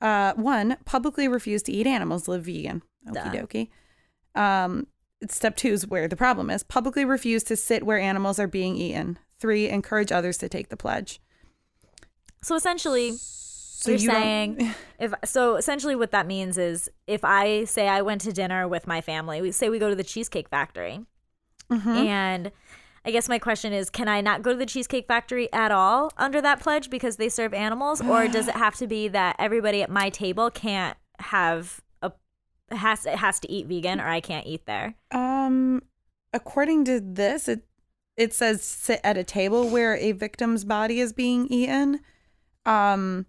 Uh, 0.00 0.32
one, 0.34 0.76
publicly 0.84 1.26
refuse 1.26 1.60
to 1.60 1.72
eat 1.72 1.84
animals, 1.84 2.28
live 2.28 2.44
vegan. 2.44 2.82
Okie 3.08 3.34
dokie. 3.34 4.40
Um, 4.40 4.86
step 5.28 5.56
two 5.56 5.72
is 5.72 5.88
where 5.88 6.06
the 6.06 6.14
problem 6.14 6.50
is. 6.50 6.62
Publicly 6.62 7.04
refuse 7.04 7.42
to 7.42 7.56
sit 7.56 7.82
where 7.84 7.98
animals 7.98 8.38
are 8.38 8.46
being 8.46 8.76
eaten. 8.76 9.18
Three, 9.40 9.68
encourage 9.68 10.12
others 10.12 10.38
to 10.38 10.48
take 10.48 10.68
the 10.68 10.76
pledge. 10.76 11.20
So 12.42 12.54
essentially, 12.54 13.14
So 13.78 13.92
you're 13.92 14.00
you 14.00 14.10
saying 14.10 14.74
if 14.98 15.14
so 15.24 15.54
essentially 15.54 15.94
what 15.94 16.10
that 16.10 16.26
means 16.26 16.58
is 16.58 16.90
if 17.06 17.24
I 17.24 17.64
say 17.64 17.88
I 17.88 18.02
went 18.02 18.20
to 18.22 18.32
dinner 18.32 18.66
with 18.66 18.88
my 18.88 19.00
family, 19.00 19.40
we 19.40 19.52
say 19.52 19.68
we 19.68 19.78
go 19.78 19.88
to 19.88 19.94
the 19.94 20.02
Cheesecake 20.02 20.48
Factory. 20.48 21.06
Mm-hmm. 21.70 21.88
And 21.88 22.52
I 23.04 23.12
guess 23.12 23.28
my 23.28 23.38
question 23.38 23.72
is 23.72 23.88
can 23.88 24.08
I 24.08 24.20
not 24.20 24.42
go 24.42 24.50
to 24.50 24.58
the 24.58 24.66
Cheesecake 24.66 25.06
Factory 25.06 25.50
at 25.52 25.70
all 25.70 26.10
under 26.16 26.40
that 26.40 26.58
pledge 26.58 26.90
because 26.90 27.18
they 27.18 27.28
serve 27.28 27.54
animals 27.54 28.00
or 28.00 28.26
does 28.26 28.48
it 28.48 28.56
have 28.56 28.74
to 28.76 28.88
be 28.88 29.06
that 29.08 29.36
everybody 29.38 29.80
at 29.80 29.90
my 29.90 30.10
table 30.10 30.50
can't 30.50 30.96
have 31.20 31.80
a 32.02 32.10
has 32.72 33.06
it 33.06 33.14
has 33.14 33.38
to 33.40 33.50
eat 33.50 33.68
vegan 33.68 34.00
or 34.00 34.08
I 34.08 34.20
can't 34.20 34.46
eat 34.48 34.66
there? 34.66 34.96
Um, 35.12 35.84
according 36.32 36.84
to 36.86 36.98
this, 36.98 37.46
it 37.46 37.62
it 38.16 38.34
says 38.34 38.64
sit 38.64 39.00
at 39.04 39.16
a 39.16 39.22
table 39.22 39.68
where 39.70 39.94
a 39.94 40.10
victim's 40.10 40.64
body 40.64 40.98
is 40.98 41.12
being 41.12 41.46
eaten. 41.46 42.00
Um, 42.66 43.26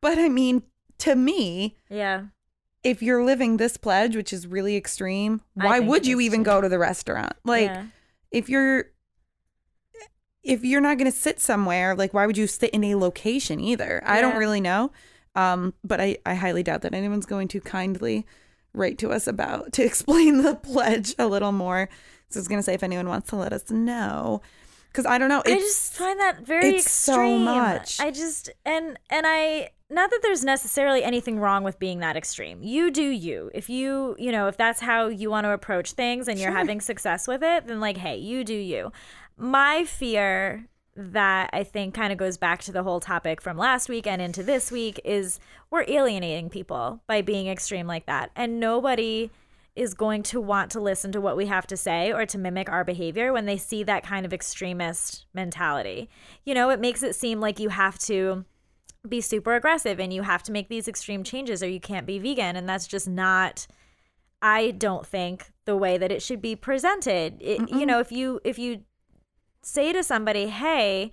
but 0.00 0.18
I 0.18 0.28
mean, 0.28 0.62
to 0.98 1.14
me, 1.14 1.76
Yeah. 1.88 2.24
if 2.82 3.02
you're 3.02 3.24
living 3.24 3.56
this 3.56 3.76
pledge, 3.76 4.16
which 4.16 4.32
is 4.32 4.46
really 4.46 4.76
extreme, 4.76 5.42
why 5.54 5.80
would 5.80 6.06
you 6.06 6.20
even 6.20 6.40
too. 6.40 6.44
go 6.44 6.60
to 6.60 6.68
the 6.68 6.78
restaurant? 6.78 7.34
Like, 7.44 7.68
Yeah. 7.70 7.84
if 8.30 8.48
you're 8.48 8.86
if 10.44 10.64
you're 10.64 10.80
not 10.80 10.96
going 10.96 11.10
to 11.10 11.16
sit 11.16 11.40
somewhere, 11.40 11.94
like 11.94 12.14
why 12.14 12.24
would 12.24 12.38
you 12.38 12.46
sit 12.46 12.70
in 12.70 12.82
a 12.84 12.94
location 12.94 13.60
either? 13.60 14.02
I 14.06 14.20
don't 14.20 14.36
really 14.36 14.60
know. 14.60 14.92
Um, 15.34 15.74
but 15.84 16.00
I, 16.00 16.16
I 16.24 16.34
highly 16.34 16.62
doubt 16.62 16.82
that 16.82 16.94
anyone's 16.94 17.26
going 17.26 17.48
to 17.48 17.60
kindly 17.60 18.24
write 18.72 18.98
to 18.98 19.10
us 19.10 19.26
about 19.26 19.72
to 19.74 19.84
explain 19.84 20.42
the 20.42 20.54
pledge 20.54 21.14
a 21.18 21.26
little 21.26 21.52
more. 21.52 21.88
So 22.30 22.38
I 22.38 22.40
was 22.40 22.48
going 22.48 22.60
to 22.60 22.62
say 22.62 22.74
if 22.74 22.82
anyone 22.82 23.08
wants 23.08 23.28
to 23.30 23.36
let 23.36 23.52
us 23.52 23.70
know, 23.70 24.40
because 24.90 25.04
I 25.06 25.18
don't 25.18 25.28
know. 25.28 25.42
I 25.44 25.56
just 25.56 25.94
find 25.94 26.18
that 26.20 26.46
very 26.46 26.76
it's 26.76 26.90
so 26.90 27.36
much. 27.38 28.00
I 28.00 28.10
just 28.10 28.50
and 28.64 28.98
and 29.10 29.26
I 29.26 29.70
not 29.90 30.10
that 30.10 30.20
there's 30.22 30.44
necessarily 30.44 31.02
anything 31.02 31.40
wrong 31.40 31.64
with 31.64 31.78
being 31.78 32.00
that 32.00 32.16
extreme. 32.16 32.62
You 32.62 32.90
do 32.90 33.02
you. 33.02 33.50
If 33.54 33.70
you, 33.70 34.16
you 34.18 34.30
know, 34.30 34.46
if 34.46 34.56
that's 34.56 34.80
how 34.80 35.06
you 35.08 35.30
want 35.30 35.44
to 35.44 35.50
approach 35.52 35.92
things 35.92 36.28
and 36.28 36.38
you're 36.38 36.50
Sure. 36.50 36.58
having 36.58 36.80
success 36.80 37.26
with 37.26 37.42
it, 37.42 37.66
then 37.66 37.80
like, 37.80 37.96
hey, 37.96 38.16
you 38.16 38.44
do 38.44 38.54
you. 38.54 38.92
My 39.36 39.84
fear 39.84 40.66
that 40.94 41.48
I 41.52 41.62
think 41.62 41.94
kind 41.94 42.12
of 42.12 42.18
goes 42.18 42.36
back 42.36 42.60
to 42.62 42.72
the 42.72 42.82
whole 42.82 43.00
topic 43.00 43.40
from 43.40 43.56
last 43.56 43.88
week 43.88 44.06
and 44.06 44.20
into 44.20 44.42
this 44.42 44.70
week 44.72 45.00
is 45.04 45.38
we're 45.70 45.84
alienating 45.86 46.50
people 46.50 47.00
by 47.06 47.22
being 47.22 47.46
extreme 47.46 47.86
like 47.86 48.06
that. 48.06 48.30
And 48.34 48.58
nobody 48.60 49.30
is 49.76 49.94
going 49.94 50.24
to 50.24 50.40
want 50.40 50.72
to 50.72 50.80
listen 50.80 51.12
to 51.12 51.20
what 51.20 51.36
we 51.36 51.46
have 51.46 51.66
to 51.68 51.76
say 51.76 52.12
or 52.12 52.26
to 52.26 52.36
mimic 52.36 52.68
our 52.68 52.84
behavior 52.84 53.32
when 53.32 53.46
they 53.46 53.56
see 53.56 53.84
that 53.84 54.02
kind 54.02 54.26
of 54.26 54.32
extremist 54.32 55.24
mentality. 55.32 56.10
You 56.44 56.52
know, 56.52 56.68
it 56.70 56.80
makes 56.80 57.02
it 57.04 57.14
seem 57.14 57.40
like 57.40 57.60
you 57.60 57.68
have 57.68 57.96
to 58.00 58.44
be 59.10 59.20
super 59.20 59.54
aggressive 59.54 59.98
and 60.00 60.12
you 60.12 60.22
have 60.22 60.42
to 60.44 60.52
make 60.52 60.68
these 60.68 60.88
extreme 60.88 61.22
changes 61.24 61.62
or 61.62 61.68
you 61.68 61.80
can't 61.80 62.06
be 62.06 62.18
vegan. 62.18 62.56
And 62.56 62.68
that's 62.68 62.86
just 62.86 63.08
not. 63.08 63.66
I 64.40 64.70
don't 64.70 65.04
think 65.04 65.50
the 65.64 65.76
way 65.76 65.98
that 65.98 66.12
it 66.12 66.22
should 66.22 66.40
be 66.40 66.54
presented. 66.54 67.38
It, 67.40 67.68
you 67.70 67.84
know, 67.84 67.98
if 67.98 68.12
you 68.12 68.40
if 68.44 68.58
you 68.58 68.82
say 69.62 69.92
to 69.92 70.02
somebody, 70.04 70.46
"Hey, 70.46 71.10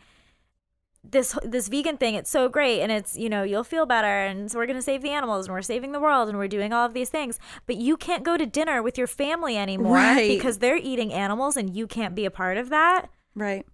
this 1.03 1.38
this 1.43 1.67
vegan 1.67 1.97
thing, 1.97 2.15
it's 2.15 2.29
so 2.29 2.49
great, 2.49 2.81
and 2.81 2.91
it's 2.91 3.15
you 3.17 3.29
know 3.29 3.43
you'll 3.43 3.63
feel 3.63 3.86
better, 3.86 4.08
and 4.08 4.51
so 4.51 4.58
we're 4.60 4.65
gonna 4.67 4.81
save 4.81 5.01
the 5.01 5.10
animals, 5.12 5.45
and 5.47 5.53
we're 5.53 5.62
saving 5.62 5.91
the 5.91 5.99
world, 5.99 6.29
and 6.29 6.38
we're 6.38 6.47
doing 6.47 6.73
all 6.73 6.86
of 6.86 6.93
these 6.93 7.10
things," 7.10 7.39
but 7.65 7.77
you 7.77 7.97
can't 7.97 8.23
go 8.23 8.38
to 8.38 8.45
dinner 8.45 8.81
with 8.84 8.97
your 8.97 9.08
family 9.08 9.58
anymore 9.58 9.95
Right. 9.95 10.29
because 10.38 10.60
they're 10.60 10.77
eating 10.77 11.12
animals, 11.13 11.58
and 11.58 11.75
you 11.75 11.88
can't 11.88 12.15
be 12.15 12.25
a 12.25 12.31
part 12.31 12.58
of 12.58 12.69
that. 12.69 13.10
right. 13.36 13.65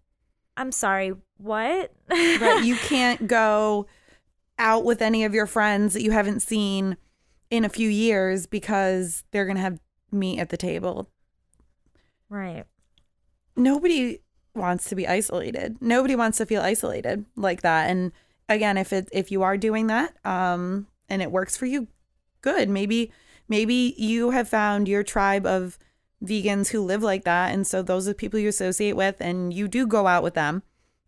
I'm 0.58 0.72
sorry, 0.74 1.14
what? 1.38 1.92
right. 2.10 2.62
You 2.64 2.76
can't 2.76 3.26
go 3.28 3.88
out 4.62 4.86
with 4.86 5.02
any 5.02 5.26
of 5.26 5.34
your 5.34 5.48
friends 5.48 5.94
that 5.94 6.04
you 6.04 6.12
haven't 6.12 6.42
seen 6.42 6.96
in 7.50 7.66
a 7.66 7.70
few 7.70 7.90
years 7.90 8.46
because 8.46 9.24
they're 9.32 9.46
going 9.46 9.58
to 9.58 9.62
have 9.62 9.82
meat 10.12 10.40
at 10.40 10.50
the 10.50 10.58
table. 10.58 11.10
right. 12.30 12.66
Nobody 13.58 14.20
wants 14.56 14.88
to 14.90 14.96
be 14.96 15.08
isolated. 15.08 15.78
Nobody 15.82 16.16
wants 16.16 16.38
to 16.38 16.46
feel 16.46 16.62
isolated 16.62 17.26
like 17.36 17.62
that. 17.62 17.90
And 17.90 18.12
again, 18.48 18.78
if 18.78 18.94
it 18.94 19.10
if 19.12 19.32
you 19.32 19.44
are 19.44 19.58
doing 19.58 19.88
that 19.88 20.16
um 20.26 20.88
and 21.10 21.22
it 21.22 21.32
works 21.32 21.58
for 21.58 21.66
you, 21.66 21.88
good. 22.42 22.70
Maybe 22.70 23.12
maybe 23.50 23.94
you 23.98 24.30
have 24.32 24.48
found 24.48 24.88
your 24.88 25.04
tribe 25.04 25.46
of 25.46 25.78
vegans 26.24 26.70
who 26.70 26.82
live 26.82 27.02
like 27.02 27.24
that 27.24 27.52
and 27.52 27.66
so 27.66 27.82
those 27.82 28.08
are 28.08 28.14
people 28.14 28.40
you 28.40 28.48
associate 28.48 28.96
with 28.96 29.16
and 29.20 29.54
you 29.54 29.68
do 29.68 29.88
go 29.88 30.06
out 30.06 30.22
with 30.22 30.36
them 30.36 30.62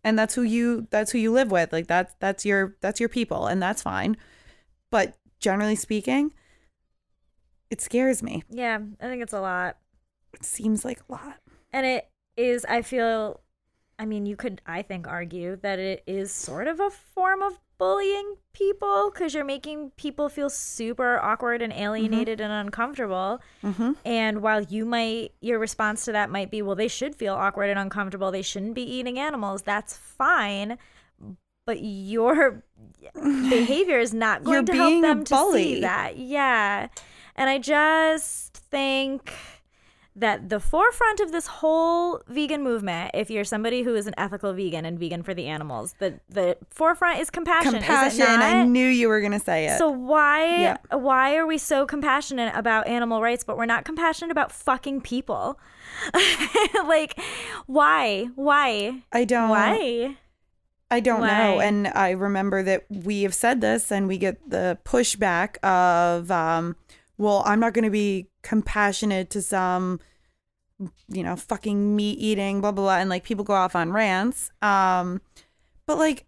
and 0.04 0.18
that's 0.18 0.36
who 0.36 0.44
you 0.44 0.88
that's 0.92 1.12
who 1.12 1.18
you 1.18 1.32
live 1.32 1.52
with. 1.52 1.72
Like 1.72 1.88
that's 1.88 2.16
that's 2.20 2.46
your 2.46 2.76
that's 2.82 3.00
your 3.00 3.10
people 3.10 3.48
and 3.48 3.62
that's 3.62 3.82
fine. 3.82 4.18
But 4.92 5.18
generally 5.39 5.76
speaking 5.76 6.34
it 7.74 7.82
scares 7.82 8.22
me. 8.22 8.44
Yeah, 8.52 8.78
I 9.02 9.08
think 9.08 9.24
it's 9.24 9.34
a 9.34 9.42
lot. 9.42 9.78
it 10.36 10.46
seems 10.46 10.86
like 10.86 11.02
a 11.10 11.12
lot. 11.12 11.38
And 11.72 11.88
it 11.88 12.08
is, 12.38 12.66
I 12.66 12.84
feel, 12.84 13.42
I 13.98 14.06
mean, 14.06 14.28
you 14.28 14.36
could, 14.36 14.62
I 14.68 14.84
think, 14.84 15.08
argue 15.08 15.56
that 15.63 15.80
it 15.80 16.04
is 16.06 16.32
sort 16.32 16.68
of 16.68 16.80
a 16.80 16.92
form 16.92 17.42
of 17.42 17.60
bullying 17.78 18.36
people 18.54 19.12
because 19.12 19.34
you're 19.34 19.44
making 19.44 19.92
people 19.98 20.30
feel 20.30 20.50
super 20.50 21.20
awkward 21.20 21.62
and 21.62 21.74
alienated 21.74 22.40
and 22.40 22.54
uncomfortable. 22.54 23.42
mm-hmm. 23.64 23.94
And 24.06 24.42
while 24.42 24.62
you 24.62 24.86
might, 24.86 25.32
your 25.42 25.60
response 25.60 26.06
to 26.06 26.12
that 26.12 26.30
might 26.30 26.52
be, 26.52 26.62
well, 26.62 26.76
they 26.76 26.88
should 26.88 27.16
feel 27.16 27.34
awkward 27.34 27.70
and 27.70 27.80
uncomfortable. 27.80 28.32
They 28.32 28.42
shouldn't 28.42 28.76
be 28.76 28.84
eating 28.84 29.20
animals. 29.20 29.64
That's 29.64 29.98
fine. 29.98 30.78
But 31.66 31.82
your 31.82 32.64
behavior 33.14 34.00
is 34.00 34.14
not 34.14 34.44
going 34.44 34.56
You're 34.56 34.64
to 34.64 34.72
being 34.72 35.04
help 35.04 35.18
them 35.18 35.26
to 35.26 35.34
bully. 35.34 35.64
see 35.64 35.82
that. 35.82 36.18
Yeah. 36.18 36.88
And 37.36 37.50
I 37.50 37.58
just 37.58 38.54
think 38.56 39.34
that 40.15 40.49
the 40.49 40.60
forefront 40.60 41.19
of 41.19 41.32
this 41.32 41.47
whole 41.47 42.21
vegan 42.28 42.62
movement, 42.63 43.12
if 43.13 43.30
you're 43.32 43.43
somebody 43.43 43.82
who 43.82 43.95
is 43.95 44.06
an 44.06 44.13
ethical 44.17 44.54
vegan 44.54 44.86
and 44.86 44.99
vegan 44.99 45.23
for 45.23 45.34
the 45.34 45.47
animals, 45.47 45.95
the 45.99 46.19
the 46.30 46.58
forefront 46.69 47.19
is 47.19 47.30
compassion. 47.30 47.73
compassion 47.73 48.28
i 48.28 48.63
knew 48.63 48.88
you 48.88 49.08
were 49.08 49.21
gonna 49.21 49.39
say 49.39 49.65
it 49.65 49.78
So 49.78 49.89
why 49.89 50.78
why 50.91 51.36
are 51.36 51.47
we 51.47 51.58
so 51.58 51.86
compassionate 51.86 52.54
about 52.56 52.88
animal 52.88 53.21
rights 53.21 53.43
but 53.43 53.58
we're 53.58 53.65
not 53.65 53.86
compassionate 53.86 54.32
about 54.32 54.52
fucking 54.52 55.02
people? 55.02 55.60
like 56.88 57.19
why? 57.65 58.30
Why? 58.36 59.02
i 59.12 59.23
don't 59.26 59.49
Why? 59.49 60.17
I 60.91 60.99
don't 60.99 61.21
know. 61.21 61.60
And 61.60 61.88
I 61.88 62.12
remember 62.12 62.62
that 62.62 62.86
we 62.88 63.23
have 63.23 63.34
said 63.34 63.62
this 63.62 63.91
and 63.91 64.08
we 64.08 64.19
get 64.19 64.47
the 64.47 64.78
pushback 64.86 65.58
of, 65.63 66.30
um, 66.30 66.76
well, 67.17 67.41
I'm 67.47 67.60
not 67.60 67.73
going 67.73 67.86
to 67.86 67.89
be 67.89 68.28
compassionate 68.44 69.30
to 69.32 69.42
some, 69.42 70.00
you 71.08 71.24
know, 71.24 71.36
fucking 71.36 71.96
meat 71.96 72.20
eating, 72.20 72.62
blah, 72.62 72.72
blah, 72.72 72.84
blah. 72.84 72.98
And 72.98 73.10
like 73.10 73.24
people 73.24 73.44
go 73.44 73.54
off 73.54 73.76
on 73.76 73.92
rants. 73.92 74.52
Um, 74.62 75.22
but 75.86 75.98
like, 75.98 76.26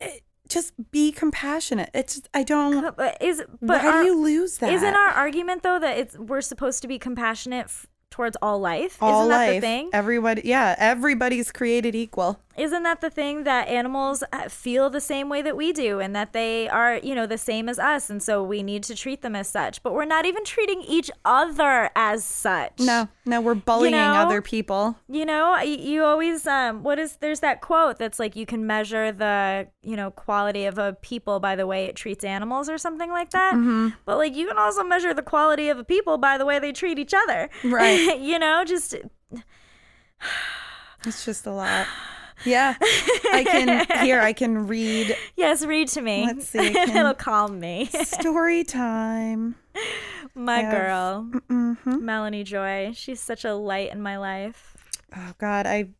it, 0.00 0.22
just 0.48 0.72
be 0.90 1.12
compassionate. 1.12 1.90
It's, 1.94 2.14
just, 2.16 2.28
I 2.34 2.42
don't, 2.42 2.96
But 2.96 3.22
is 3.22 3.42
but 3.60 3.84
our- 3.84 4.02
do 4.02 4.06
you 4.08 4.20
lose 4.20 4.58
that? 4.58 4.72
isn't 4.72 4.94
our 4.94 5.08
argument 5.10 5.62
though 5.62 5.78
that 5.78 5.96
it's 5.98 6.18
we're 6.18 6.40
supposed 6.40 6.82
to 6.82 6.88
be 6.88 6.98
compassionate 6.98 7.66
f- 7.66 7.86
towards 8.12 8.36
all 8.40 8.60
life? 8.60 8.98
all 9.02 9.22
isn't 9.22 9.30
that 9.30 9.46
life, 9.46 9.54
the 9.56 9.60
thing? 9.60 9.90
everybody, 9.92 10.42
yeah, 10.44 10.76
everybody's 10.78 11.50
created 11.50 11.94
equal. 11.96 12.38
Isn't 12.56 12.82
that 12.82 13.00
the 13.00 13.08
thing 13.08 13.44
that 13.44 13.66
animals 13.68 14.22
uh, 14.30 14.48
feel 14.48 14.90
the 14.90 15.00
same 15.00 15.28
way 15.30 15.40
that 15.42 15.56
we 15.56 15.72
do 15.72 16.00
and 16.00 16.14
that 16.14 16.34
they 16.34 16.68
are, 16.68 16.98
you 16.98 17.14
know, 17.14 17.26
the 17.26 17.38
same 17.38 17.68
as 17.68 17.78
us 17.78 18.10
and 18.10 18.22
so 18.22 18.42
we 18.42 18.62
need 18.62 18.82
to 18.84 18.94
treat 18.94 19.22
them 19.22 19.34
as 19.34 19.48
such. 19.48 19.82
But 19.82 19.94
we're 19.94 20.04
not 20.04 20.26
even 20.26 20.44
treating 20.44 20.82
each 20.82 21.10
other 21.24 21.90
as 21.96 22.24
such. 22.24 22.78
No, 22.78 23.08
no, 23.24 23.40
we're 23.40 23.54
bullying 23.54 23.92
know? 23.92 24.14
other 24.14 24.42
people. 24.42 24.96
You 25.08 25.24
know, 25.24 25.58
you 25.60 26.02
always 26.02 26.46
um 26.46 26.82
what 26.82 26.98
is 26.98 27.16
there's 27.16 27.40
that 27.40 27.60
quote 27.60 27.98
that's 27.98 28.18
like 28.18 28.34
you 28.34 28.46
can 28.46 28.66
measure 28.66 29.12
the, 29.12 29.68
you 29.82 29.96
know, 29.96 30.10
quality 30.10 30.64
of 30.64 30.78
a 30.78 30.94
people 30.94 31.38
by 31.38 31.54
the 31.54 31.66
way 31.66 31.84
it 31.84 31.94
treats 31.94 32.24
animals 32.24 32.68
or 32.68 32.78
something 32.78 33.10
like 33.10 33.30
that. 33.30 33.54
Mm-hmm. 33.54 33.90
But 34.04 34.18
like 34.18 34.34
you 34.34 34.48
can 34.48 34.58
also 34.58 34.82
measure 34.82 35.14
the 35.14 35.22
quality 35.22 35.68
of 35.68 35.78
a 35.78 35.84
people 35.84 36.18
by 36.18 36.36
the 36.36 36.44
way 36.44 36.58
they 36.58 36.72
treat 36.72 36.98
each 36.98 37.14
other. 37.14 37.48
Right. 37.62 38.18
you 38.20 38.38
know, 38.38 38.64
just 38.64 38.94
It's 41.04 41.24
just 41.24 41.46
a 41.46 41.52
lot. 41.52 41.86
Yeah. 42.44 42.74
I 42.80 43.44
can 43.44 43.86
here 44.04 44.20
I 44.20 44.32
can 44.32 44.66
read 44.66 45.16
yes, 45.36 45.64
read 45.64 45.88
to 45.88 46.02
me. 46.02 46.26
Let's 46.26 46.48
see, 46.48 46.58
It'll 46.76 47.14
calm 47.14 47.60
me. 47.60 47.86
story 47.86 48.64
time. 48.64 49.56
My 50.34 50.62
girl, 50.62 51.28
Mhm. 51.48 52.00
Melanie 52.00 52.44
Joy. 52.44 52.92
She's 52.94 53.20
such 53.20 53.44
a 53.44 53.54
light 53.54 53.92
in 53.92 54.00
my 54.00 54.16
life. 54.16 54.76
Oh 55.16 55.32
god, 55.38 55.66
I 55.66 55.90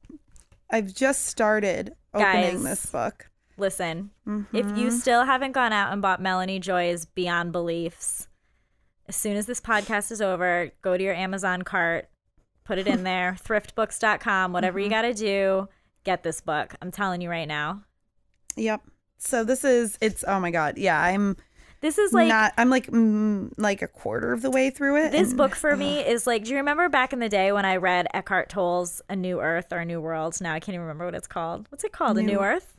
I've 0.71 0.95
just 0.95 1.27
started 1.27 1.95
opening 2.15 2.53
Guys. 2.55 2.65
this 2.65 2.87
book. 2.87 3.29
listen, 3.59 4.11
if 4.53 4.77
you 4.77 4.91
still 4.91 5.25
haven't 5.25 5.53
gone 5.53 5.73
out 5.73 5.93
and 5.93 6.01
bought 6.01 6.21
Melanie 6.21 6.59
Joy's 6.59 7.05
Beyond 7.05 7.53
Beliefs, 7.53 8.27
as 9.07 9.15
soon 9.15 9.37
as 9.37 9.45
this 9.47 9.61
podcast 9.61 10.11
is 10.11 10.23
over, 10.23 10.73
go 10.81 10.97
to 10.97 11.03
your 11.05 11.15
Amazon 11.15 11.63
cart, 11.63 12.09
put 12.65 12.79
it 12.79 12.87
in 12.87 13.03
there, 13.05 13.37
thriftbooks.com, 13.45 14.53
whatever 14.53 14.81
you 14.81 14.89
got 14.89 15.03
to 15.03 15.13
do, 15.15 15.69
get 16.05 16.23
this 16.23 16.41
book. 16.41 16.75
I'm 16.81 16.91
telling 16.91 17.21
you 17.21 17.29
right 17.29 17.47
now. 17.49 17.83
Yep. 18.57 18.81
So 19.19 19.45
this 19.45 19.63
is 19.65 19.99
it's 20.01 20.25
oh 20.27 20.41
my 20.41 20.51
god. 20.51 20.79
Yeah, 20.79 21.01
I'm 21.01 21.37
This 21.83 21.99
is 21.99 22.13
like 22.13 22.29
not 22.29 22.53
I'm 22.57 22.71
like 22.71 22.87
mm, 22.87 23.53
like 23.59 23.83
a 23.83 23.89
quarter 23.89 24.33
of 24.33 24.41
the 24.41 24.51
way 24.51 24.71
through 24.71 25.05
it. 25.05 25.11
this 25.13 25.29
and- 25.31 25.37
book 25.37 25.55
for 25.55 25.77
me 25.77 25.99
is 26.01 26.27
like 26.27 26.45
do 26.45 26.51
you 26.51 26.57
remember 26.57 26.89
back 26.89 27.13
in 27.13 27.19
the 27.19 27.29
day 27.29 27.53
when 27.53 27.65
I 27.65 27.77
read 27.77 28.07
Eckhart 28.15 28.49
Tolle's 28.49 29.03
A 29.11 29.17
New 29.17 29.41
Earth 29.41 29.73
or 29.73 29.79
A 29.79 29.85
New 29.85 30.01
World? 30.01 30.41
Now 30.41 30.55
I 30.55 30.61
can't 30.61 30.75
even 30.75 30.83
remember 30.83 31.05
what 31.05 31.15
it's 31.15 31.27
called. 31.27 31.67
What's 31.71 31.85
it 31.85 31.93
called? 31.93 32.17
A 32.19 32.23
New 32.23 32.35
New- 32.35 32.41
Earth? 32.41 32.75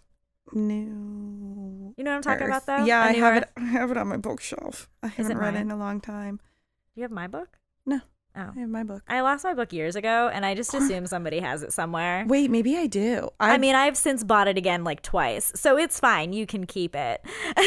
New 0.53 1.93
You 1.97 2.03
know 2.03 2.11
what 2.11 2.15
I'm 2.17 2.21
talking 2.21 2.43
Earth. 2.47 2.63
about 2.63 2.65
though? 2.65 2.85
Yeah, 2.85 3.01
I 3.01 3.11
New 3.11 3.19
have 3.21 3.35
Earth? 3.37 3.43
it 3.43 3.49
I 3.61 3.65
have 3.65 3.91
it 3.91 3.97
on 3.97 4.07
my 4.07 4.17
bookshelf. 4.17 4.89
I 5.01 5.07
haven't 5.07 5.31
it 5.33 5.37
read 5.39 5.55
it 5.55 5.59
in 5.61 5.71
a 5.71 5.77
long 5.77 5.99
time. 6.01 6.37
Do 6.37 7.01
you 7.01 7.03
have 7.03 7.11
my 7.11 7.27
book? 7.27 7.57
No. 7.85 8.01
Oh. 8.35 8.49
I 8.55 8.59
have 8.61 8.69
my 8.69 8.83
book. 8.83 9.03
I 9.07 9.21
lost 9.21 9.43
my 9.43 9.53
book 9.53 9.71
years 9.73 9.95
ago 9.95 10.29
and 10.33 10.45
I 10.45 10.55
just 10.55 10.73
assume 10.79 11.05
somebody 11.07 11.39
has 11.39 11.61
it 11.63 11.71
somewhere. 11.73 12.25
Wait, 12.27 12.49
maybe 12.49 12.75
I 12.75 12.87
do. 12.87 13.29
I 13.39 13.57
mean, 13.57 13.75
I've 13.75 13.95
since 13.97 14.23
bought 14.23 14.47
it 14.47 14.57
again 14.57 14.83
like 14.83 15.01
twice, 15.03 15.51
so 15.55 15.77
it's 15.77 15.99
fine. 15.99 16.33
You 16.33 16.45
can 16.47 16.65
keep 16.65 16.95
it. 16.95 17.21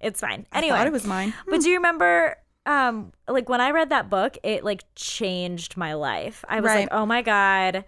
it's 0.00 0.20
fine. 0.20 0.46
I 0.52 0.58
Anyway, 0.58 0.76
thought 0.76 0.86
it 0.86 0.92
was 0.92 1.06
mine. 1.06 1.32
but 1.48 1.60
do 1.60 1.68
you 1.68 1.76
remember, 1.76 2.36
um, 2.66 3.12
like 3.28 3.48
when 3.48 3.60
I 3.60 3.70
read 3.70 3.90
that 3.90 4.10
book, 4.10 4.36
it 4.42 4.64
like 4.64 4.84
changed 4.94 5.76
my 5.76 5.94
life. 5.94 6.44
I 6.48 6.60
was 6.60 6.70
Right. 6.70 6.80
like, 6.80 6.88
oh 6.92 7.06
my 7.06 7.22
god, 7.22 7.84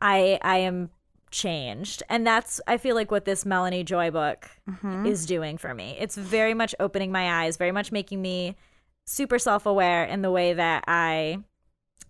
I 0.00 0.38
I 0.42 0.58
am 0.58 0.90
changed, 1.30 2.02
and 2.08 2.26
that's 2.26 2.60
I 2.66 2.76
feel 2.78 2.94
like 2.94 3.10
what 3.10 3.24
this 3.24 3.44
Melanie 3.44 3.84
Joy 3.84 4.10
book 4.10 4.48
Mm-hmm. 4.70 5.06
is 5.06 5.24
doing 5.26 5.56
for 5.58 5.74
me. 5.74 5.96
It's 5.98 6.14
very 6.16 6.54
much 6.54 6.74
opening 6.78 7.10
my 7.10 7.42
eyes, 7.44 7.56
very 7.56 7.72
much 7.72 7.90
making 7.90 8.20
me 8.22 8.54
super 9.08 9.38
self 9.38 9.66
aware 9.66 10.04
in 10.04 10.22
the 10.22 10.30
way 10.30 10.52
that 10.52 10.84
I 10.86 11.38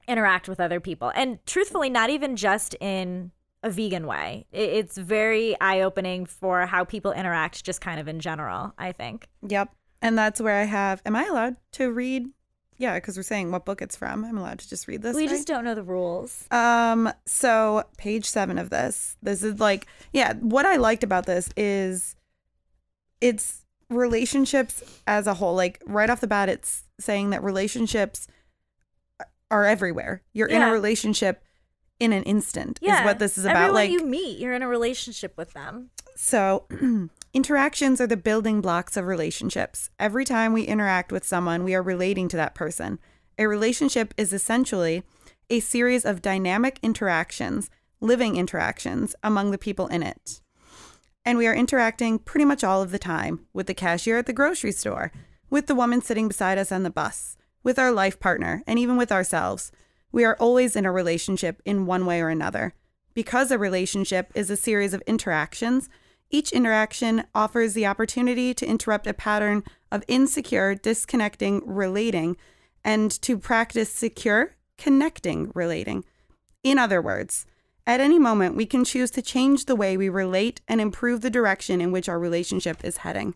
interact 0.07 0.49
with 0.49 0.61
other 0.61 0.81
people. 0.81 1.13
And 1.15 1.39
truthfully, 1.47 1.91
not 1.91 2.11
even 2.11 2.37
just 2.37 2.75
in 2.81 3.31
a 3.63 3.71
vegan 3.71 4.07
way. 4.07 4.47
It's 4.53 4.97
very 4.97 5.59
eye 5.61 5.81
opening 5.81 6.27
for 6.27 6.67
how 6.67 6.85
people 6.85 7.13
interact, 7.13 7.65
just 7.65 7.81
kind 7.81 7.99
of 8.01 8.09
in 8.09 8.21
general, 8.21 8.73
I 8.79 8.93
think. 8.93 9.29
Yep. 9.47 9.75
And 10.01 10.17
that's 10.17 10.41
where 10.41 10.61
I 10.61 10.65
have 10.65 11.03
am 11.05 11.17
I 11.17 11.25
allowed 11.25 11.57
to 11.73 11.91
read? 11.91 12.29
Yeah, 12.77 12.95
because 12.95 13.17
we're 13.17 13.25
saying 13.25 13.51
what 13.51 13.65
book 13.65 13.83
it's 13.83 13.97
from. 13.97 14.25
I'm 14.25 14.39
allowed 14.39 14.61
to 14.61 14.69
just 14.69 14.87
read 14.87 15.03
this. 15.03 15.17
we 15.17 15.23
right? 15.23 15.31
just 15.31 15.49
don't 15.49 15.65
know 15.65 15.75
the 15.75 15.83
rules. 15.83 16.47
Um, 16.53 17.13
so 17.27 17.83
page 17.97 18.25
seven 18.27 18.57
of 18.57 18.71
this. 18.71 19.17
This 19.21 19.43
is 19.43 19.59
like, 19.59 19.89
yeah, 20.13 20.35
what 20.35 20.65
I 20.65 20.77
liked 20.77 21.03
about 21.03 21.27
this 21.27 21.51
is 21.57 22.15
it's 23.21 23.65
relationships 23.91 24.83
as 25.07 25.27
a 25.27 25.35
whole. 25.35 25.55
Like 25.55 25.83
right 25.87 26.11
off 26.11 26.21
the 26.21 26.27
bat, 26.27 26.49
it's 26.49 26.85
saying 27.01 27.31
that 27.31 27.43
relationships 27.43 28.27
are 29.51 29.65
everywhere. 29.65 30.23
You're 30.33 30.49
in 30.49 30.63
a 30.63 30.71
relationship 30.73 31.43
in 31.99 32.13
an 32.13 32.23
instant 32.25 32.79
Yeah. 32.83 33.01
is 33.01 33.05
what 33.07 33.19
this 33.19 33.39
is 33.39 33.45
about. 33.45 33.57
Everyone 33.57 33.75
like 33.75 33.91
you 33.91 34.05
meet, 34.07 34.39
you're 34.39 34.53
in 34.55 34.63
a 34.63 34.69
relationship 34.69 35.37
with 35.37 35.53
them. 35.53 35.91
so, 36.17 36.67
interactions 37.35 38.01
are 38.01 38.07
the 38.07 38.17
building 38.17 38.61
blocks 38.61 38.97
of 38.97 39.07
relationships. 39.07 39.91
Every 39.99 40.25
time 40.25 40.53
we 40.53 40.63
interact 40.63 41.11
with 41.13 41.25
someone, 41.27 41.65
we 41.65 41.75
are 41.75 41.83
relating 41.83 42.29
to 42.29 42.37
that 42.37 42.55
person. 42.55 42.99
A 43.39 43.47
relationship 43.47 44.15
is 44.17 44.33
essentially 44.33 45.03
a 45.51 45.61
series 45.61 46.05
of 46.05 46.21
dynamic 46.23 46.79
interactions, 46.83 47.71
living 48.01 48.37
interactions 48.37 49.15
among 49.23 49.51
the 49.51 49.59
people 49.59 49.87
in 49.89 50.03
it. 50.03 50.41
And 51.29 51.37
we 51.37 51.47
are 51.47 51.55
interacting 51.55 52.19
pretty 52.21 52.47
much 52.47 52.65
all 52.65 52.81
of 52.81 52.91
the 52.91 52.99
time 52.99 53.45
with 53.53 53.67
the 53.67 53.75
cashier 53.75 54.17
at 54.17 54.25
the 54.25 54.33
grocery 54.33 54.73
store, 54.73 55.13
with 55.51 55.67
the 55.67 55.75
woman 55.75 56.01
sitting 56.01 56.27
beside 56.27 56.57
us 56.57 56.73
on 56.73 56.85
the 56.85 56.91
bus, 56.91 57.37
with 57.63 57.79
our 57.79 57.93
life 57.93 58.19
partner, 58.19 58.63
and 58.67 58.79
even 58.79 58.97
with 58.97 59.13
ourselves. 59.13 59.71
We 60.11 60.25
are 60.25 60.39
always 60.41 60.75
in 60.75 60.87
a 60.87 60.91
relationship 60.91 61.61
in 61.67 61.85
one 61.85 62.07
way 62.07 62.23
or 62.23 62.31
another. 62.31 62.73
Because 63.13 63.51
a 63.51 63.59
relationship 63.59 64.33
is 64.35 64.49
a 64.49 64.57
series 64.57 64.95
of 64.95 65.03
interactions, 65.07 65.91
each 66.31 66.51
interaction 66.51 67.25
offers 67.35 67.75
the 67.75 67.85
opportunity 67.85 68.55
to 68.55 68.67
interrupt 68.67 69.07
a 69.07 69.13
pattern 69.13 69.65
of 69.93 70.05
insecure, 70.09 70.75
disconnecting 70.75 71.61
relating 71.67 72.39
and 72.83 73.11
to 73.21 73.37
practice 73.37 73.93
secure, 73.93 74.57
connecting 74.79 75.53
relating. 75.55 76.05
In 76.63 76.79
other 76.79 77.03
words, 77.03 77.45
at 77.89 78.01
any 78.01 78.19
moment, 78.19 78.55
we 78.55 78.67
can 78.67 78.85
choose 78.85 79.11
to 79.13 79.23
change 79.23 79.65
the 79.65 79.75
way 79.75 79.97
we 79.97 80.11
relate 80.11 80.61
and 80.69 80.79
improve 80.79 81.23
the 81.23 81.31
direction 81.31 81.81
in 81.81 81.91
which 81.91 82.07
our 82.07 82.19
relationship 82.19 82.85
is 82.85 82.99
heading. 82.99 83.35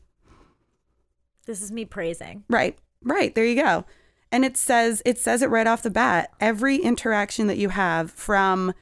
This 1.46 1.62
is 1.62 1.72
me 1.72 1.86
praising. 1.86 2.44
Right. 2.50 2.78
Right. 3.02 3.34
There 3.34 3.46
you 3.46 3.60
go. 3.60 3.86
And 4.30 4.44
it 4.44 4.58
says 4.58 5.02
it 5.06 5.18
says 5.18 5.40
it 5.40 5.48
right 5.48 5.66
off 5.66 5.82
the 5.82 5.90
bat. 5.90 6.30
Every 6.38 6.76
interaction 6.76 7.46
that 7.46 7.56
you 7.56 7.70
have 7.70 8.10
from 8.10 8.74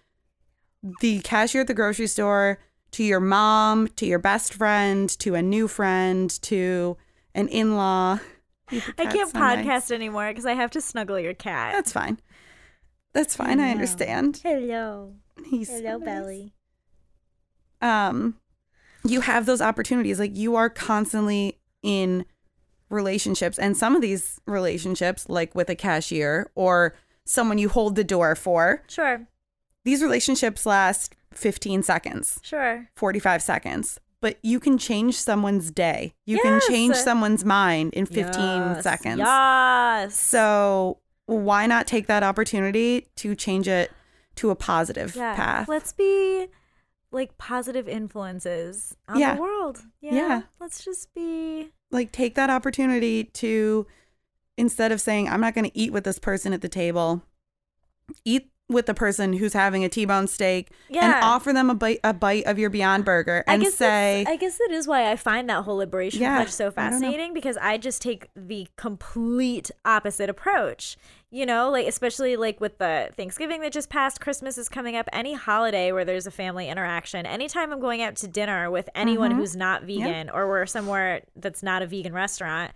the 1.01 1.21
cashier 1.21 1.61
at 1.61 1.69
the 1.69 1.75
grocery 1.75 2.09
store 2.09 2.59
to 2.91 3.05
your 3.05 3.21
mom, 3.21 3.87
to 3.95 4.07
your 4.07 4.19
best 4.19 4.53
friend, 4.53 5.09
to 5.21 5.37
a 5.37 5.43
new 5.43 5.69
friend, 5.69 6.31
to 6.43 6.97
an 7.33 7.47
in-law. 7.47 8.19
I 8.73 9.07
can't 9.07 9.33
podcast 9.33 9.93
anymore 9.93 10.29
because 10.31 10.47
I 10.47 10.55
have 10.55 10.73
to 10.73 10.81
snuggle 10.81 11.21
your 11.21 11.35
cat. 11.35 11.75
That's 11.75 11.93
fine. 11.93 12.19
That's 13.13 13.37
fine. 13.37 13.61
I 13.61 13.71
understand. 13.71 14.41
Hello. 14.43 15.15
He's 15.49 15.69
so 15.69 15.77
Hello, 15.77 15.99
nice. 15.99 16.05
Belly. 16.05 16.53
um 17.81 18.37
you 19.05 19.23
have 19.23 19.47
those 19.47 19.63
opportunities 19.63 20.19
like 20.19 20.37
you 20.37 20.57
are 20.57 20.69
constantly 20.69 21.59
in 21.83 22.27
relationships 22.91 23.59
and 23.59 23.77
some 23.77 23.95
of 23.97 24.03
these 24.03 24.41
relationships 24.47 25.29
like 25.29 25.55
with 25.55 25.71
a 25.71 25.75
cashier 25.75 26.51
or 26.55 26.95
someone 27.25 27.57
you 27.59 27.69
hold 27.69 27.95
the 27.97 28.05
door 28.05 28.35
for 28.35 28.83
Sure. 28.89 29.27
these 29.85 30.03
relationships 30.03 30.67
last 30.67 31.15
15 31.33 31.83
seconds 31.83 32.39
Sure. 32.43 32.89
45 32.97 33.43
seconds 33.43 33.99
but 34.21 34.37
you 34.43 34.61
can 34.61 34.77
change 34.77 35.15
someone's 35.17 35.71
day 35.71 36.13
you 36.27 36.39
can 36.41 36.61
change 36.69 36.95
someone's 36.97 37.45
mind 37.45 37.95
in 37.95 38.05
15 38.05 38.27
Yes. 38.35 38.83
seconds 38.83 39.19
Yes. 39.19 40.15
so 40.21 40.99
why 41.27 41.65
not 41.67 41.87
take 41.87 42.09
that 42.09 42.23
opportunity 42.25 43.07
to 43.17 43.35
change 43.37 43.69
it 43.69 43.93
to 44.37 44.51
a 44.51 44.55
positive 44.57 45.15
yeah. 45.17 45.35
path 45.35 45.69
Let's 45.69 45.93
be 45.93 46.47
like 47.13 47.37
positive 47.39 47.89
influences 47.89 48.97
on 49.09 49.19
Yeah. 49.19 49.35
the 49.35 49.41
world. 49.41 49.83
you 50.01 50.15
Yeah. 50.15 50.43
Let's 50.61 50.85
just 50.85 51.13
be. 51.15 51.73
like 51.91 52.13
take 52.13 52.35
that 52.37 52.51
opportunity 52.51 53.25
to 53.25 53.87
instead 54.57 54.93
of 54.93 55.01
saying 55.01 55.29
i'm 55.29 55.41
not 55.41 55.55
going 55.55 55.65
to 55.65 55.77
eat 55.79 55.93
with 55.93 56.05
this 56.05 56.19
person 56.19 56.53
at 56.53 56.61
the 56.61 56.69
table 56.69 57.23
eat 58.25 58.51
with 58.71 58.87
the 58.87 58.95
person 58.95 59.33
who's 59.33 59.53
having 59.53 59.85
a 59.85 59.89
t-bone 59.89 60.29
steak 60.29 60.71
yeah. 60.89 61.05
and 61.05 61.25
offer 61.25 61.53
them 61.53 61.69
a 61.69 61.75
bite 61.75 62.01
a 62.05 62.15
bite 62.15 62.47
of 62.47 62.59
your 62.59 62.71
beyond 62.71 63.05
burger 63.05 63.43
I 63.47 63.55
and 63.55 63.63
guess 63.63 63.75
say 63.75 64.25
I 64.27 64.37
guess 64.37 64.59
that 64.59 64.71
is 64.71 64.87
why 64.87 65.11
I 65.11 65.17
find 65.17 65.51
that 65.51 65.65
whole 65.65 65.77
liberation 65.77 66.23
Yeah, 66.23 66.45
so 66.47 66.69
I 66.69 66.71
fascinating 66.71 67.35
because 67.35 67.57
I 67.57 67.79
just 67.79 68.01
take 68.01 68.29
the 68.37 68.69
complete 68.77 69.71
opposite 69.85 70.31
approach. 70.31 70.97
You 71.33 71.47
know, 71.47 71.71
like 71.71 71.87
especially 71.87 72.37
like 72.37 72.61
with 72.61 72.79
the 72.79 73.11
Thanksgiving 73.17 73.61
that 73.61 73.73
just 73.73 73.89
passed, 73.89 74.21
Christmas 74.21 74.59
is 74.59 74.69
coming 74.69 74.97
up, 74.97 75.09
any 75.13 75.35
holiday 75.35 75.93
where 75.93 76.05
there's 76.05 76.27
a 76.27 76.31
family 76.33 76.69
interaction, 76.69 77.25
anytime 77.25 77.73
I'm 77.73 77.79
going 77.79 78.03
out 78.03 78.17
to 78.17 78.27
dinner 78.27 78.69
with 78.69 78.89
anyone 78.97 79.31
mm-hmm. 79.31 79.39
who's 79.39 79.55
not 79.55 79.85
vegan 79.85 80.29
or 80.29 80.49
we're 80.49 80.67
somewhere 80.67 81.23
that's 81.37 81.63
not 81.63 81.83
a 81.83 81.87
vegan 81.87 82.13
restaurant, 82.13 82.73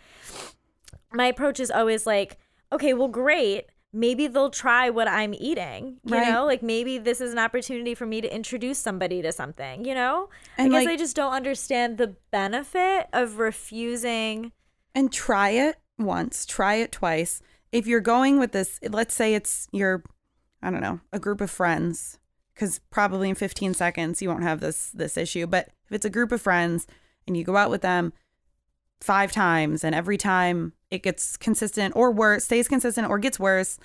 my 1.12 1.26
approach 1.26 1.58
is 1.58 1.70
always 1.70 2.06
like, 2.06 2.38
okay, 2.72 2.94
well, 2.94 3.08
great. 3.08 3.66
Maybe 3.94 4.26
they'll 4.26 4.50
try 4.50 4.90
what 4.90 5.06
I'm 5.08 5.32
eating. 5.34 5.98
You 6.04 6.16
Right. 6.16 6.28
know, 6.32 6.44
like 6.44 6.62
maybe 6.62 6.98
this 6.98 7.20
is 7.20 7.32
an 7.32 7.38
opportunity 7.38 7.94
for 7.94 8.06
me 8.06 8.20
to 8.20 8.34
introduce 8.34 8.78
somebody 8.78 9.22
to 9.22 9.30
something, 9.32 9.84
you 9.84 9.94
know? 9.94 10.28
And, 10.58 10.66
I 10.74 10.78
guess 10.80 10.86
like- 10.86 10.94
I 10.94 10.96
just 10.96 11.14
don't 11.16 11.32
understand 11.32 11.96
the 11.98 12.16
benefit 12.32 13.06
of 13.12 13.38
refusing. 13.38 14.52
and 14.96 15.12
try 15.12 15.50
it 15.50 15.76
once 15.98 16.44
try 16.46 16.74
it 16.74 16.90
twice 16.92 17.40
if 17.72 17.86
you're 17.86 18.00
going 18.00 18.38
with 18.38 18.52
this 18.52 18.78
let's 18.90 19.14
say 19.14 19.34
it's 19.34 19.66
your 19.72 20.02
i 20.62 20.70
don't 20.70 20.80
know 20.80 21.00
a 21.12 21.18
group 21.20 21.40
of 21.40 21.50
friends 21.50 22.18
because 22.52 22.80
probably 22.90 23.28
in 23.28 23.34
15 23.34 23.74
seconds 23.74 24.20
you 24.22 24.28
won't 24.28 24.42
have 24.44 24.60
this 24.60 24.90
this 24.90 25.16
issue 25.16 25.46
but 25.46 25.68
if 25.86 25.92
it's 25.92 26.04
a 26.04 26.10
group 26.10 26.30
of 26.32 26.40
friends 26.42 26.86
and 27.26 27.36
you 27.36 27.42
go 27.44 27.56
out 27.56 27.70
with 27.70 27.82
them 27.82 28.12
five 29.00 29.30
times 29.32 29.82
and 29.84 29.94
every 29.94 30.16
time 30.16 30.72
it 30.94 31.02
gets 31.02 31.36
consistent 31.36 31.94
or 31.96 32.10
worse 32.10 32.44
stays 32.44 32.68
consistent 32.68 33.08
or 33.10 33.18
gets 33.18 33.38
worse 33.38 33.78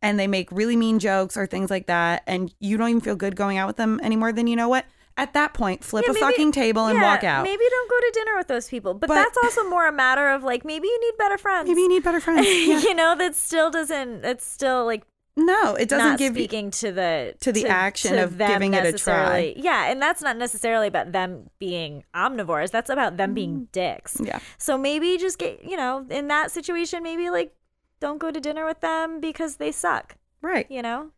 and 0.00 0.18
they 0.18 0.26
make 0.26 0.50
really 0.50 0.76
mean 0.76 0.98
jokes 0.98 1.36
or 1.36 1.46
things 1.46 1.70
like 1.70 1.86
that 1.86 2.22
and 2.26 2.54
you 2.60 2.76
don't 2.76 2.88
even 2.88 3.00
feel 3.00 3.16
good 3.16 3.36
going 3.36 3.58
out 3.58 3.66
with 3.66 3.76
them 3.76 4.00
anymore 4.02 4.32
then 4.32 4.46
you 4.46 4.56
know 4.56 4.68
what 4.68 4.84
at 5.18 5.34
that 5.34 5.52
point 5.52 5.84
flip 5.84 6.04
Yeah, 6.06 6.12
a 6.12 6.14
fucking 6.14 6.52
table 6.52 6.86
and 6.86 6.98
yeah, 6.98 7.04
walk 7.04 7.22
out 7.22 7.42
Maybe 7.42 7.62
don't 7.68 7.90
go 7.90 7.96
to 8.00 8.10
dinner 8.14 8.36
with 8.38 8.48
those 8.48 8.66
people. 8.68 8.94
But, 8.94 9.08
But- 9.08 9.16
that's 9.16 9.36
also 9.44 9.68
more 9.68 9.86
a 9.86 9.92
matter 9.92 10.30
of 10.30 10.42
like 10.42 10.64
maybe 10.64 10.88
you 10.88 11.00
need 11.00 11.18
better 11.18 11.36
friends. 11.36 11.68
maybe 11.68 11.82
you 11.82 11.88
need 11.90 12.02
better 12.02 12.18
friends 12.20 12.46
yeah. 12.50 12.78
you 12.80 12.94
know, 12.94 13.14
that 13.16 13.34
still 13.36 13.70
doesn't. 13.70 14.24
It's 14.24 14.46
still 14.46 14.86
like 14.86 15.02
No, 15.36 15.74
it 15.74 15.88
doesn't 15.88 16.18
give 16.18 16.36
you. 16.36 16.42
speaking 16.44 16.70
to 16.72 16.92
the 16.92 17.34
to 17.40 17.52
the 17.52 17.66
action 17.66 18.18
of 18.18 18.36
them 18.36 18.50
giving 18.50 18.74
it 18.74 18.84
a 18.84 18.92
try. 18.92 19.54
Yeah, 19.56 19.90
and 19.90 20.00
that's 20.02 20.20
not 20.20 20.36
necessarily 20.36 20.86
about 20.88 21.12
them 21.12 21.48
being 21.58 22.04
omnivores. 22.14 22.70
That's 22.70 22.90
about 22.90 23.16
them 23.16 23.32
being 23.32 23.68
dicks. 23.72 24.18
Mm. 24.18 24.26
Yeah. 24.26 24.40
So 24.58 24.76
maybe 24.76 25.16
just 25.16 25.38
get 25.38 25.64
you 25.64 25.76
know 25.76 26.06
in 26.10 26.28
that 26.28 26.50
situation, 26.50 27.02
maybe 27.02 27.30
like 27.30 27.54
don't 27.98 28.18
go 28.18 28.30
to 28.30 28.40
dinner 28.40 28.66
with 28.66 28.80
them 28.80 29.20
because 29.20 29.56
they 29.56 29.72
suck. 29.72 30.16
Right. 30.42 30.66
You 30.70 30.82
know? 30.82 31.12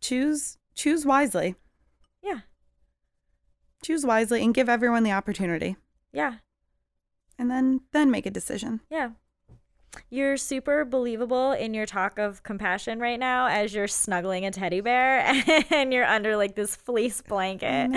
Choose 0.00 0.56
choose 0.74 1.04
wisely. 1.04 1.56
Yeah, 2.22 2.40
Choose 3.84 4.04
wisely 4.06 4.42
and 4.42 4.54
give 4.54 4.68
everyone 4.68 5.02
the 5.02 5.12
opportunity. 5.12 5.76
yeah, 6.12 6.36
And 7.38 7.50
then 7.50 7.82
then 7.92 8.10
make 8.10 8.24
a 8.26 8.30
decision. 8.30 8.80
yeah. 8.90 9.10
You're 10.10 10.36
super 10.36 10.84
believable 10.84 11.52
in 11.52 11.74
your 11.74 11.86
talk 11.86 12.18
of 12.18 12.42
compassion 12.42 12.98
right 13.00 13.18
now 13.18 13.46
as 13.46 13.74
you're 13.74 13.88
snuggling 13.88 14.44
a 14.46 14.50
teddy 14.50 14.80
bear 14.80 15.20
and 15.70 15.92
you're 15.92 16.04
under 16.04 16.36
like 16.36 16.54
this 16.54 16.76
fleece 16.76 17.20
blanket. 17.22 17.90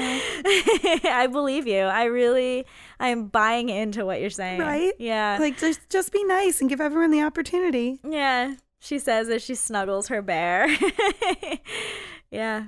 I 1.06 1.28
believe 1.32 1.68
you. 1.68 1.80
I 1.82 2.06
really 2.06 2.66
I'm 3.00 3.28
buying 3.28 3.70
into 3.70 4.06
what 4.06 4.20
you're 4.22 4.30
saying. 4.30 4.60
Right? 4.62 4.94
Yeah. 5.00 5.38
Like 5.40 5.58
just 5.60 5.90
just 5.90 6.12
be 6.12 6.24
nice 6.24 6.62
and 6.62 6.70
give 6.70 6.82
everyone 6.82 7.12
the 7.12 7.22
opportunity. 7.24 8.00
Yeah, 8.08 8.56
she 8.80 8.98
says 8.98 9.30
as 9.30 9.42
she 9.44 9.56
snuggles 9.56 10.08
her 10.08 10.22
bear. 10.22 10.68
yeah. 12.32 12.66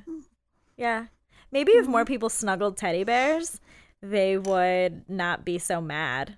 Yeah. 0.77 1.05
Maybe 1.51 1.71
if 1.73 1.83
Mm-hmm. 1.83 1.91
more 1.91 2.05
people 2.05 2.29
snuggled 2.29 2.77
teddy 2.77 3.03
bears, 3.03 3.59
they 4.01 4.37
would 4.37 5.07
not 5.09 5.45
be 5.45 5.57
so 5.59 5.81
mad. 5.81 6.37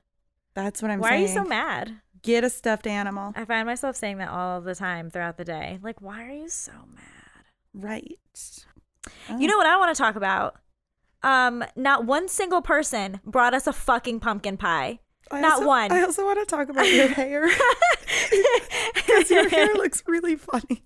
That's 0.53 0.81
what 0.81 0.91
I'm 0.91 0.99
why 0.99 1.09
saying. 1.09 1.21
Why 1.21 1.25
are 1.25 1.27
you 1.27 1.33
so 1.33 1.43
mad? 1.49 2.01
Get 2.25 2.43
a 2.43 2.49
stuffed 2.49 2.87
animal. 2.87 3.33
I 3.35 3.45
find 3.45 3.67
myself 3.67 3.95
saying 3.95 4.17
that 4.17 4.29
all 4.29 4.59
the 4.59 4.73
time 4.73 5.09
throughout 5.11 5.37
the 5.37 5.45
day. 5.45 5.77
Like, 5.81 6.01
why 6.01 6.23
are 6.25 6.31
you 6.33 6.49
so 6.49 6.71
mad? 6.93 7.03
Right. 7.73 8.17
You 9.37 9.47
know 9.47 9.57
what 9.57 9.67
I 9.67 9.77
want 9.77 9.95
to 9.95 10.01
talk 10.01 10.15
about? 10.15 10.55
Um, 11.21 11.63
not 11.75 12.05
one 12.05 12.27
single 12.27 12.61
person 12.63 13.19
brought 13.23 13.53
us 13.53 13.67
a 13.67 13.73
fucking 13.73 14.19
pumpkin 14.21 14.57
pie. 14.57 14.99
I 15.29 15.41
not 15.41 15.53
also- 15.53 15.67
one. 15.67 15.91
I 15.91 16.01
also 16.01 16.25
want 16.25 16.39
to 16.39 16.45
talk 16.45 16.69
about 16.69 16.91
your 16.91 17.07
hair 17.19 17.47
because 18.95 19.29
your 19.29 19.47
hair 19.49 19.67
looks 19.75 20.03
really 20.07 20.35
funny. 20.35 20.83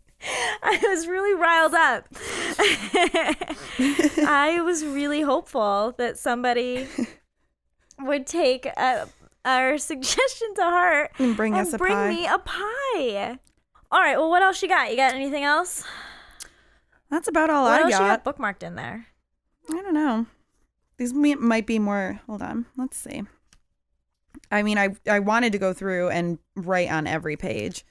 I 0.62 0.78
was 0.90 1.08
really 1.08 1.34
riled 1.34 1.74
up. 1.74 2.06
I 4.28 4.60
was 4.64 4.84
really 4.84 5.22
hopeful 5.22 5.94
that 5.98 6.18
somebody 6.20 6.88
would 8.02 8.28
take 8.28 8.68
uh 8.76 9.06
our 9.50 9.78
suggestion 9.78 10.54
to 10.56 10.62
heart 10.64 11.12
And 11.20 11.36
bring 11.36 11.56
us 11.56 11.74
a 11.74 11.78
bring 11.78 11.94
pie. 11.94 12.10
me 12.10 12.26
a 12.28 12.38
pie. 12.40 13.40
All 13.92 14.00
right. 14.00 14.18
Well, 14.18 14.30
what 14.30 14.42
else 14.44 14.62
you 14.62 14.68
got? 14.68 14.92
You 14.92 14.98
got 14.98 15.14
anything 15.16 15.44
else? 15.44 15.84
That's 17.10 17.28
about 17.28 17.50
all 17.50 17.64
what 17.64 17.74
I 17.74 17.84
else 17.84 17.94
you 17.94 18.00
got. 18.00 18.24
got 18.24 18.38
bookmarked 18.38 18.64
in 18.64 18.76
there? 18.76 19.08
I 19.70 19.74
don't 19.82 19.94
know. 19.94 20.26
These 20.98 21.14
mi- 21.14 21.36
might 21.36 21.66
be 21.66 21.80
more. 21.80 22.20
Hold 22.28 22.42
on. 22.42 22.66
Let's 22.78 22.98
see. 22.98 23.24
I 24.52 24.64
mean, 24.64 24.78
I 24.78 24.90
I 25.08 25.20
wanted 25.20 25.52
to 25.54 25.58
go 25.60 25.74
through 25.74 26.10
and 26.10 26.40
write 26.56 26.92
on 26.92 27.08
every 27.08 27.36
page 27.38 27.86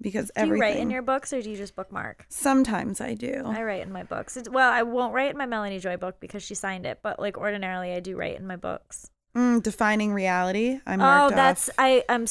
because 0.00 0.30
everything. 0.36 0.50
Do 0.52 0.56
you 0.56 0.60
write 0.74 0.76
in 0.82 0.90
your 0.90 1.02
books 1.02 1.32
or 1.32 1.40
do 1.42 1.50
you 1.50 1.56
just 1.56 1.74
bookmark? 1.76 2.26
Sometimes 2.28 3.00
I 3.00 3.14
do. 3.14 3.42
I 3.46 3.62
write 3.62 3.82
in 3.82 3.92
my 3.92 4.02
books. 4.02 4.36
It's, 4.36 4.48
well, 4.48 4.70
I 4.70 4.82
won't 4.82 5.14
write 5.14 5.30
in 5.30 5.38
my 5.38 5.46
Melanie 5.46 5.78
Joy 5.78 5.96
book 5.96 6.18
because 6.20 6.42
she 6.42 6.54
signed 6.54 6.84
it, 6.86 6.98
but 7.02 7.18
like 7.20 7.36
ordinarily, 7.38 7.92
I 7.92 8.00
do 8.00 8.16
write 8.16 8.36
in 8.38 8.46
my 8.46 8.56
books. 8.56 9.10
Mm, 9.36 9.62
defining 9.62 10.12
reality. 10.12 10.80
I 10.86 10.94
Oh, 10.94 11.30
that's 11.30 11.68
off 11.70 11.74
I. 11.78 12.04
I'm. 12.08 12.26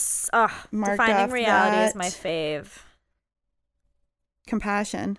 Marked 0.72 0.99
defining 1.02 1.32
reality 1.32 1.88
is 1.88 1.95
my 1.95 2.06
fave. 2.06 2.84
compassion. 4.47 5.18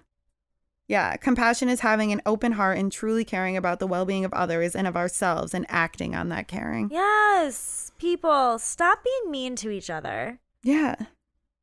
Yeah, 0.88 1.16
compassion 1.16 1.68
is 1.68 1.80
having 1.80 2.12
an 2.12 2.20
open 2.26 2.52
heart 2.52 2.76
and 2.76 2.92
truly 2.92 3.24
caring 3.24 3.56
about 3.56 3.78
the 3.78 3.86
well-being 3.86 4.24
of 4.24 4.32
others 4.34 4.76
and 4.76 4.86
of 4.86 4.96
ourselves 4.96 5.54
and 5.54 5.64
acting 5.68 6.14
on 6.14 6.28
that 6.28 6.48
caring. 6.48 6.90
Yes, 6.90 7.92
people, 7.98 8.58
stop 8.58 9.02
being 9.02 9.30
mean 9.30 9.56
to 9.56 9.70
each 9.70 9.88
other. 9.88 10.38
Yeah. 10.62 10.96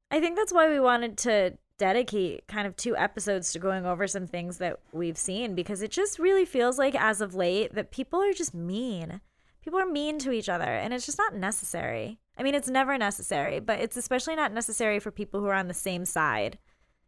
I 0.10 0.20
think 0.20 0.36
that's 0.36 0.54
why 0.54 0.68
we 0.68 0.80
wanted 0.80 1.18
to 1.20 1.58
dedicate 1.78 2.48
kind 2.48 2.66
of 2.66 2.76
two 2.76 2.98
episodes 2.98 3.52
to 3.54 3.60
going 3.60 3.86
over 3.86 4.08
some 4.08 4.26
things 4.26 4.58
that 4.58 4.80
we've 4.92 5.18
seen 5.18 5.54
because 5.54 5.82
it 5.82 5.92
just 5.92 6.18
really 6.18 6.46
feels 6.46 6.80
like 6.80 6.96
as 6.96 7.22
of 7.22 7.36
late 7.36 7.76
that 7.76 7.92
people 7.92 8.22
are 8.22 8.34
just 8.34 8.56
mean. 8.56 9.22
People 9.62 9.80
are 9.80 9.86
mean 9.86 10.20
to 10.20 10.32
each 10.32 10.50
other 10.50 10.64
and 10.64 10.94
it's 10.94 11.06
just 11.06 11.18
not 11.18 11.36
necessary. 11.36 12.20
I 12.38 12.44
mean, 12.44 12.56
it's 12.56 12.70
never 12.70 12.98
necessary, 12.98 13.60
but 13.60 13.80
it's 13.80 13.98
especially 13.98 14.36
not 14.36 14.54
necessary 14.54 15.00
for 15.00 15.12
people 15.12 15.40
who 15.40 15.48
are 15.48 15.54
on 15.54 15.68
the 15.68 15.74
same 15.74 16.06
side. 16.06 16.58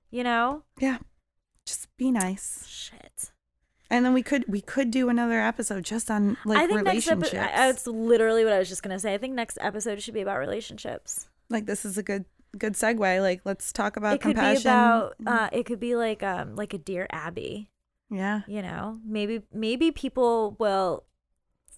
You 0.09 0.23
know? 0.23 0.63
Yeah. 0.79 0.97
Just 1.65 1.87
be 1.97 2.11
nice. 2.11 2.65
Shit. 2.67 3.31
And 3.89 4.05
then 4.05 4.13
we 4.13 4.23
could 4.23 4.45
we 4.47 4.61
could 4.61 4.89
do 4.89 5.09
another 5.09 5.39
episode 5.39 5.83
just 5.83 6.09
on 6.09 6.37
like 6.45 6.57
I 6.57 6.67
think 6.67 6.83
next 6.83 7.07
relationships. 7.07 7.33
episode, 7.33 7.57
that's 7.57 7.87
literally 7.87 8.43
what 8.43 8.53
I 8.53 8.59
was 8.59 8.69
just 8.69 8.83
going 8.83 8.95
to 8.95 8.99
say. 8.99 9.13
I 9.13 9.17
think 9.17 9.33
next 9.33 9.57
episode 9.61 10.01
should 10.01 10.13
be 10.13 10.21
about 10.21 10.39
relationships. 10.39 11.27
like 11.49 11.65
this 11.65 11.83
is 11.85 11.97
a 11.97 12.03
good 12.03 12.25
good 12.57 12.73
segue. 12.73 13.21
Like 13.21 13.41
let's 13.43 13.71
talk 13.73 13.97
about 13.97 14.15
it 14.15 14.21
could 14.21 14.35
compassion. 14.35 14.63
be 14.63 14.69
about 14.69 15.15
uh 15.25 15.49
it 15.51 15.65
could 15.65 15.79
be 15.79 15.95
like 15.95 16.23
um 16.23 16.55
like 16.55 16.73
a 16.73 16.77
dear 16.77 17.07
abby 17.11 17.69
yeah. 18.11 18.41
you 18.47 18.61
know 18.61 18.99
maybe 19.05 19.41
maybe 19.53 19.91
people 19.91 20.55
will 20.59 21.05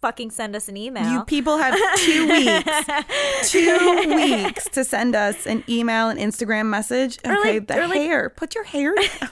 fucking 0.03 0.29
send 0.31 0.53
us 0.55 0.67
an 0.67 0.75
email 0.77 1.09
You 1.11 1.23
people 1.23 1.57
have 1.57 1.73
two 1.97 2.27
weeks. 2.27 3.51
Two 3.51 4.05
weeks 4.15 4.67
to 4.69 4.83
send 4.83 5.15
us 5.15 5.47
an 5.47 5.63
email 5.69 6.09
an 6.09 6.17
Instagram 6.17 6.67
message. 6.67 7.17
Or 7.25 7.39
Okay, 7.39 7.53
like- 7.59 7.67
the 7.67 7.77
or 7.79 7.87
like- 7.87 7.97
hair. 8.01 8.29
Put 8.29 8.53
your 8.53 8.65
hair 8.65 8.93
down. 8.95 9.29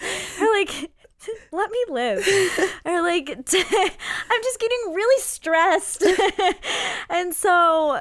or 0.40 0.46
like 0.58 0.90
let 1.52 1.70
me 1.70 1.84
live 1.88 2.24
or 2.84 3.02
like 3.02 3.28
i'm 3.28 4.42
just 4.42 4.60
getting 4.60 4.94
really 4.94 5.20
stressed 5.22 6.04
and 7.10 7.34
so 7.34 8.00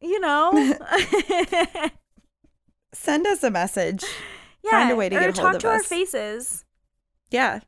you 0.00 0.20
know 0.20 0.52
Send 2.92 3.26
us 3.26 3.42
a 3.42 3.50
message. 3.50 4.04
yeah 4.62 4.70
Find 4.72 4.90
a 4.90 4.96
way 4.96 5.08
to 5.08 5.16
or 5.16 5.20
get 5.20 5.28
a 5.30 5.32
talk 5.32 5.42
hold 5.42 5.54
of 5.56 5.60
to 5.62 5.68
our 5.68 5.76
us. 5.76 5.86
faces 5.86 6.64
Yeah. 7.30 7.60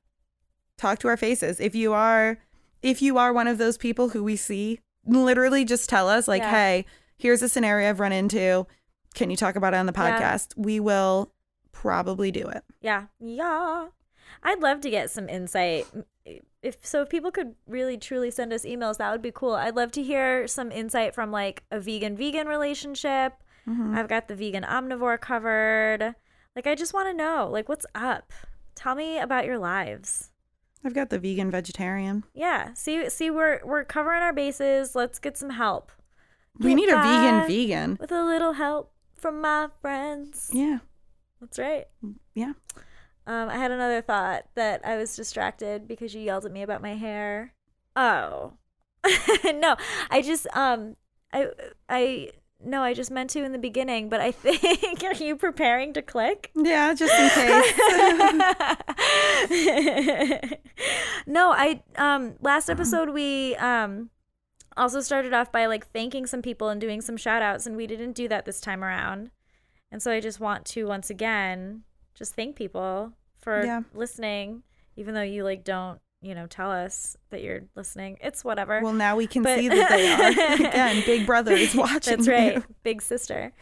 Talk 0.81 0.99
to 1.01 1.09
our 1.09 1.19
faces. 1.19 1.61
If 1.61 1.75
you 1.75 1.93
are 1.93 2.39
if 2.81 3.03
you 3.03 3.19
are 3.19 3.35
one 3.35 3.47
of 3.47 3.59
those 3.59 3.77
people 3.77 4.09
who 4.09 4.25
we 4.25 4.37
see, 4.37 4.81
literally 5.05 5.67
just 5.67 5.91
tell 5.91 6.09
us 6.09 6.27
like, 6.27 6.41
Yeah. 6.41 6.51
"Hey, 6.51 6.87
here's 7.19 7.43
a 7.43 7.49
scenario 7.51 7.91
I've 7.91 8.01
run 8.01 8.13
into. 8.13 8.67
Can 9.15 9.29
you 9.29 9.37
talk 9.37 9.57
about 9.57 9.75
it 9.75 9.77
on 9.77 9.85
the 9.85 9.93
Yeah. 9.95 10.19
podcast?" 10.19 10.57
We 10.57 10.81
will 10.81 11.33
probably 11.73 12.31
do 12.31 12.47
it. 12.49 12.65
Yeah. 12.81 13.05
Yeah. 13.19 13.89
I'd 14.43 14.61
love 14.61 14.81
to 14.81 14.89
get 14.89 15.11
some 15.11 15.29
insight. 15.29 15.87
If 16.63 16.79
so, 16.87 17.03
if 17.03 17.11
people 17.11 17.31
could 17.31 17.57
really 17.67 17.99
truly 17.99 18.31
send 18.31 18.51
us 18.55 18.65
emails, 18.65 18.97
that 18.97 19.13
would 19.13 19.21
be 19.21 19.33
cool. 19.33 19.53
I'd 19.55 19.77
love 19.77 19.93
to 19.93 20.03
hear 20.03 20.47
some 20.47 20.73
insight 20.73 21.15
from 21.15 21.31
like 21.31 21.65
a 21.71 21.79
vegan 21.79 22.17
vegan 22.17 22.47
relationship. 22.49 23.35
Mm-hmm. 23.69 23.95
I've 23.99 24.09
got 24.09 24.29
the 24.29 24.35
vegan 24.35 24.65
omnivore 24.65 25.21
covered. 25.21 26.15
Like, 26.57 26.67
I 26.67 26.75
just 26.75 26.95
want 26.95 27.09
to 27.09 27.15
know, 27.15 27.49
like, 27.53 27.69
what's 27.69 27.85
up? 27.95 28.33
Tell 28.75 28.95
me 28.95 29.19
about 29.19 29.45
your 29.45 29.59
lives. 29.59 30.30
I've 30.85 30.95
got 30.95 31.11
the 31.11 31.19
vegan 31.19 31.51
vegetarian. 31.51 32.25
Yeah. 32.35 32.73
See, 32.75 33.09
see, 33.11 33.31
we're 33.31 33.61
we're 33.65 33.85
covering 33.85 34.23
our 34.23 34.33
bases. 34.33 34.95
Let's 34.95 35.19
get 35.19 35.37
some 35.37 35.51
help. 35.51 35.93
We 36.59 36.71
Get 36.71 36.75
need 36.77 36.89
a 36.89 36.97
vegan 36.97 37.47
vegan. 37.47 37.97
with 38.01 38.13
a 38.13 38.25
little 38.25 38.55
help 38.55 38.93
from 39.15 39.41
my 39.41 39.69
friends. 39.81 40.51
Yeah. 40.53 40.79
That's 41.41 41.59
right. 41.59 41.87
Yeah. 42.35 42.53
Um, 43.27 43.49
I 43.49 43.57
had 43.57 43.71
another 43.71 44.03
thought 44.03 44.47
that 44.57 44.85
I 44.85 44.97
was 44.97 45.15
distracted 45.15 45.87
because 45.87 46.15
you 46.15 46.21
yelled 46.23 46.45
at 46.47 46.53
me 46.53 46.63
about 46.63 46.83
my 46.83 46.95
hair. 46.95 47.55
Oh, 47.97 48.55
no, 49.45 49.77
I 50.11 50.23
just 50.23 50.47
um, 50.55 50.97
I 51.33 51.49
I 51.89 52.31
no, 52.63 52.83
I 52.83 52.93
just 52.95 53.11
meant 53.11 53.31
to 53.31 53.43
in 53.45 53.53
the 53.53 53.59
beginning, 53.59 54.09
but 54.09 54.21
I 54.21 54.31
think 54.45 55.03
are 55.05 55.15
you 55.15 55.37
preparing 55.37 55.93
to 55.95 56.03
click? 56.03 56.51
Yeah, 56.55 56.95
just 56.95 57.13
in 57.15 57.29
case. 57.31 57.73
no, 61.27 61.53
I 61.53 61.83
um 61.97 62.35
last 62.41 62.69
episode 62.69 63.11
we 63.11 63.57
um 63.57 64.11
also 64.77 65.01
started 65.01 65.33
off 65.35 65.51
by 65.53 65.67
like 65.67 65.87
thanking 65.89 66.27
some 66.27 66.43
people 66.43 66.69
and 66.69 66.81
doing 66.81 67.01
some 67.01 67.17
shout 67.17 67.43
outs 67.43 67.67
and 67.67 67.77
we 67.77 67.87
didn't 67.87 68.13
do 68.13 68.29
that 68.29 68.45
this 68.45 68.61
time 68.61 68.83
around. 68.85 69.31
And 69.93 70.03
so 70.03 70.13
I 70.13 70.21
just 70.21 70.41
want 70.41 70.65
to 70.67 70.87
once 70.87 71.11
again 71.11 71.83
just 72.15 72.35
thank 72.35 72.57
people 72.57 73.13
for 73.41 73.65
Yeah. 73.65 73.81
listening 73.95 74.63
even 74.97 75.15
though 75.15 75.23
you 75.23 75.45
like 75.45 75.65
don't, 75.65 75.99
you 76.23 76.35
know, 76.35 76.47
tell 76.47 76.71
us 76.71 77.17
that 77.31 77.43
you're 77.43 77.63
listening. 77.75 78.19
It's 78.21 78.45
whatever. 78.45 78.81
well, 78.83 78.93
now 78.93 79.17
we 79.17 79.27
can 79.27 79.43
But- 79.43 79.59
see 79.59 79.69
that 79.69 79.89
they 79.89 80.13
are. 80.13 80.55
Again, 80.69 81.03
Big 81.07 81.27
Brother 81.27 81.53
is 81.53 81.75
watching. 81.75 82.17
That's 82.17 82.29
right. 82.29 82.57
you. 82.57 82.65
Big 82.83 83.01
sister. 83.03 83.53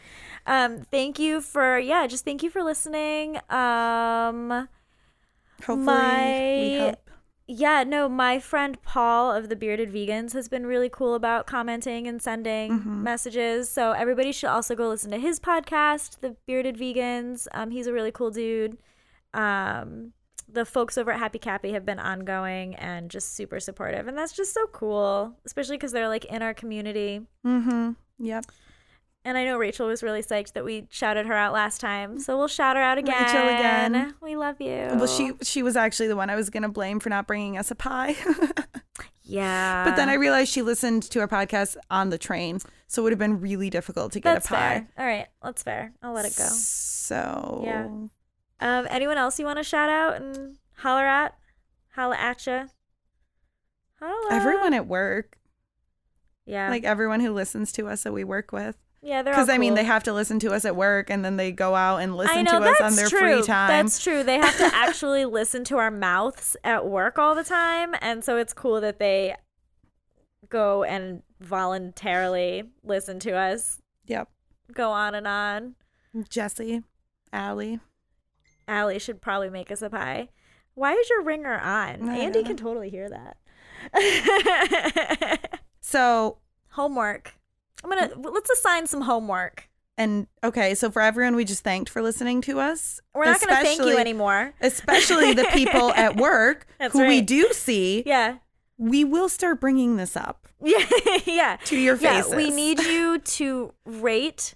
Um, 0.45 0.81
thank 0.91 1.19
you 1.19 1.41
for 1.41 1.77
yeah, 1.79 2.07
just 2.07 2.25
thank 2.25 2.43
you 2.43 2.49
for 2.49 2.63
listening. 2.63 3.37
Um 3.49 4.67
Hopefully, 5.65 5.85
My- 5.85 6.95
yeah, 7.47 7.83
no, 7.83 8.07
my 8.07 8.39
friend 8.39 8.81
Paul 8.83 9.31
of 9.33 9.49
the 9.49 9.55
Bearded 9.55 9.91
Vegans 9.91 10.33
has 10.33 10.47
been 10.47 10.65
really 10.65 10.87
cool 10.89 11.15
about 11.15 11.47
commenting 11.47 12.07
and 12.07 12.21
sending 12.21 12.79
Mhm. 12.79 13.01
messages. 13.01 13.69
So 13.69 13.91
everybody 13.91 14.31
should 14.31 14.49
also 14.49 14.75
go 14.75 14.87
listen 14.87 15.11
to 15.11 15.17
his 15.17 15.39
podcast, 15.39 16.19
The 16.21 16.35
Bearded 16.45 16.77
Vegans. 16.77 17.47
Um, 17.53 17.71
he's 17.71 17.87
a 17.87 17.93
really 17.93 18.11
cool 18.11 18.29
dude. 18.31 18.77
Um, 19.33 20.13
the 20.51 20.65
folks 20.65 20.97
over 20.97 21.11
at 21.11 21.19
Happy 21.19 21.39
Cappy 21.39 21.71
have 21.73 21.85
been 21.85 21.99
ongoing 21.99 22.75
and 22.75 23.09
just 23.09 23.35
super 23.35 23.59
supportive, 23.59 24.07
and 24.07 24.17
that's 24.17 24.33
just 24.33 24.53
so 24.53 24.67
cool, 24.67 25.35
especially 25.45 25.77
because 25.77 25.91
they're 25.91 26.07
like 26.07 26.25
in 26.25 26.41
our 26.41 26.53
community. 26.53 27.21
Mm-hmm. 27.45 27.91
Yep. 28.19 28.45
And 29.25 29.37
I 29.37 29.43
know 29.43 29.57
Rachel 29.57 29.87
was 29.87 30.01
really 30.01 30.23
psyched 30.23 30.53
that 30.53 30.63
we 30.63 30.87
shouted 30.89 31.25
her 31.25 31.33
out 31.33 31.51
last 31.51 31.81
time, 31.81 32.19
so 32.19 32.37
we'll 32.37 32.47
shout 32.47 32.77
her 32.77 32.81
out 32.81 32.97
again. 32.97 33.21
Rachel 33.21 33.47
again. 33.49 34.15
We 34.21 34.37
love 34.37 34.61
you. 34.61 34.87
Well, 34.95 35.07
she 35.07 35.33
she 35.41 35.61
was 35.61 35.75
actually 35.75 36.07
the 36.07 36.15
one 36.15 36.29
I 36.29 36.35
was 36.35 36.49
gonna 36.49 36.69
blame 36.69 36.99
for 36.99 37.09
not 37.09 37.27
bringing 37.27 37.57
us 37.57 37.69
a 37.69 37.75
pie. 37.75 38.15
yeah. 39.23 39.83
but 39.85 39.95
then 39.97 40.09
I 40.09 40.13
realized 40.13 40.51
she 40.51 40.61
listened 40.61 41.03
to 41.03 41.19
our 41.19 41.27
podcast 41.27 41.75
on 41.91 42.09
the 42.09 42.17
train, 42.17 42.59
so 42.87 43.01
it 43.01 43.03
would 43.03 43.11
have 43.11 43.19
been 43.19 43.41
really 43.41 43.69
difficult 43.69 44.13
to 44.13 44.19
get 44.21 44.33
That's 44.35 44.45
a 44.47 44.49
pie. 44.49 44.55
fair. 44.57 44.87
All 44.97 45.05
right, 45.05 45.27
that's 45.43 45.63
fair. 45.63 45.91
I'll 46.01 46.13
let 46.13 46.25
it 46.25 46.35
go. 46.37 46.45
So 46.45 47.61
Yeah. 47.65 47.87
Um, 48.59 48.87
anyone 48.89 49.17
else 49.17 49.39
you 49.39 49.45
want 49.45 49.57
to 49.57 49.63
shout 49.63 49.89
out 49.89 50.15
and 50.21 50.57
holler 50.77 51.05
at? 51.05 51.35
Holla 51.95 52.15
at 52.17 52.45
ya. 52.45 52.65
Holla. 53.99 54.27
everyone 54.31 54.73
at 54.73 54.87
work, 54.87 55.37
Yeah. 56.45 56.69
like 56.69 56.83
everyone 56.85 57.19
who 57.19 57.31
listens 57.33 57.71
to 57.73 57.87
us 57.87 58.03
that 58.03 58.13
we 58.13 58.23
work 58.23 58.51
with, 58.53 58.77
yeah, 59.01 59.21
they're 59.21 59.33
all 59.33 59.39
because 59.41 59.49
I 59.49 59.57
mean 59.57 59.73
they 59.75 59.83
have 59.83 60.03
to 60.03 60.13
listen 60.13 60.39
to 60.39 60.51
us 60.53 60.63
at 60.65 60.75
work, 60.75 61.09
and 61.09 61.23
then 61.25 61.35
they 61.37 61.51
go 61.51 61.75
out 61.75 61.97
and 61.97 62.15
listen 62.15 62.45
know 62.45 62.59
to 62.61 62.65
us 62.69 62.79
on 62.81 62.95
their 62.95 63.09
true. 63.09 63.19
free 63.19 63.41
time. 63.45 63.67
That's 63.69 64.01
true. 64.01 64.23
They 64.23 64.37
have 64.37 64.55
to 64.57 64.69
actually 64.73 65.25
listen 65.39 65.63
to 65.65 65.77
our 65.77 65.91
mouths 65.91 66.55
at 66.63 66.85
work 66.85 67.19
all 67.19 67.35
the 67.35 67.43
time, 67.43 67.93
and 68.01 68.23
so 68.23 68.37
it's 68.37 68.53
cool 68.53 68.79
that 68.81 68.99
they 68.99 69.35
go 70.47 70.83
and 70.83 71.21
voluntarily 71.41 72.63
listen 72.83 73.19
to 73.19 73.31
us 73.35 73.81
Yep. 74.07 74.29
go 74.73 74.91
on 74.91 75.13
and 75.15 75.27
on. 75.27 75.75
Jesse, 76.29 76.83
Allie. 77.33 77.79
Allie 78.69 78.99
should 78.99 79.21
probably 79.21 79.49
make 79.49 79.71
us 79.71 79.81
a 79.81 79.89
pie. 79.89 80.29
Why 80.75 80.93
is 80.93 81.09
your 81.09 81.23
ringer 81.23 81.57
on? 81.59 82.07
Andy 82.07 82.43
can 82.43 82.55
totally 82.55 82.89
hear 82.89 83.09
that. 83.09 83.37
So 85.81 86.37
homework. 86.69 87.33
I'm 87.83 87.89
gonna 87.89 88.09
mm. 88.09 88.31
let's 88.31 88.49
assign 88.49 88.85
some 88.85 89.01
homework. 89.01 89.69
and 89.97 90.27
okay, 90.43 90.75
so 90.75 90.91
for 90.91 91.01
everyone 91.01 91.35
we 91.35 91.45
just 91.45 91.63
thanked 91.63 91.89
for 91.89 92.01
listening 92.01 92.41
to 92.41 92.59
us. 92.59 93.01
We're 93.15 93.25
not 93.25 93.41
gonna 93.41 93.61
thank 93.63 93.81
you 93.81 93.97
anymore. 93.97 94.53
Especially 94.61 95.33
the 95.33 95.45
people 95.45 95.91
at 95.95 96.15
work 96.15 96.67
That's 96.77 96.93
who 96.93 97.07
we 97.07 97.21
do 97.21 97.47
see. 97.53 98.03
Yeah. 98.05 98.37
We 98.77 99.03
will 99.03 99.29
start 99.29 99.59
bringing 99.59 99.97
this 99.97 100.15
up 100.15 100.47
Yeah. 100.61 100.85
yeah. 101.25 101.57
to 101.65 101.77
your 101.77 101.95
Yeah. 101.95 102.21
faces. 102.21 102.35
We 102.35 102.51
need 102.51 102.79
you 102.81 103.17
to 103.19 103.73
rate, 103.85 104.53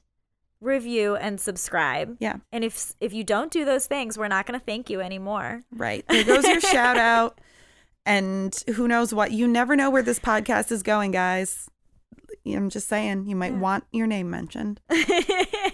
review, 0.64 1.16
and 1.16 1.40
subscribe. 1.40 2.18
Yeah. 2.20 2.38
And 2.52 2.64
if 2.64 2.94
if 3.00 3.14
you 3.14 3.24
don't 3.24 3.52
do 3.52 3.66
those 3.66 3.86
things, 3.86 4.18
we're 4.18 4.28
not 4.28 4.46
gonna 4.46 4.60
thank 4.66 4.90
you 4.90 5.02
anymore. 5.02 5.64
Right. 5.72 6.06
There 6.08 6.24
goes 6.24 6.46
your 6.48 6.62
shout 6.62 6.98
out. 6.98 7.40
And 8.06 8.54
who 8.76 8.88
knows 8.88 9.14
what? 9.14 9.32
You 9.32 9.48
never 9.48 9.76
know 9.76 9.90
where 9.90 10.04
this 10.04 10.20
podcast 10.20 10.72
is 10.72 10.84
going, 10.84 11.12
guys. 11.12 11.70
I'm 12.46 12.70
just 12.70 12.90
saying, 12.90 13.28
you 13.28 13.36
might 13.38 13.54
want 13.54 13.86
your 13.94 14.06
name 14.08 14.30
mentioned. 14.30 14.82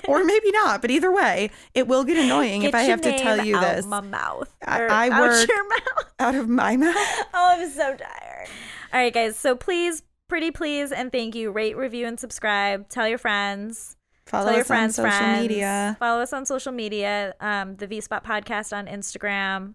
or 0.07 0.23
maybe 0.23 0.51
not, 0.51 0.81
but 0.81 0.91
either 0.91 1.11
way, 1.11 1.49
it 1.73 1.87
will 1.87 2.03
get 2.03 2.17
annoying 2.17 2.61
if 2.61 2.75
I 2.75 2.83
have 2.83 3.01
to 3.01 3.17
tell 3.17 3.43
you 3.43 3.55
out 3.57 3.75
this 3.77 3.85
My 3.87 4.01
mouth. 4.01 4.53
I- 4.67 4.85
I 4.85 5.09
out 5.09 5.19
work- 5.21 5.47
your 5.47 5.67
mouth. 5.67 6.13
out 6.19 6.35
of 6.35 6.47
my 6.47 6.77
mouth. 6.77 6.95
Oh, 7.33 7.55
I'm 7.57 7.67
so 7.71 7.95
tired. 7.95 8.47
All 8.93 8.99
right, 8.99 9.11
guys. 9.13 9.35
So 9.35 9.55
please, 9.55 10.03
pretty 10.27 10.51
please, 10.51 10.91
and 10.91 11.11
thank 11.11 11.33
you. 11.33 11.49
Rate, 11.51 11.75
review, 11.75 12.05
and 12.05 12.19
subscribe. 12.19 12.87
Tell 12.89 13.07
your 13.07 13.17
friends. 13.17 13.95
Follow 14.29 14.45
Tell 14.45 14.53
your 14.53 14.61
us 14.61 14.67
friends, 14.67 14.99
on 14.99 15.05
social 15.05 15.19
friends. 15.19 15.41
media 15.41 15.95
Follow 15.99 16.21
us 16.21 16.33
on 16.33 16.45
social 16.45 16.71
media. 16.71 17.33
Um, 17.39 17.75
the 17.77 17.87
V 17.87 18.01
Spot 18.01 18.23
Podcast 18.23 18.75
on 18.75 18.85
Instagram. 18.87 19.73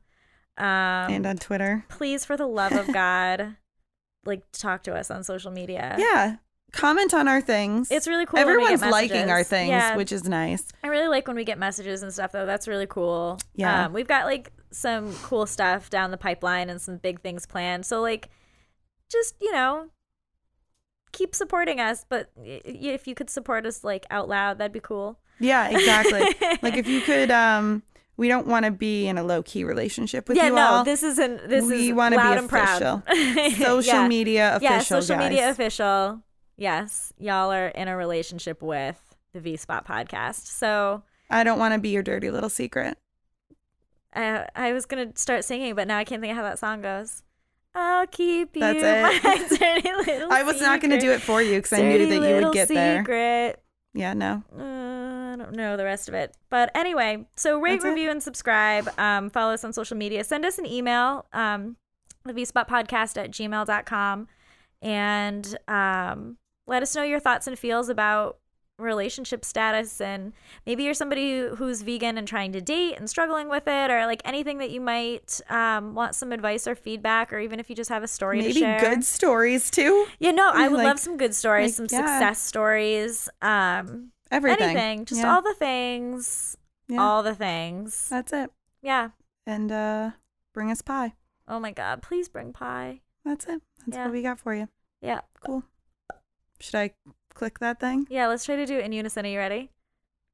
Um, 0.56 1.12
and 1.12 1.26
on 1.26 1.36
Twitter. 1.36 1.84
please, 1.88 2.24
for 2.24 2.36
the 2.36 2.46
love 2.46 2.72
of 2.72 2.92
God, 2.92 3.56
like 4.24 4.42
talk 4.52 4.84
to 4.84 4.94
us 4.94 5.10
on 5.10 5.24
social 5.24 5.50
media. 5.50 5.96
Yeah. 5.98 6.36
Comment 6.72 7.12
on 7.14 7.28
our 7.28 7.40
things. 7.40 7.88
It's 7.90 8.08
really 8.08 8.26
cool. 8.26 8.38
when 8.38 8.46
we 8.48 8.62
get 8.64 8.72
Everyone's 8.72 8.92
liking 8.92 9.30
our 9.30 9.44
things, 9.44 9.68
Yeah, 9.70 9.96
which 9.96 10.10
is 10.10 10.28
nice. 10.28 10.66
I 10.82 10.88
really 10.88 11.06
like 11.08 11.28
when 11.28 11.36
we 11.36 11.44
get 11.44 11.56
messages 11.58 12.02
and 12.02 12.12
stuff, 12.12 12.32
though. 12.32 12.46
That's 12.46 12.66
really 12.66 12.86
cool. 12.88 13.38
Yeah. 13.54 13.86
Um, 13.86 13.92
we've 13.92 14.08
got 14.08 14.26
like 14.26 14.52
some 14.72 15.12
cool 15.22 15.46
stuff 15.46 15.88
down 15.88 16.10
the 16.10 16.16
pipeline 16.16 16.70
and 16.70 16.80
some 16.80 16.96
big 16.96 17.20
things 17.20 17.46
planned. 17.46 17.86
So, 17.86 18.00
like, 18.00 18.28
just, 19.08 19.36
you 19.40 19.52
know, 19.52 19.86
keep 21.14 21.34
supporting 21.34 21.80
us. 21.80 22.04
But 22.06 22.30
if 22.36 23.06
you 23.08 23.14
could 23.14 23.30
support 23.30 23.64
us, 23.64 23.82
like, 23.82 24.04
out 24.10 24.28
loud, 24.28 24.58
that'd 24.58 24.72
be 24.72 24.80
cool. 24.80 25.18
Yeah, 25.40 25.68
exactly. 25.70 26.20
like 26.62 26.76
if 26.76 26.86
you 26.86 27.00
could 27.00 27.30
um 27.30 27.82
we 28.16 28.28
don't 28.28 28.46
want 28.46 28.64
to 28.64 28.70
be 28.70 29.08
in 29.08 29.18
a 29.18 29.24
low 29.24 29.42
key 29.42 29.64
relationship 29.64 30.28
with 30.28 30.36
you. 30.36 30.42
yeah, 30.44 30.48
you 30.50 30.54
no, 30.54 30.66
all. 30.66 30.84
this 30.84 31.02
isn't, 31.02 31.48
this 31.48 31.64
We 31.64 31.88
is 31.88 31.94
wanna 31.94 32.16
be 32.16 32.22
loud 32.22 32.38
and 32.38 32.48
proud. 32.48 33.02
social 33.56 33.82
Yeah. 33.82 34.06
media 34.08 34.56
official 34.56 34.62
Yeah, 34.72 34.78
social 34.78 35.16
guys. 35.16 35.30
media 35.30 35.50
official. 35.50 36.20
Yes, 36.56 37.12
y'all 37.18 37.50
are 37.50 37.66
in 37.68 37.88
a 37.88 37.96
relationship 37.96 38.62
with 38.62 39.00
the 39.32 39.40
V 39.40 39.56
Spot 39.56 39.84
podcast. 39.84 40.46
So, 40.46 41.02
I 41.28 41.42
don't 41.42 41.58
want 41.58 41.74
to 41.74 41.80
be 41.80 41.88
your 41.88 42.04
dirty 42.04 42.30
little 42.30 42.48
secret. 42.48 42.96
I 44.14 44.46
I 44.54 44.72
was 44.72 44.86
gonna 44.86 45.10
start 45.16 45.44
singing, 45.44 45.74
but 45.74 45.88
now 45.88 45.98
I 45.98 46.04
can't 46.04 46.20
think 46.22 46.30
of 46.30 46.36
how 46.36 46.44
that 46.44 46.60
song 46.60 46.82
goes. 46.82 47.23
I'll 47.74 48.06
keep 48.06 48.54
you 48.54 48.60
That's 48.60 48.78
it. 48.82 49.24
my 49.24 49.56
dirty 49.58 49.90
little. 50.12 50.32
I 50.32 50.42
was 50.42 50.60
not 50.60 50.80
going 50.80 50.92
to 50.92 51.00
do 51.00 51.10
it 51.10 51.20
for 51.20 51.42
you 51.42 51.56
because 51.58 51.72
I 51.72 51.82
knew 51.82 52.06
that 52.06 52.28
you 52.28 52.44
would 52.44 52.54
get 52.54 52.68
there. 52.68 53.00
Secret. 53.00 53.60
Yeah, 53.94 54.12
no. 54.14 54.42
Uh, 54.56 54.62
I 55.32 55.36
don't 55.36 55.52
know 55.56 55.76
the 55.76 55.84
rest 55.84 56.08
of 56.08 56.14
it, 56.14 56.36
but 56.50 56.70
anyway. 56.74 57.26
So 57.36 57.58
rate, 57.60 57.72
That's 57.74 57.84
it. 57.84 57.88
review, 57.88 58.10
and 58.10 58.22
subscribe. 58.22 58.88
Um, 58.98 59.30
follow 59.30 59.52
us 59.54 59.64
on 59.64 59.72
social 59.72 59.96
media. 59.96 60.22
Send 60.24 60.44
us 60.44 60.58
an 60.58 60.66
email. 60.66 61.26
Um, 61.32 61.76
the 62.24 62.32
vspot 62.32 62.68
podcast 62.68 63.16
at 63.22 63.30
gmail.com 63.32 64.28
and 64.80 65.58
um, 65.68 66.36
let 66.66 66.82
us 66.82 66.94
know 66.96 67.02
your 67.02 67.20
thoughts 67.20 67.46
and 67.46 67.58
feels 67.58 67.88
about 67.88 68.38
relationship 68.78 69.44
status 69.44 70.00
and 70.00 70.32
maybe 70.66 70.82
you're 70.82 70.94
somebody 70.94 71.38
who, 71.38 71.54
who's 71.54 71.82
vegan 71.82 72.18
and 72.18 72.26
trying 72.26 72.52
to 72.52 72.60
date 72.60 72.96
and 72.98 73.08
struggling 73.08 73.48
with 73.48 73.68
it 73.68 73.90
or 73.90 74.04
like 74.06 74.20
anything 74.24 74.58
that 74.58 74.70
you 74.70 74.80
might 74.80 75.40
um, 75.48 75.94
want 75.94 76.14
some 76.14 76.32
advice 76.32 76.66
or 76.66 76.74
feedback 76.74 77.32
or 77.32 77.38
even 77.38 77.60
if 77.60 77.70
you 77.70 77.76
just 77.76 77.88
have 77.90 78.02
a 78.02 78.08
story 78.08 78.40
to 78.42 78.48
Maybe 78.48 78.60
good 78.80 79.04
stories 79.04 79.70
too. 79.70 80.06
yeah 80.18 80.32
no 80.32 80.50
i 80.52 80.66
would 80.68 80.78
Like- 80.78 80.86
love 80.86 80.98
some 80.98 81.16
good 81.16 81.34
stories 81.34 81.78
like, 81.78 81.88
some 81.90 81.98
yeah. 82.00 82.18
success 82.18 82.40
stories 82.42 83.28
um 83.42 84.10
Everything. 84.32 84.62
anything 84.76 85.04
just 85.04 85.20
Yeah. 85.20 85.32
all 85.34 85.42
the 85.42 85.54
things 85.54 86.56
Yeah. 86.88 87.00
all 87.00 87.22
the 87.22 87.34
things 87.34 88.08
That's 88.10 88.32
it. 88.32 88.50
yeah 88.82 89.10
And 89.46 89.70
uh 89.70 90.10
bring 90.52 90.70
us 90.72 90.82
pie. 90.82 91.14
oh 91.46 91.60
my 91.60 91.70
god 91.70 92.02
please 92.02 92.28
bring 92.28 92.52
pie 92.52 93.02
That's 93.24 93.44
it. 93.46 93.62
That's 93.86 93.98
what 93.98 94.10
we 94.12 94.22
got 94.22 94.40
for 94.40 94.52
you. 94.52 94.68
yeah 95.00 95.20
Cool. 95.46 95.62
Should 96.58 96.74
I 96.76 96.90
click 97.34 97.58
that 97.58 97.80
thing? 97.80 98.06
yeah 98.10 98.26
let's 98.26 98.44
try 98.44 98.56
to 98.56 98.66
do 98.66 98.78
it 98.78 98.84
in 98.84 98.92
unison 98.92 99.26
are 99.26 99.28
you 99.28 99.38
ready 99.38 99.70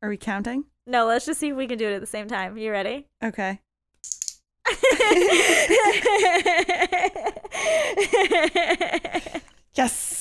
Are 0.03 0.09
we 0.09 0.17
counting? 0.17 0.65
no 0.87 1.07
let's 1.07 1.27
just 1.27 1.41
see 1.41 1.49
if 1.49 1.57
we 1.57 1.67
can 1.67 1.79
do 1.79 1.89
it 1.89 1.95
at 1.95 2.01
the 2.01 2.07
same 2.07 2.29
time 2.29 2.57
you 2.57 2.71
ready 2.71 3.07
Okay. 3.23 3.61
Yes. 9.75 10.20